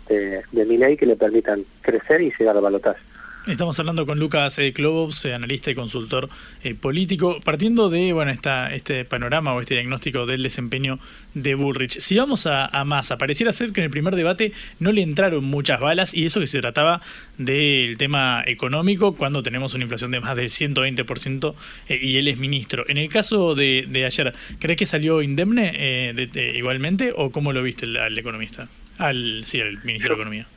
de, 0.09 0.43
mi 0.65 0.97
que 0.97 1.05
le 1.05 1.15
permitan 1.15 1.63
crecer 1.81 2.21
y 2.21 2.31
llegar 2.37 2.55
al 2.55 2.61
balotaje. 2.63 2.99
Estamos 3.47 3.77
hablando 3.79 4.07
con 4.07 4.17
Lucas 4.17 4.57
eh, 4.57 4.73
eh, 4.75 5.33
analista 5.35 5.69
y 5.69 5.75
consultor 5.75 6.29
eh, 6.63 6.73
político, 6.73 7.39
partiendo 7.43 7.91
de 7.91 8.11
bueno 8.11 8.31
esta, 8.31 8.73
este 8.73 9.05
panorama 9.05 9.53
o 9.53 9.61
este 9.61 9.75
diagnóstico 9.75 10.25
del 10.25 10.41
desempeño 10.41 10.97
de 11.35 11.53
Bullrich. 11.53 11.99
Si 11.99 12.17
vamos 12.17 12.47
a, 12.47 12.65
a 12.65 12.83
Massa, 12.85 13.19
pareciera 13.19 13.51
ser 13.53 13.71
que 13.71 13.81
en 13.81 13.85
el 13.85 13.91
primer 13.91 14.15
debate 14.15 14.51
no 14.79 14.91
le 14.91 15.03
entraron 15.03 15.43
muchas 15.45 15.79
balas 15.79 16.15
y 16.15 16.25
eso 16.25 16.39
que 16.39 16.47
se 16.47 16.59
trataba 16.59 17.01
del 17.37 17.99
tema 17.99 18.41
económico 18.47 19.15
cuando 19.15 19.43
tenemos 19.43 19.75
una 19.75 19.83
inflación 19.83 20.09
de 20.09 20.21
más 20.21 20.35
del 20.35 20.47
120% 20.49 21.53
eh, 21.89 21.99
y 22.01 22.17
él 22.17 22.27
es 22.27 22.39
ministro. 22.39 22.85
En 22.87 22.97
el 22.97 23.09
caso 23.09 23.53
de, 23.53 23.85
de 23.87 24.05
ayer, 24.05 24.33
¿crees 24.57 24.79
que 24.79 24.87
salió 24.87 25.21
indemne 25.21 26.13
de- 26.15 26.25
de- 26.25 26.57
igualmente 26.57 27.13
o 27.15 27.29
cómo 27.29 27.53
lo 27.53 27.61
viste 27.61 27.85
al, 27.85 27.97
al 27.97 28.17
economista? 28.17 28.67
Al, 28.97 29.43
sí, 29.45 29.59
al 29.61 29.77
ministro 29.83 30.09
de 30.15 30.21
Economía. 30.21 30.47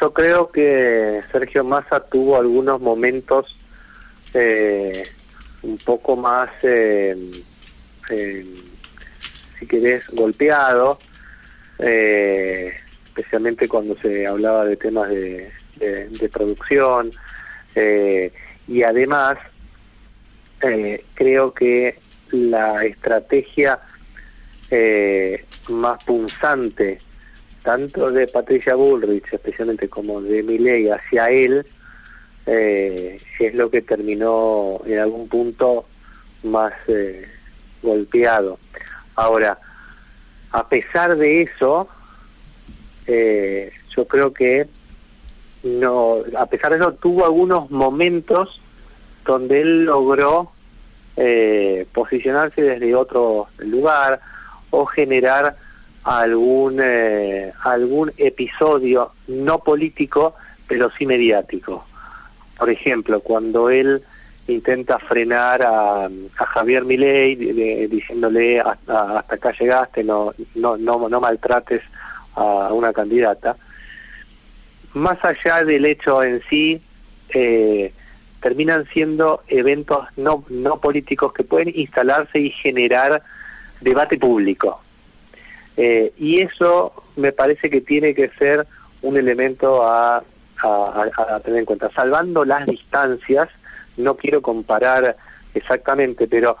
Yo 0.00 0.12
creo 0.12 0.50
que 0.50 1.22
Sergio 1.32 1.64
Massa 1.64 2.00
tuvo 2.00 2.36
algunos 2.38 2.80
momentos 2.80 3.56
eh, 4.34 5.04
un 5.62 5.78
poco 5.78 6.16
más, 6.16 6.50
eh, 6.62 7.16
eh, 8.10 8.44
si 9.58 9.66
querés, 9.66 10.04
golpeado, 10.12 10.98
eh, 11.78 12.74
especialmente 13.06 13.68
cuando 13.68 13.96
se 14.00 14.26
hablaba 14.26 14.64
de 14.66 14.76
temas 14.76 15.08
de, 15.08 15.50
de- 15.76 16.08
de 16.10 16.28
producción. 16.28 17.12
eh, 17.74 18.32
y 18.68 18.82
además, 18.82 19.38
eh, 20.62 21.04
creo 21.14 21.54
que 21.54 21.98
la 22.32 22.84
estrategia 22.84 23.78
eh, 24.70 25.44
más 25.68 26.02
punzante 26.04 27.00
tanto 27.66 28.12
de 28.12 28.28
Patricia 28.28 28.76
Bullrich, 28.76 29.24
especialmente 29.32 29.88
como 29.88 30.22
de 30.22 30.40
Milei 30.44 30.88
hacia 30.88 31.30
él, 31.30 31.66
eh, 32.46 33.20
es 33.40 33.54
lo 33.56 33.68
que 33.72 33.82
terminó 33.82 34.80
en 34.86 35.00
algún 35.00 35.26
punto 35.26 35.84
más 36.44 36.72
eh, 36.86 37.28
golpeado. 37.82 38.60
Ahora, 39.16 39.58
a 40.52 40.68
pesar 40.68 41.16
de 41.16 41.42
eso, 41.42 41.88
eh, 43.08 43.72
yo 43.96 44.06
creo 44.06 44.32
que 44.32 44.68
no, 45.64 46.18
a 46.38 46.46
pesar 46.46 46.70
de 46.70 46.76
eso 46.76 46.92
tuvo 46.92 47.24
algunos 47.24 47.68
momentos 47.72 48.62
donde 49.24 49.60
él 49.60 49.86
logró 49.86 50.52
posicionarse 51.94 52.60
desde 52.60 52.94
otro 52.94 53.48
lugar 53.58 54.20
o 54.70 54.84
generar 54.84 55.56
algún 56.06 56.78
eh, 56.80 57.52
algún 57.64 58.12
episodio 58.16 59.12
no 59.26 59.58
político 59.58 60.34
pero 60.68 60.90
sí 60.96 61.04
mediático. 61.04 61.84
Por 62.56 62.70
ejemplo 62.70 63.20
cuando 63.20 63.70
él 63.70 64.02
intenta 64.46 65.00
frenar 65.00 65.62
a, 65.62 66.08
Javier 66.34 66.84
Milei 66.84 67.34
diciéndole 67.34 68.60
hasta, 68.60 69.24
acá 69.28 69.52
llegaste 69.58 70.04
no 70.04 70.32
no 70.54 70.76
no 70.76 71.08
no 71.08 71.20
maltrates 71.20 71.82
a 72.36 72.72
una 72.72 72.92
candidata 72.92 73.56
más 74.94 75.18
allá 75.24 75.64
del 75.64 75.84
hecho 75.84 76.22
en 76.22 76.40
sí 76.48 76.80
eh, 77.30 77.92
terminan 78.40 78.86
siendo 78.92 79.42
eventos 79.48 80.06
no 80.16 80.44
no 80.48 80.80
políticos 80.80 81.32
que 81.32 81.42
pueden 81.42 81.72
instalarse 81.74 82.38
y 82.38 82.50
generar 82.50 83.24
debate 83.80 84.16
público 84.16 84.80
eh, 85.76 86.12
y 86.16 86.40
eso 86.40 86.92
me 87.16 87.32
parece 87.32 87.68
que 87.70 87.80
tiene 87.80 88.14
que 88.14 88.30
ser 88.38 88.66
un 89.02 89.16
elemento 89.16 89.82
a, 89.86 90.22
tener 91.44 91.60
en 91.60 91.64
cuenta. 91.66 91.90
Salvando 91.94 92.44
las 92.44 92.66
distancias, 92.66 93.48
no 93.96 94.16
quiero 94.16 94.40
comparar 94.40 95.16
exactamente, 95.54 96.26
pero 96.26 96.56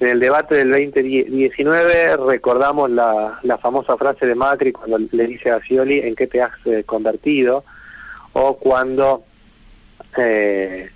en 0.00 0.08
el 0.08 0.20
debate 0.20 0.54
del 0.54 0.70
2019 0.70 2.16
recordamos 2.18 2.90
la, 2.90 3.38
la 3.42 3.58
famosa 3.58 3.96
frase 3.96 4.26
de 4.26 4.34
Macri 4.34 4.72
cuando 4.72 4.98
le 5.10 5.26
dice 5.26 5.50
a 5.50 5.60
Scioli 5.60 6.00
en 6.00 6.14
qué 6.14 6.26
te 6.26 6.40
has 6.40 6.52
eh, 6.66 6.82
convertido, 6.84 7.64
o 8.32 8.56
cuando 8.56 9.24
eh, 10.16 10.90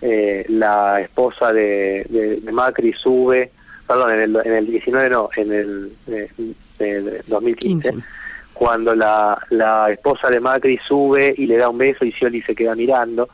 eh, 0.00 0.46
la 0.48 1.00
esposa 1.00 1.52
de, 1.52 2.06
de- 2.08 2.52
Macri 2.52 2.92
sube, 2.92 3.50
perdón, 3.86 4.12
en 4.12 4.20
el, 4.20 4.36
en 4.44 4.54
el 4.54 4.66
19 4.66 5.10
no, 5.10 5.30
en 5.36 5.52
el 5.52 5.92
eh, 6.78 7.02
eh, 7.06 7.22
2015, 7.26 7.94
cuando 8.52 8.94
la, 8.94 9.38
la 9.50 9.90
esposa 9.90 10.30
de 10.30 10.40
Macri 10.40 10.78
sube 10.82 11.34
y 11.36 11.46
le 11.46 11.56
da 11.56 11.68
un 11.68 11.78
beso 11.78 12.04
y 12.04 12.12
Scioli 12.12 12.42
se 12.42 12.54
queda 12.54 12.74
mirando. 12.74 13.28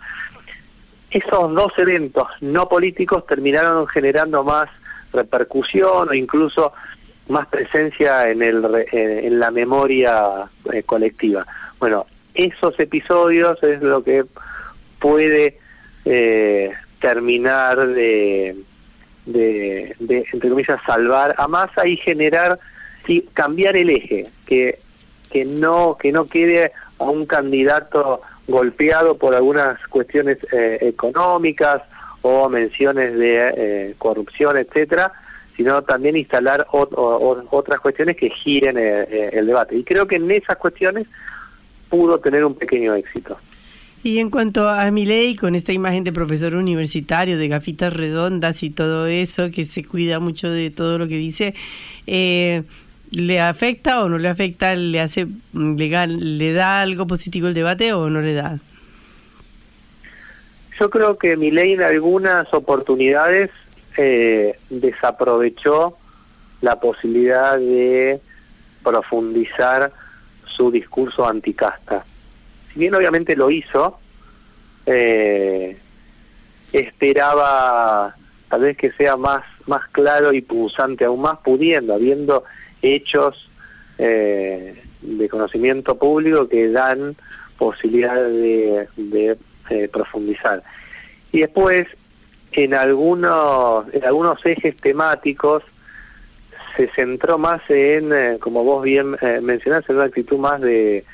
Esos 1.10 1.54
dos 1.54 1.72
eventos 1.78 2.28
no 2.40 2.68
políticos 2.68 3.26
terminaron 3.26 3.86
generando 3.86 4.42
más 4.42 4.68
repercusión 5.12 6.08
o 6.08 6.14
incluso 6.14 6.72
más 7.28 7.46
presencia 7.46 8.28
en, 8.30 8.42
el, 8.42 8.86
en 8.92 9.38
la 9.38 9.50
memoria 9.50 10.50
eh, 10.72 10.82
colectiva. 10.82 11.46
Bueno, 11.78 12.06
esos 12.34 12.78
episodios 12.78 13.62
es 13.62 13.80
lo 13.80 14.02
que 14.02 14.24
puede 14.98 15.58
eh, 16.04 16.72
terminar 17.00 17.86
de, 17.86 18.56
de, 19.26 19.94
de, 19.98 20.24
entre 20.32 20.50
comillas, 20.50 20.80
salvar 20.84 21.34
a 21.38 21.48
Massa 21.48 21.86
y 21.86 21.96
generar, 21.96 22.58
y 23.06 23.22
cambiar 23.32 23.76
el 23.76 23.90
eje, 23.90 24.28
que, 24.46 24.78
que, 25.30 25.44
no, 25.44 25.96
que 26.00 26.12
no 26.12 26.26
quede 26.26 26.72
a 26.98 27.04
un 27.04 27.26
candidato 27.26 28.22
golpeado 28.46 29.16
por 29.16 29.34
algunas 29.34 29.78
cuestiones 29.88 30.38
eh, 30.52 30.78
económicas 30.82 31.82
o 32.22 32.48
menciones 32.48 33.16
de 33.18 33.52
eh, 33.56 33.94
corrupción, 33.98 34.56
etcétera, 34.56 35.12
sino 35.56 35.82
también 35.82 36.16
instalar 36.16 36.66
o- 36.72 37.46
otras 37.50 37.80
cuestiones 37.80 38.16
que 38.16 38.30
giren 38.30 38.76
eh, 38.78 39.02
eh, 39.10 39.30
el 39.34 39.46
debate. 39.46 39.76
Y 39.76 39.84
creo 39.84 40.06
que 40.06 40.16
en 40.16 40.30
esas 40.30 40.56
cuestiones 40.56 41.06
pudo 41.88 42.18
tener 42.18 42.44
un 42.44 42.54
pequeño 42.54 42.94
éxito. 42.94 43.38
Y 44.02 44.18
en 44.18 44.28
cuanto 44.28 44.68
a 44.68 44.90
Milei, 44.90 45.34
con 45.34 45.54
esta 45.54 45.72
imagen 45.72 46.04
de 46.04 46.12
profesor 46.12 46.54
universitario, 46.54 47.38
de 47.38 47.48
gafitas 47.48 47.92
redondas 47.92 48.62
y 48.62 48.68
todo 48.68 49.06
eso, 49.06 49.50
que 49.50 49.64
se 49.64 49.82
cuida 49.84 50.20
mucho 50.20 50.50
de 50.50 50.70
todo 50.70 50.98
lo 50.98 51.08
que 51.08 51.16
dice, 51.16 51.54
eh, 52.06 52.64
¿le 53.14 53.40
afecta 53.40 54.02
o 54.02 54.08
no 54.08 54.18
le 54.18 54.28
afecta? 54.28 54.74
¿Le 54.74 55.00
hace 55.00 55.26
legal, 55.52 56.38
le 56.38 56.52
da 56.52 56.80
algo 56.80 57.06
positivo 57.06 57.48
el 57.48 57.54
debate 57.54 57.92
o 57.92 58.10
no 58.10 58.20
le 58.20 58.34
da? 58.34 58.58
Yo 60.78 60.90
creo 60.90 61.18
que 61.18 61.36
Milei 61.36 61.74
en 61.74 61.82
algunas 61.82 62.52
oportunidades 62.52 63.50
eh, 63.96 64.58
desaprovechó 64.70 65.96
la 66.60 66.80
posibilidad 66.80 67.58
de 67.58 68.20
profundizar 68.82 69.92
su 70.46 70.70
discurso 70.70 71.26
anticasta. 71.26 72.04
Si 72.72 72.80
bien 72.80 72.94
obviamente 72.94 73.36
lo 73.36 73.50
hizo, 73.50 73.98
eh, 74.86 75.78
esperaba 76.72 78.16
tal 78.48 78.60
vez 78.62 78.76
que 78.76 78.90
sea 78.92 79.16
más, 79.16 79.42
más 79.66 79.86
claro 79.88 80.32
y 80.32 80.42
punzante 80.42 81.04
aún 81.04 81.22
más, 81.22 81.38
pudiendo, 81.38 81.94
habiendo 81.94 82.44
hechos 82.84 83.48
eh, 83.98 84.82
de 85.00 85.28
conocimiento 85.28 85.96
público 85.96 86.48
que 86.48 86.70
dan 86.70 87.16
posibilidad 87.58 88.16
de, 88.16 88.88
de, 88.96 89.36
eh, 89.70 89.88
profundizar. 89.88 90.62
Y 91.32 91.40
después, 91.40 91.86
en 92.52 92.74
algunos, 92.74 93.86
en 93.92 94.04
algunos 94.04 94.44
ejes 94.44 94.76
temáticos, 94.76 95.62
se 96.76 96.88
centró 96.88 97.38
más 97.38 97.60
en, 97.68 98.12
eh, 98.12 98.38
como 98.40 98.64
vos 98.64 98.82
bien 98.82 99.16
eh, 99.20 99.40
mencionaste, 99.40 99.92
en 99.92 99.98
una 99.98 100.06
actitud 100.06 100.38
más 100.38 100.60
de, 100.60 101.04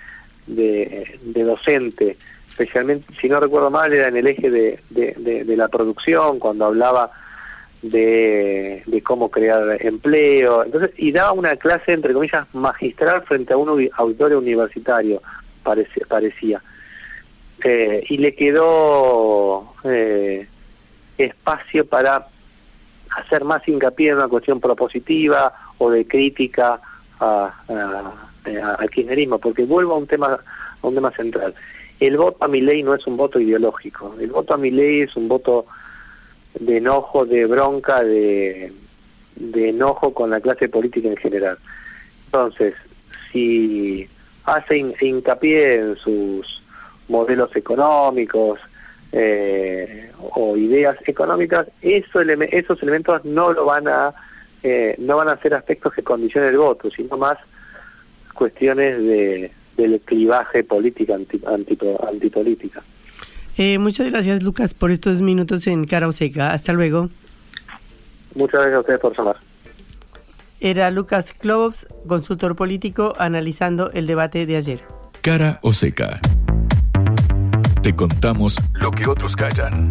de, 0.47 1.19
de 1.23 1.43
docente, 1.45 2.17
especialmente, 2.49 3.07
si 3.21 3.29
no 3.29 3.41
recuerdo 3.41 3.71
mal, 3.71 3.93
era 3.93 4.09
en 4.09 4.17
el 4.17 4.27
eje 4.27 4.51
de, 4.51 4.81
de, 4.91 5.57
la 5.57 5.69
producción, 5.69 6.39
cuando 6.39 6.67
hablaba 6.67 7.11
de, 7.83 8.83
de 8.87 9.03
cómo 9.03 9.31
crear 9.31 9.79
empleo, 9.81 10.65
entonces, 10.65 10.91
y 10.97 11.13
daba 11.13 11.33
una 11.33 11.57
clase, 11.57 11.93
entre 11.93 12.13
comillas, 12.13 12.47
magistral 12.53 13.23
frente 13.23 13.53
a 13.55 13.57
un 13.57 13.89
auditorio 13.97 14.39
universitario, 14.39 15.23
parece- 15.63 16.05
parecía. 16.07 16.63
Eh, 17.65 18.05
y 18.09 18.19
le 18.19 18.35
quedó 18.35 19.75
eh, 19.85 20.47
espacio 21.19 21.87
para 21.87 22.27
hacer 23.17 23.45
más 23.45 23.67
hincapié 23.69 24.11
en 24.11 24.17
una 24.17 24.29
cuestión 24.29 24.61
propositiva 24.61 25.53
o 25.79 25.91
de 25.91 26.07
crítica 26.07 26.81
a- 27.19 27.55
al 28.79 28.91
kirchnerismo, 28.91 29.39
porque 29.39 29.65
vuelvo 29.65 29.95
a 29.95 29.99
un 29.99 30.07
tema 30.07 30.39
a 30.83 30.87
un 30.87 30.95
tema 30.95 31.11
central. 31.11 31.55
El 31.99 32.17
voto 32.17 32.43
a 32.43 32.49
mi 32.49 32.63
ley 32.63 32.83
no 32.83 32.95
es 32.95 33.07
un 33.07 33.19
voto 33.19 33.39
ideológico, 33.39 34.15
el 34.19 34.31
voto 34.31 34.55
a 34.55 34.57
mi 34.57 34.71
ley 34.71 35.03
es 35.03 35.15
un 35.17 35.29
voto 35.29 35.67
de 36.59 36.77
enojo, 36.79 37.25
de 37.27 37.47
bronca, 37.47 38.03
de, 38.03 38.73
de 39.37 39.69
enojo 39.69 40.13
con 40.13 40.31
la 40.31 40.41
clase 40.41 40.69
política 40.69 41.09
en 41.09 41.17
general. 41.17 41.59
Entonces, 42.27 42.75
si 43.33 44.09
hace 44.45 44.77
hin- 44.79 44.95
hincapié 45.01 45.77
en 45.77 45.97
sus 45.97 46.63
modelos 47.09 47.55
económicos 47.57 48.59
eh, 49.13 50.11
o 50.35 50.57
ideas 50.57 50.97
económicas, 51.07 51.67
eso 51.83 52.21
esos 52.21 52.83
elementos 52.83 53.25
no 53.25 53.53
lo 53.53 53.65
van 53.65 53.89
a 53.89 54.15
eh, 54.63 54.95
no 54.99 55.17
van 55.17 55.29
a 55.29 55.37
ser 55.41 55.55
aspectos 55.55 55.95
que 55.95 56.03
condicionen 56.03 56.51
el 56.51 56.59
voto, 56.59 56.91
sino 56.91 57.17
más 57.17 57.39
cuestiones 58.35 58.99
de, 58.99 59.51
del 59.77 60.01
clivaje 60.01 60.63
política 60.65 61.15
anti, 61.15 61.41
antipolítica. 62.07 62.83
Eh, 63.57 63.79
muchas 63.79 64.11
gracias 64.11 64.43
Lucas 64.43 64.75
por 64.75 64.91
estos 64.91 65.21
minutos 65.21 65.67
en 65.67 65.87
Cara 65.87 66.09
o 66.09 66.13
Seca. 66.13 66.53
Hasta 66.53 66.73
luego. 66.73 67.11
Muchas 68.35 68.61
gracias 68.61 68.75
a 68.75 68.81
ustedes 68.81 69.01
por 69.01 69.17
llamar. 69.17 69.37
Era 70.61 70.91
Lucas 70.91 71.33
Klobos, 71.33 71.87
consultor 72.07 72.55
político, 72.55 73.15
analizando 73.19 73.91
el 73.93 74.07
debate 74.07 74.45
de 74.45 74.57
ayer. 74.57 74.85
Cara 75.23 75.59
o 75.63 75.73
seca. 75.73 76.21
Te 77.83 77.95
contamos 77.97 78.57
lo 78.75 78.91
que 78.91 79.09
otros 79.09 79.35
callan. 79.35 79.91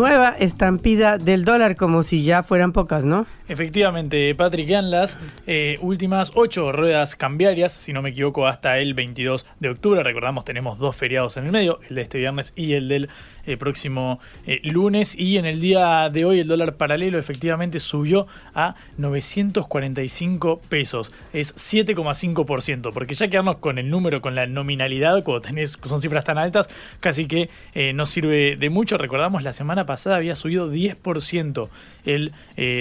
Nueva 0.00 0.30
estampida 0.30 1.18
del 1.18 1.44
dólar, 1.44 1.76
como 1.76 2.02
si 2.02 2.24
ya 2.24 2.42
fueran 2.42 2.72
pocas, 2.72 3.04
¿no? 3.04 3.26
Efectivamente, 3.48 4.34
Patrick, 4.34 4.68
quedan 4.68 4.90
las 4.90 5.18
eh, 5.46 5.76
últimas 5.82 6.32
ocho 6.36 6.72
ruedas 6.72 7.16
cambiarias, 7.16 7.72
si 7.72 7.92
no 7.92 8.00
me 8.00 8.08
equivoco, 8.08 8.46
hasta 8.46 8.78
el 8.78 8.94
22 8.94 9.44
de 9.58 9.68
octubre. 9.68 10.02
Recordamos, 10.02 10.46
tenemos 10.46 10.78
dos 10.78 10.96
feriados 10.96 11.36
en 11.36 11.44
el 11.44 11.52
medio, 11.52 11.80
el 11.90 11.96
de 11.96 12.02
este 12.02 12.16
viernes 12.16 12.54
y 12.56 12.72
el 12.72 12.88
del 12.88 13.10
eh, 13.46 13.56
próximo 13.56 14.20
eh, 14.46 14.60
lunes. 14.64 15.16
Y 15.18 15.38
en 15.38 15.46
el 15.46 15.60
día 15.60 16.08
de 16.10 16.24
hoy 16.24 16.40
el 16.40 16.48
dólar 16.48 16.76
paralelo 16.76 17.18
efectivamente 17.18 17.80
subió 17.80 18.26
a 18.54 18.74
945 18.98 20.60
pesos. 20.68 21.12
Es 21.32 21.54
7,5%, 21.56 22.92
porque 22.92 23.14
ya 23.14 23.28
quedamos 23.28 23.56
con 23.56 23.78
el 23.78 23.90
número, 23.90 24.20
con 24.20 24.34
la 24.34 24.46
nominalidad, 24.46 25.22
cuando 25.24 25.40
tenés, 25.42 25.78
son 25.82 26.00
cifras 26.00 26.24
tan 26.24 26.38
altas, 26.38 26.68
casi 27.00 27.26
que 27.26 27.48
no 27.94 28.06
sirve 28.06 28.56
de 28.56 28.70
mucho. 28.70 28.98
Recordamos, 28.98 29.42
la 29.42 29.52
semana 29.52 29.86
pasada 29.86 30.16
había 30.16 30.36
subido 30.36 30.72
10% 30.72 31.68
el 32.04 32.32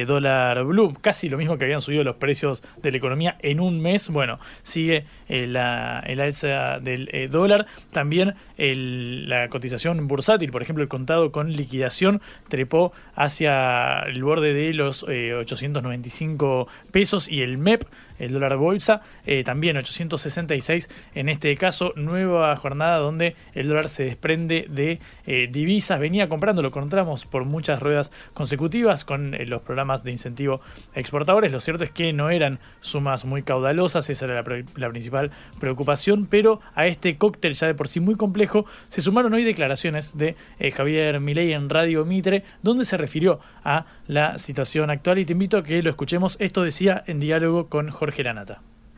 dólar 0.07 0.63
Blue, 0.63 0.95
casi 1.01 1.29
lo 1.29 1.37
mismo 1.37 1.57
que 1.57 1.65
habían 1.65 1.81
subido 1.81 2.03
los 2.03 2.15
precios 2.15 2.63
de 2.81 2.91
la 2.91 2.97
economía 2.97 3.37
en 3.39 3.59
un 3.59 3.81
mes. 3.81 4.09
Bueno, 4.09 4.39
sigue 4.63 5.05
eh, 5.27 5.47
la, 5.47 6.03
el 6.05 6.19
alza 6.21 6.79
del 6.79 7.09
eh, 7.11 7.27
dólar. 7.27 7.65
También 7.91 8.35
la 8.57 9.47
cotización 9.47 10.07
bursátil, 10.07 10.48
por 10.51 10.61
ejemplo, 10.61 10.83
el 10.83 10.89
contado 10.89 11.31
con 11.31 11.53
liquidación 11.53 12.21
trepó 12.47 12.91
hacia 13.15 13.99
el 14.01 14.23
borde 14.23 14.53
de 14.53 14.73
los 14.73 15.03
895 15.03 16.67
eh, 16.69 16.89
pesos 16.91 17.29
y 17.29 17.41
el 17.41 17.57
MEP 17.57 17.83
el 18.19 18.33
dólar 18.33 18.57
bolsa, 18.57 19.01
eh, 19.25 19.43
también 19.43 19.77
866 19.77 20.89
en 21.15 21.29
este 21.29 21.55
caso, 21.57 21.93
nueva 21.95 22.55
jornada 22.57 22.97
donde 22.97 23.35
el 23.53 23.67
dólar 23.67 23.89
se 23.89 24.03
desprende 24.03 24.67
de 24.69 24.99
eh, 25.25 25.47
divisas, 25.51 25.99
venía 25.99 26.29
comprando, 26.29 26.61
lo 26.61 26.67
encontramos 26.67 27.25
por 27.25 27.45
muchas 27.45 27.79
ruedas 27.79 28.11
consecutivas 28.33 29.05
con 29.05 29.33
eh, 29.33 29.45
los 29.45 29.61
programas 29.61 30.03
de 30.03 30.11
incentivo 30.11 30.61
exportadores, 30.93 31.51
lo 31.51 31.59
cierto 31.59 31.83
es 31.83 31.91
que 31.91 32.13
no 32.13 32.29
eran 32.29 32.59
sumas 32.81 33.25
muy 33.25 33.43
caudalosas, 33.43 34.09
esa 34.09 34.25
era 34.25 34.43
la, 34.75 34.89
principal 34.89 35.31
preocupación, 35.59 36.25
pero 36.25 36.59
a 36.75 36.87
este 36.87 37.17
cóctel 37.17 37.53
ya 37.53 37.67
de 37.67 37.75
por 37.75 37.87
sí 37.87 37.99
muy 37.99 38.15
complejo 38.15 38.65
se 38.89 39.01
sumaron 39.01 39.33
hoy 39.33 39.43
declaraciones 39.43 40.17
de 40.17 40.35
Javier 40.75 41.19
Milei 41.19 41.53
en 41.53 41.69
Radio 41.69 42.05
Mitre, 42.05 42.43
donde 42.61 42.85
se 42.85 42.97
refirió 42.97 43.39
a 43.63 43.85
la 44.07 44.37
situación 44.37 44.89
actual. 44.89 45.19
Y 45.19 45.25
te 45.25 45.33
invito 45.33 45.57
a 45.57 45.63
que 45.63 45.81
lo 45.81 45.89
escuchemos, 45.89 46.37
esto 46.39 46.63
decía 46.63 47.03
en 47.07 47.19
diálogo 47.19 47.69
con 47.69 47.89
Jorge 47.89 48.08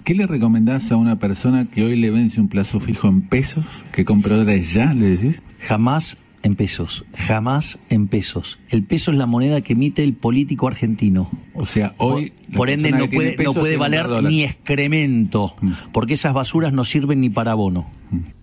¿Qué 0.03 0.15
le 0.15 0.25
recomendás 0.25 0.91
a 0.91 0.97
una 0.97 1.19
persona 1.19 1.67
que 1.69 1.83
hoy 1.83 1.95
le 1.95 2.09
vence 2.09 2.41
un 2.41 2.47
plazo 2.47 2.79
fijo 2.79 3.07
en 3.07 3.21
pesos, 3.21 3.83
que 3.91 4.03
compre 4.03 4.35
dólares 4.35 4.73
ya, 4.73 4.93
le 4.93 5.09
decís? 5.09 5.41
Jamás 5.59 6.17
en 6.43 6.55
pesos, 6.55 7.05
jamás 7.15 7.79
en 7.89 8.07
pesos. 8.07 8.59
El 8.69 8.83
peso 8.83 9.11
es 9.11 9.17
la 9.17 9.27
moneda 9.27 9.61
que 9.61 9.73
emite 9.73 10.03
el 10.03 10.13
político 10.13 10.67
argentino. 10.67 11.29
O 11.53 11.67
sea, 11.67 11.93
hoy... 11.97 12.33
Por, 12.55 12.69
ende 12.69 12.91
no 12.91 13.09
puede, 13.09 13.35
no 13.43 13.53
puede 13.53 13.77
valer 13.77 14.09
ni 14.23 14.43
excremento, 14.43 15.55
mm. 15.61 15.71
porque 15.93 16.15
esas 16.15 16.33
basuras 16.33 16.73
no 16.73 16.83
sirven 16.83 17.21
ni 17.21 17.29
para 17.29 17.51
abono. 17.51 17.87
Mm. 18.09 18.40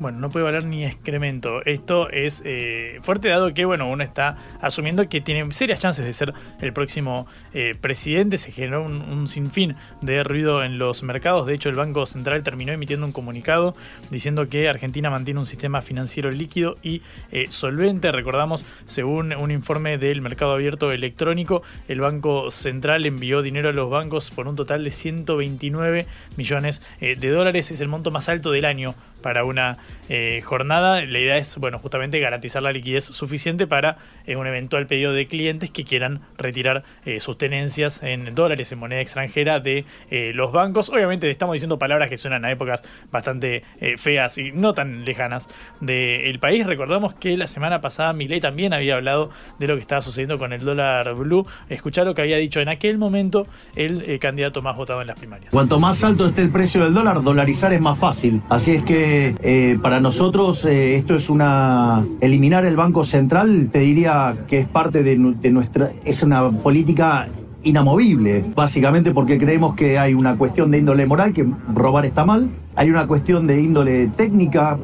Bueno, 0.00 0.18
no 0.18 0.28
puede 0.28 0.44
valer 0.44 0.64
ni 0.64 0.84
excremento. 0.84 1.64
Esto 1.64 2.10
es 2.10 2.42
eh, 2.44 2.98
fuerte 3.02 3.28
dado 3.28 3.54
que, 3.54 3.64
bueno, 3.64 3.88
uno 3.88 4.02
está 4.02 4.36
asumiendo 4.60 5.08
que 5.08 5.20
tiene 5.20 5.48
serias 5.52 5.78
chances 5.78 6.04
de 6.04 6.12
ser 6.12 6.34
el 6.60 6.72
próximo 6.72 7.28
eh, 7.52 7.76
presidente. 7.80 8.36
Se 8.38 8.50
generó 8.50 8.84
un, 8.84 9.28
sinfín 9.28 9.76
de 10.00 10.24
ruido 10.24 10.64
en 10.64 10.78
los 10.78 11.04
mercados. 11.04 11.46
De 11.46 11.54
hecho, 11.54 11.68
el 11.68 11.76
Banco 11.76 12.06
Central 12.06 12.42
terminó 12.42 12.72
emitiendo 12.72 13.06
un 13.06 13.12
comunicado 13.12 13.76
diciendo 14.10 14.48
que 14.48 14.68
Argentina 14.68 15.10
mantiene 15.10 15.38
un 15.38 15.46
sistema 15.46 15.80
financiero 15.80 16.30
líquido 16.30 16.76
y 16.82 17.02
eh, 17.30 17.46
solvente. 17.50 18.10
Recordamos, 18.10 18.64
según 18.86 19.32
un 19.32 19.52
informe 19.52 19.96
del 19.96 20.22
mercado 20.22 20.54
abierto 20.54 20.90
electrónico, 20.90 21.62
el 21.86 22.00
Banco 22.00 22.50
Central 22.50 23.06
envió 23.06 23.42
dinero 23.42 23.68
a 23.68 23.72
los 23.72 23.88
bancos 23.88 24.32
por 24.32 24.48
un 24.48 24.56
total 24.56 24.82
de 24.82 24.90
129 24.90 26.06
millones 26.36 26.82
de 27.00 27.28
dólares. 27.28 27.70
Es 27.70 27.80
el 27.80 27.88
monto 27.88 28.10
más 28.10 28.28
alto 28.28 28.50
del 28.50 28.64
año 28.64 28.94
para 29.24 29.44
una 29.44 29.78
eh, 30.10 30.42
jornada. 30.44 31.02
La 31.06 31.18
idea 31.18 31.38
es, 31.38 31.56
bueno, 31.56 31.78
justamente 31.78 32.20
garantizar 32.20 32.62
la 32.62 32.72
liquidez 32.72 33.04
suficiente 33.06 33.66
para 33.66 33.96
eh, 34.26 34.36
un 34.36 34.46
eventual 34.46 34.86
pedido 34.86 35.14
de 35.14 35.26
clientes 35.26 35.70
que 35.70 35.84
quieran 35.84 36.20
retirar 36.36 36.84
eh, 37.06 37.20
sus 37.20 37.38
tenencias 37.38 38.02
en 38.02 38.34
dólares, 38.34 38.70
en 38.70 38.80
moneda 38.80 39.00
extranjera 39.00 39.60
de 39.60 39.86
los 40.34 40.52
bancos. 40.52 40.90
Obviamente 40.90 41.30
estamos 41.30 41.54
diciendo 41.54 41.78
palabras 41.78 42.10
que 42.10 42.18
suenan 42.18 42.44
a 42.44 42.50
épocas 42.50 42.82
bastante 43.10 43.62
feas 43.96 44.36
y 44.36 44.52
no 44.52 44.74
tan 44.74 45.06
lejanas 45.06 45.48
del 45.80 46.38
país. 46.38 46.66
Recordamos 46.66 47.14
que 47.14 47.36
la 47.38 47.46
semana 47.46 47.80
pasada 47.80 48.12
Milei 48.12 48.40
también 48.40 48.74
había 48.74 48.96
hablado 48.96 49.30
de 49.58 49.68
lo 49.68 49.76
que 49.76 49.80
estaba 49.80 50.02
sucediendo 50.02 50.38
con 50.38 50.52
el 50.52 50.60
dólar 50.64 51.14
blue. 51.14 51.46
Escuchar 51.70 52.04
lo 52.04 52.14
que 52.14 52.22
había 52.22 52.36
dicho 52.36 52.60
en 52.60 52.68
aquel 52.68 52.98
momento 52.98 53.46
el 53.74 54.18
candidato 54.18 54.60
más 54.60 54.76
votado 54.76 55.00
en 55.00 55.06
las 55.06 55.18
primarias. 55.18 55.50
Cuanto 55.50 55.80
más 55.80 56.04
alto 56.04 56.26
esté 56.26 56.42
el 56.42 56.50
precio 56.50 56.84
del 56.84 56.92
dólar, 56.92 57.22
dolarizar 57.22 57.72
es 57.72 57.80
más 57.80 57.98
fácil. 57.98 58.42
Así 58.50 58.72
es 58.72 58.84
que 58.84 59.13
eh, 59.42 59.78
para 59.82 60.00
nosotros 60.00 60.64
eh, 60.64 60.96
esto 60.96 61.14
es 61.14 61.30
una... 61.30 62.04
Eliminar 62.20 62.64
el 62.64 62.76
Banco 62.76 63.04
Central, 63.04 63.68
te 63.70 63.80
diría 63.80 64.34
que 64.48 64.60
es 64.60 64.68
parte 64.68 65.02
de, 65.02 65.16
nuestra... 65.16 65.90
Es 66.04 66.22
una 66.22 66.50
política 66.50 67.28
inamovible, 67.62 68.44
básicamente 68.54 69.12
porque 69.12 69.38
creemos 69.38 69.74
que 69.74 69.98
hay 69.98 70.14
una 70.14 70.36
cuestión 70.36 70.70
de 70.70 70.78
índole 70.78 71.06
moral, 71.06 71.32
que 71.32 71.46
robar 71.72 72.04
está 72.04 72.24
mal, 72.24 72.50
hay 72.76 72.90
una 72.90 73.06
cuestión 73.06 73.46
de 73.46 73.60
índole 73.60 74.08
técnica, 74.08 74.78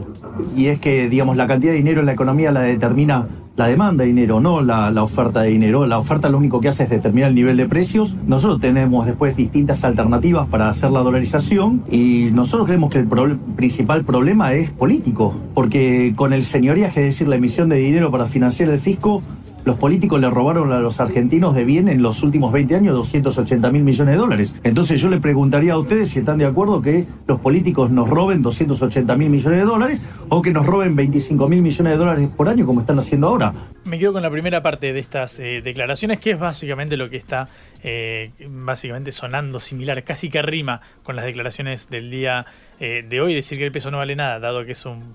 y 0.57 0.67
es 0.67 0.81
que, 0.81 1.09
digamos, 1.09 1.37
la 1.37 1.47
cantidad 1.47 1.73
de 1.73 1.79
dinero 1.79 2.01
en 2.01 2.07
la 2.07 2.13
economía 2.13 2.53
la 2.53 2.63
determina 2.63 3.27
la 3.61 3.67
demanda 3.67 4.05
de 4.05 4.09
dinero, 4.09 4.41
no 4.41 4.63
la, 4.63 4.91
oferta 5.03 5.43
de 5.43 5.51
dinero. 5.51 5.87
La 5.87 5.99
oferta 5.99 6.31
lo 6.31 6.39
único 6.39 6.63
que 6.63 6.69
hace 6.69 6.85
es 6.85 6.89
determinar 6.89 7.29
el 7.29 7.35
nivel 7.35 7.59
de 7.59 7.69
precios. 7.69 8.17
Nosotros 8.27 8.59
tenemos 8.59 9.05
después 9.05 9.37
distintas 9.37 9.85
alternativas 9.85 10.49
para 10.49 10.71
hacer 10.71 10.91
la 10.91 11.01
dolarización 11.01 11.83
y 11.91 12.31
nosotros 12.33 12.67
creemos 12.67 12.91
que 12.91 13.01
el 13.01 13.39
principal 13.57 14.03
problema 14.05 14.55
es 14.55 14.71
político, 14.71 15.35
porque 15.53 16.15
con 16.17 16.33
el 16.33 16.41
señoriaje, 16.41 17.01
es 17.01 17.07
decir, 17.09 17.29
la 17.29 17.37
emisión 17.37 17.69
de 17.69 17.77
dinero 17.77 18.11
para 18.11 18.25
financiar 18.25 18.71
el 18.71 18.79
fisco, 18.79 19.23
los 19.71 19.79
políticos 19.79 20.21
le 20.21 20.29
robaron 20.29 20.73
a 20.73 20.81
los 20.81 20.99
argentinos 20.99 21.55
de 21.55 21.65
bien 21.65 21.87
en 21.87 22.03
los 22.03 22.25
últimos 22.25 22.53
20 22.53 22.75
años 22.75 22.93
280 22.93 23.71
mil 23.71 23.85
millones 23.85 24.15
de 24.15 24.19
dólares. 24.19 24.57
Entonces 24.65 25.01
yo 25.01 25.09
le 25.09 25.19
preguntaría 25.19 25.75
a 25.75 25.79
ustedes 25.79 26.11
si 26.11 26.19
están 26.19 26.39
de 26.39 26.45
acuerdo 26.45 26.83
que 26.83 27.07
los 27.29 27.39
políticos 27.39 27.93
nos 27.93 28.11
roben 28.11 28.43
280 28.43 29.17
mil 29.17 29.31
millones 29.31 29.61
de 29.61 29.65
dólares 29.65 30.03
o 30.29 30.43
que 30.43 30.51
nos 30.51 30.67
roben 30.67 30.97
25 30.97 31.49
mil 31.49 31.63
millones 31.63 31.93
de 31.93 31.97
dólares 31.97 32.29
por 32.37 32.49
año 32.49 32.67
como 32.67 32.81
están 32.81 32.99
haciendo 32.99 33.29
ahora. 33.29 33.55
Me 33.85 33.97
quedo 34.01 34.13
con 34.13 34.23
la 34.23 34.31
primera 34.31 34.61
parte 34.61 34.93
de 34.93 34.99
estas 34.99 35.39
eh, 35.39 35.63
declaraciones, 35.63 36.19
que 36.19 36.33
es 36.33 36.39
básicamente 36.41 36.97
lo 36.97 37.09
que 37.09 37.17
está 37.17 37.49
eh, 37.85 38.33
básicamente 38.49 39.13
sonando 39.13 39.61
similar, 39.61 40.03
casi 40.03 40.29
que 40.29 40.43
rima 40.43 40.81
con 41.05 41.15
las 41.15 41.25
declaraciones 41.25 41.89
del 41.89 42.11
día 42.11 42.45
eh, 42.81 43.05
de 43.09 43.21
hoy, 43.21 43.35
decir 43.35 43.57
que 43.57 43.67
el 43.67 43.73
peso 43.73 43.93
no 43.93 43.99
vale 43.99 44.17
nada, 44.17 44.41
dado 44.41 44.65
que 44.65 44.73
es 44.73 44.85
un 44.85 45.15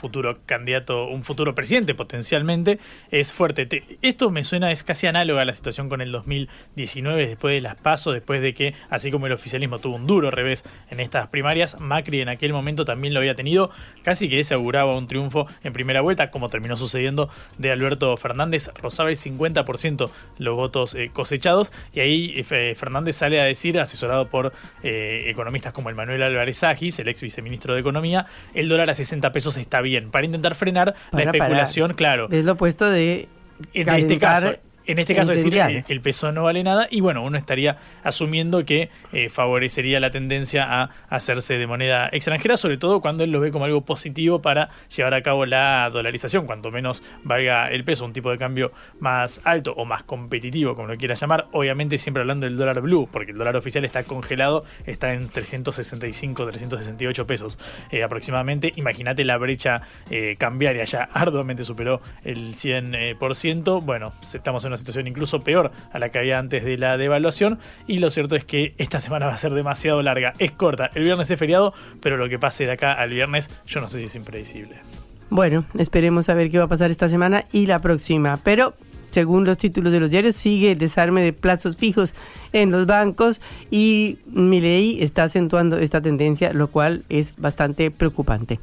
futuro 0.00 0.40
candidato, 0.46 1.06
un 1.06 1.22
futuro 1.22 1.54
presidente 1.54 1.94
potencialmente, 1.94 2.78
es 3.10 3.32
fuerte. 3.32 3.68
esto 4.02 4.30
me 4.30 4.42
suena, 4.42 4.72
es 4.72 4.82
casi 4.82 5.06
análoga 5.06 5.42
a 5.42 5.44
la 5.44 5.54
situación 5.54 5.88
con 5.88 6.00
el 6.00 6.10
2019, 6.10 7.26
después 7.28 7.54
de 7.54 7.60
las 7.60 7.76
pasos, 7.76 8.14
después 8.14 8.40
de 8.40 8.54
que, 8.54 8.74
así 8.88 9.10
como 9.10 9.26
el 9.26 9.32
oficialismo 9.32 9.78
tuvo 9.78 9.96
un 9.96 10.06
duro 10.06 10.30
revés 10.30 10.64
en 10.90 11.00
estas 11.00 11.28
primarias, 11.28 11.78
Macri 11.78 12.20
en 12.20 12.30
aquel 12.30 12.52
momento 12.52 12.84
también 12.84 13.14
lo 13.14 13.20
había 13.20 13.34
tenido, 13.34 13.70
casi 14.02 14.28
que 14.28 14.42
se 14.42 14.54
auguraba 14.54 14.96
un 14.96 15.06
triunfo 15.06 15.46
en 15.62 15.72
primera 15.72 16.00
vuelta, 16.00 16.30
como 16.30 16.48
terminó 16.48 16.76
sucediendo 16.76 17.28
de 17.58 17.70
Alberto 17.70 18.16
Fernández, 18.16 18.70
rozaba 18.74 19.10
el 19.10 19.16
50% 19.16 20.10
los 20.38 20.56
votos 20.56 20.94
eh, 20.94 21.10
cosechados, 21.12 21.72
y 21.92 22.00
ahí 22.00 22.44
eh, 22.50 22.74
Fernández 22.74 23.16
sale 23.16 23.40
a 23.40 23.44
decir, 23.44 23.78
asesorado 23.78 24.28
por 24.28 24.52
eh, 24.82 25.24
economistas 25.26 25.72
como 25.74 25.90
el 25.90 25.94
Manuel 25.94 26.22
Álvarez 26.22 26.64
Agis, 26.64 26.98
el 26.98 27.08
ex 27.08 27.20
viceministro 27.20 27.74
de 27.74 27.80
Economía, 27.80 28.26
el 28.54 28.68
dólar 28.68 28.88
a 28.90 28.94
60 28.94 29.30
pesos 29.32 29.56
está 29.58 29.80
bien 29.82 29.89
bien, 29.90 30.10
para 30.10 30.24
intentar 30.24 30.54
frenar 30.54 30.94
Para 31.10 31.24
la 31.24 31.30
especulación, 31.30 31.94
claro. 31.94 32.28
Es 32.30 32.44
lo 32.44 32.52
opuesto 32.52 32.88
de 32.88 33.28
En 33.74 33.88
este 33.88 34.18
caso, 34.18 34.54
en 34.90 34.98
este 34.98 35.14
caso, 35.14 35.32
decir, 35.32 35.46
incendiar. 35.52 35.70
eh, 35.70 35.84
el 35.88 36.00
peso 36.00 36.32
no 36.32 36.44
vale 36.44 36.62
nada 36.62 36.88
y 36.90 37.00
bueno, 37.00 37.22
uno 37.22 37.38
estaría 37.38 37.76
asumiendo 38.02 38.64
que 38.64 38.90
eh, 39.12 39.28
favorecería 39.28 40.00
la 40.00 40.10
tendencia 40.10 40.64
a 40.64 40.90
hacerse 41.08 41.58
de 41.58 41.66
moneda 41.66 42.08
extranjera, 42.12 42.56
sobre 42.56 42.76
todo 42.76 43.00
cuando 43.00 43.24
él 43.24 43.30
lo 43.30 43.40
ve 43.40 43.52
como 43.52 43.64
algo 43.64 43.82
positivo 43.82 44.42
para 44.42 44.70
llevar 44.94 45.14
a 45.14 45.22
cabo 45.22 45.46
la 45.46 45.88
dolarización, 45.90 46.46
cuanto 46.46 46.70
menos 46.70 47.02
valga 47.22 47.68
el 47.68 47.84
peso, 47.84 48.04
un 48.04 48.12
tipo 48.12 48.30
de 48.30 48.38
cambio 48.38 48.72
más 48.98 49.40
alto 49.44 49.72
o 49.76 49.84
más 49.84 50.02
competitivo, 50.02 50.74
como 50.74 50.88
lo 50.88 50.96
quiera 50.96 51.14
llamar, 51.14 51.46
obviamente 51.52 51.98
siempre 51.98 52.22
hablando 52.22 52.46
del 52.46 52.56
dólar 52.56 52.80
blue, 52.80 53.08
porque 53.10 53.32
el 53.32 53.38
dólar 53.38 53.56
oficial 53.56 53.84
está 53.84 54.04
congelado, 54.04 54.64
está 54.86 55.12
en 55.12 55.28
365, 55.28 56.46
368 56.46 57.26
pesos 57.26 57.58
eh, 57.90 58.02
aproximadamente, 58.02 58.72
imagínate 58.76 59.24
la 59.24 59.36
brecha 59.36 59.82
eh, 60.10 60.36
cambiaria, 60.38 60.84
ya 60.84 61.02
arduamente 61.12 61.64
superó 61.64 62.00
el 62.24 62.54
100%, 62.54 63.18
por 63.18 63.36
ciento. 63.36 63.80
bueno, 63.80 64.12
estamos 64.22 64.64
en 64.64 64.68
una 64.68 64.79
situación 64.80 65.06
incluso 65.06 65.44
peor 65.44 65.70
a 65.92 65.98
la 65.98 66.08
que 66.08 66.18
había 66.18 66.38
antes 66.38 66.64
de 66.64 66.76
la 66.76 66.96
devaluación 66.96 67.58
y 67.86 67.98
lo 67.98 68.10
cierto 68.10 68.34
es 68.34 68.44
que 68.44 68.74
esta 68.78 68.98
semana 69.00 69.26
va 69.26 69.34
a 69.34 69.38
ser 69.38 69.54
demasiado 69.54 70.02
larga, 70.02 70.34
es 70.38 70.52
corta, 70.52 70.90
el 70.94 71.04
viernes 71.04 71.30
es 71.30 71.38
feriado, 71.38 71.72
pero 72.02 72.16
lo 72.16 72.28
que 72.28 72.38
pase 72.38 72.66
de 72.66 72.72
acá 72.72 72.92
al 72.92 73.10
viernes 73.10 73.48
yo 73.66 73.80
no 73.80 73.86
sé 73.86 73.98
si 73.98 74.04
es 74.04 74.16
impredecible. 74.16 74.80
Bueno, 75.30 75.64
esperemos 75.78 76.28
a 76.28 76.34
ver 76.34 76.50
qué 76.50 76.58
va 76.58 76.64
a 76.64 76.68
pasar 76.68 76.90
esta 76.90 77.08
semana 77.08 77.44
y 77.52 77.66
la 77.66 77.78
próxima. 77.78 78.36
Pero, 78.42 78.74
según 79.12 79.44
los 79.44 79.58
títulos 79.58 79.92
de 79.92 80.00
los 80.00 80.10
diarios, 80.10 80.34
sigue 80.34 80.72
el 80.72 80.78
desarme 80.78 81.22
de 81.22 81.32
plazos 81.32 81.76
fijos 81.76 82.14
en 82.52 82.72
los 82.72 82.84
bancos 82.86 83.40
y 83.70 84.18
Milei 84.26 85.00
está 85.00 85.22
acentuando 85.22 85.78
esta 85.78 86.00
tendencia, 86.00 86.52
lo 86.52 86.66
cual 86.68 87.04
es 87.08 87.34
bastante 87.36 87.92
preocupante. 87.92 88.58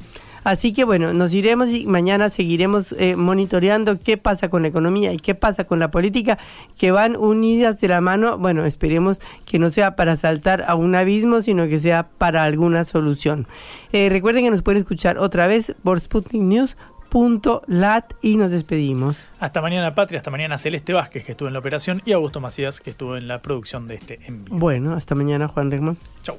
Así 0.48 0.72
que 0.72 0.84
bueno, 0.84 1.12
nos 1.12 1.34
iremos 1.34 1.68
y 1.68 1.84
mañana 1.84 2.30
seguiremos 2.30 2.94
eh, 2.98 3.16
monitoreando 3.16 4.00
qué 4.00 4.16
pasa 4.16 4.48
con 4.48 4.62
la 4.62 4.68
economía 4.68 5.12
y 5.12 5.18
qué 5.18 5.34
pasa 5.34 5.64
con 5.64 5.78
la 5.78 5.90
política, 5.90 6.38
que 6.78 6.90
van 6.90 7.16
unidas 7.16 7.82
de 7.82 7.88
la 7.88 8.00
mano. 8.00 8.38
Bueno, 8.38 8.64
esperemos 8.64 9.20
que 9.44 9.58
no 9.58 9.68
sea 9.68 9.94
para 9.94 10.16
saltar 10.16 10.64
a 10.66 10.74
un 10.74 10.94
abismo, 10.94 11.42
sino 11.42 11.68
que 11.68 11.78
sea 11.78 12.08
para 12.16 12.44
alguna 12.44 12.84
solución. 12.84 13.46
Eh, 13.92 14.08
recuerden 14.08 14.42
que 14.42 14.50
nos 14.50 14.62
pueden 14.62 14.80
escuchar 14.80 15.18
otra 15.18 15.46
vez 15.48 15.74
por 15.82 16.00
sputniknews.lat 16.00 18.14
y 18.22 18.38
nos 18.38 18.50
despedimos. 18.50 19.26
Hasta 19.40 19.60
mañana 19.60 19.94
Patria, 19.94 20.16
hasta 20.16 20.30
mañana 20.30 20.56
Celeste 20.56 20.94
Vázquez 20.94 21.26
que 21.26 21.32
estuvo 21.32 21.48
en 21.48 21.52
la 21.52 21.60
operación 21.60 22.00
y 22.06 22.12
Augusto 22.12 22.40
Macías 22.40 22.80
que 22.80 22.88
estuvo 22.88 23.18
en 23.18 23.28
la 23.28 23.42
producción 23.42 23.86
de 23.86 23.96
este 23.96 24.20
envío. 24.24 24.56
Bueno, 24.56 24.94
hasta 24.94 25.14
mañana 25.14 25.46
Juan 25.46 25.70
Regman. 25.70 25.98
Chau. 26.22 26.38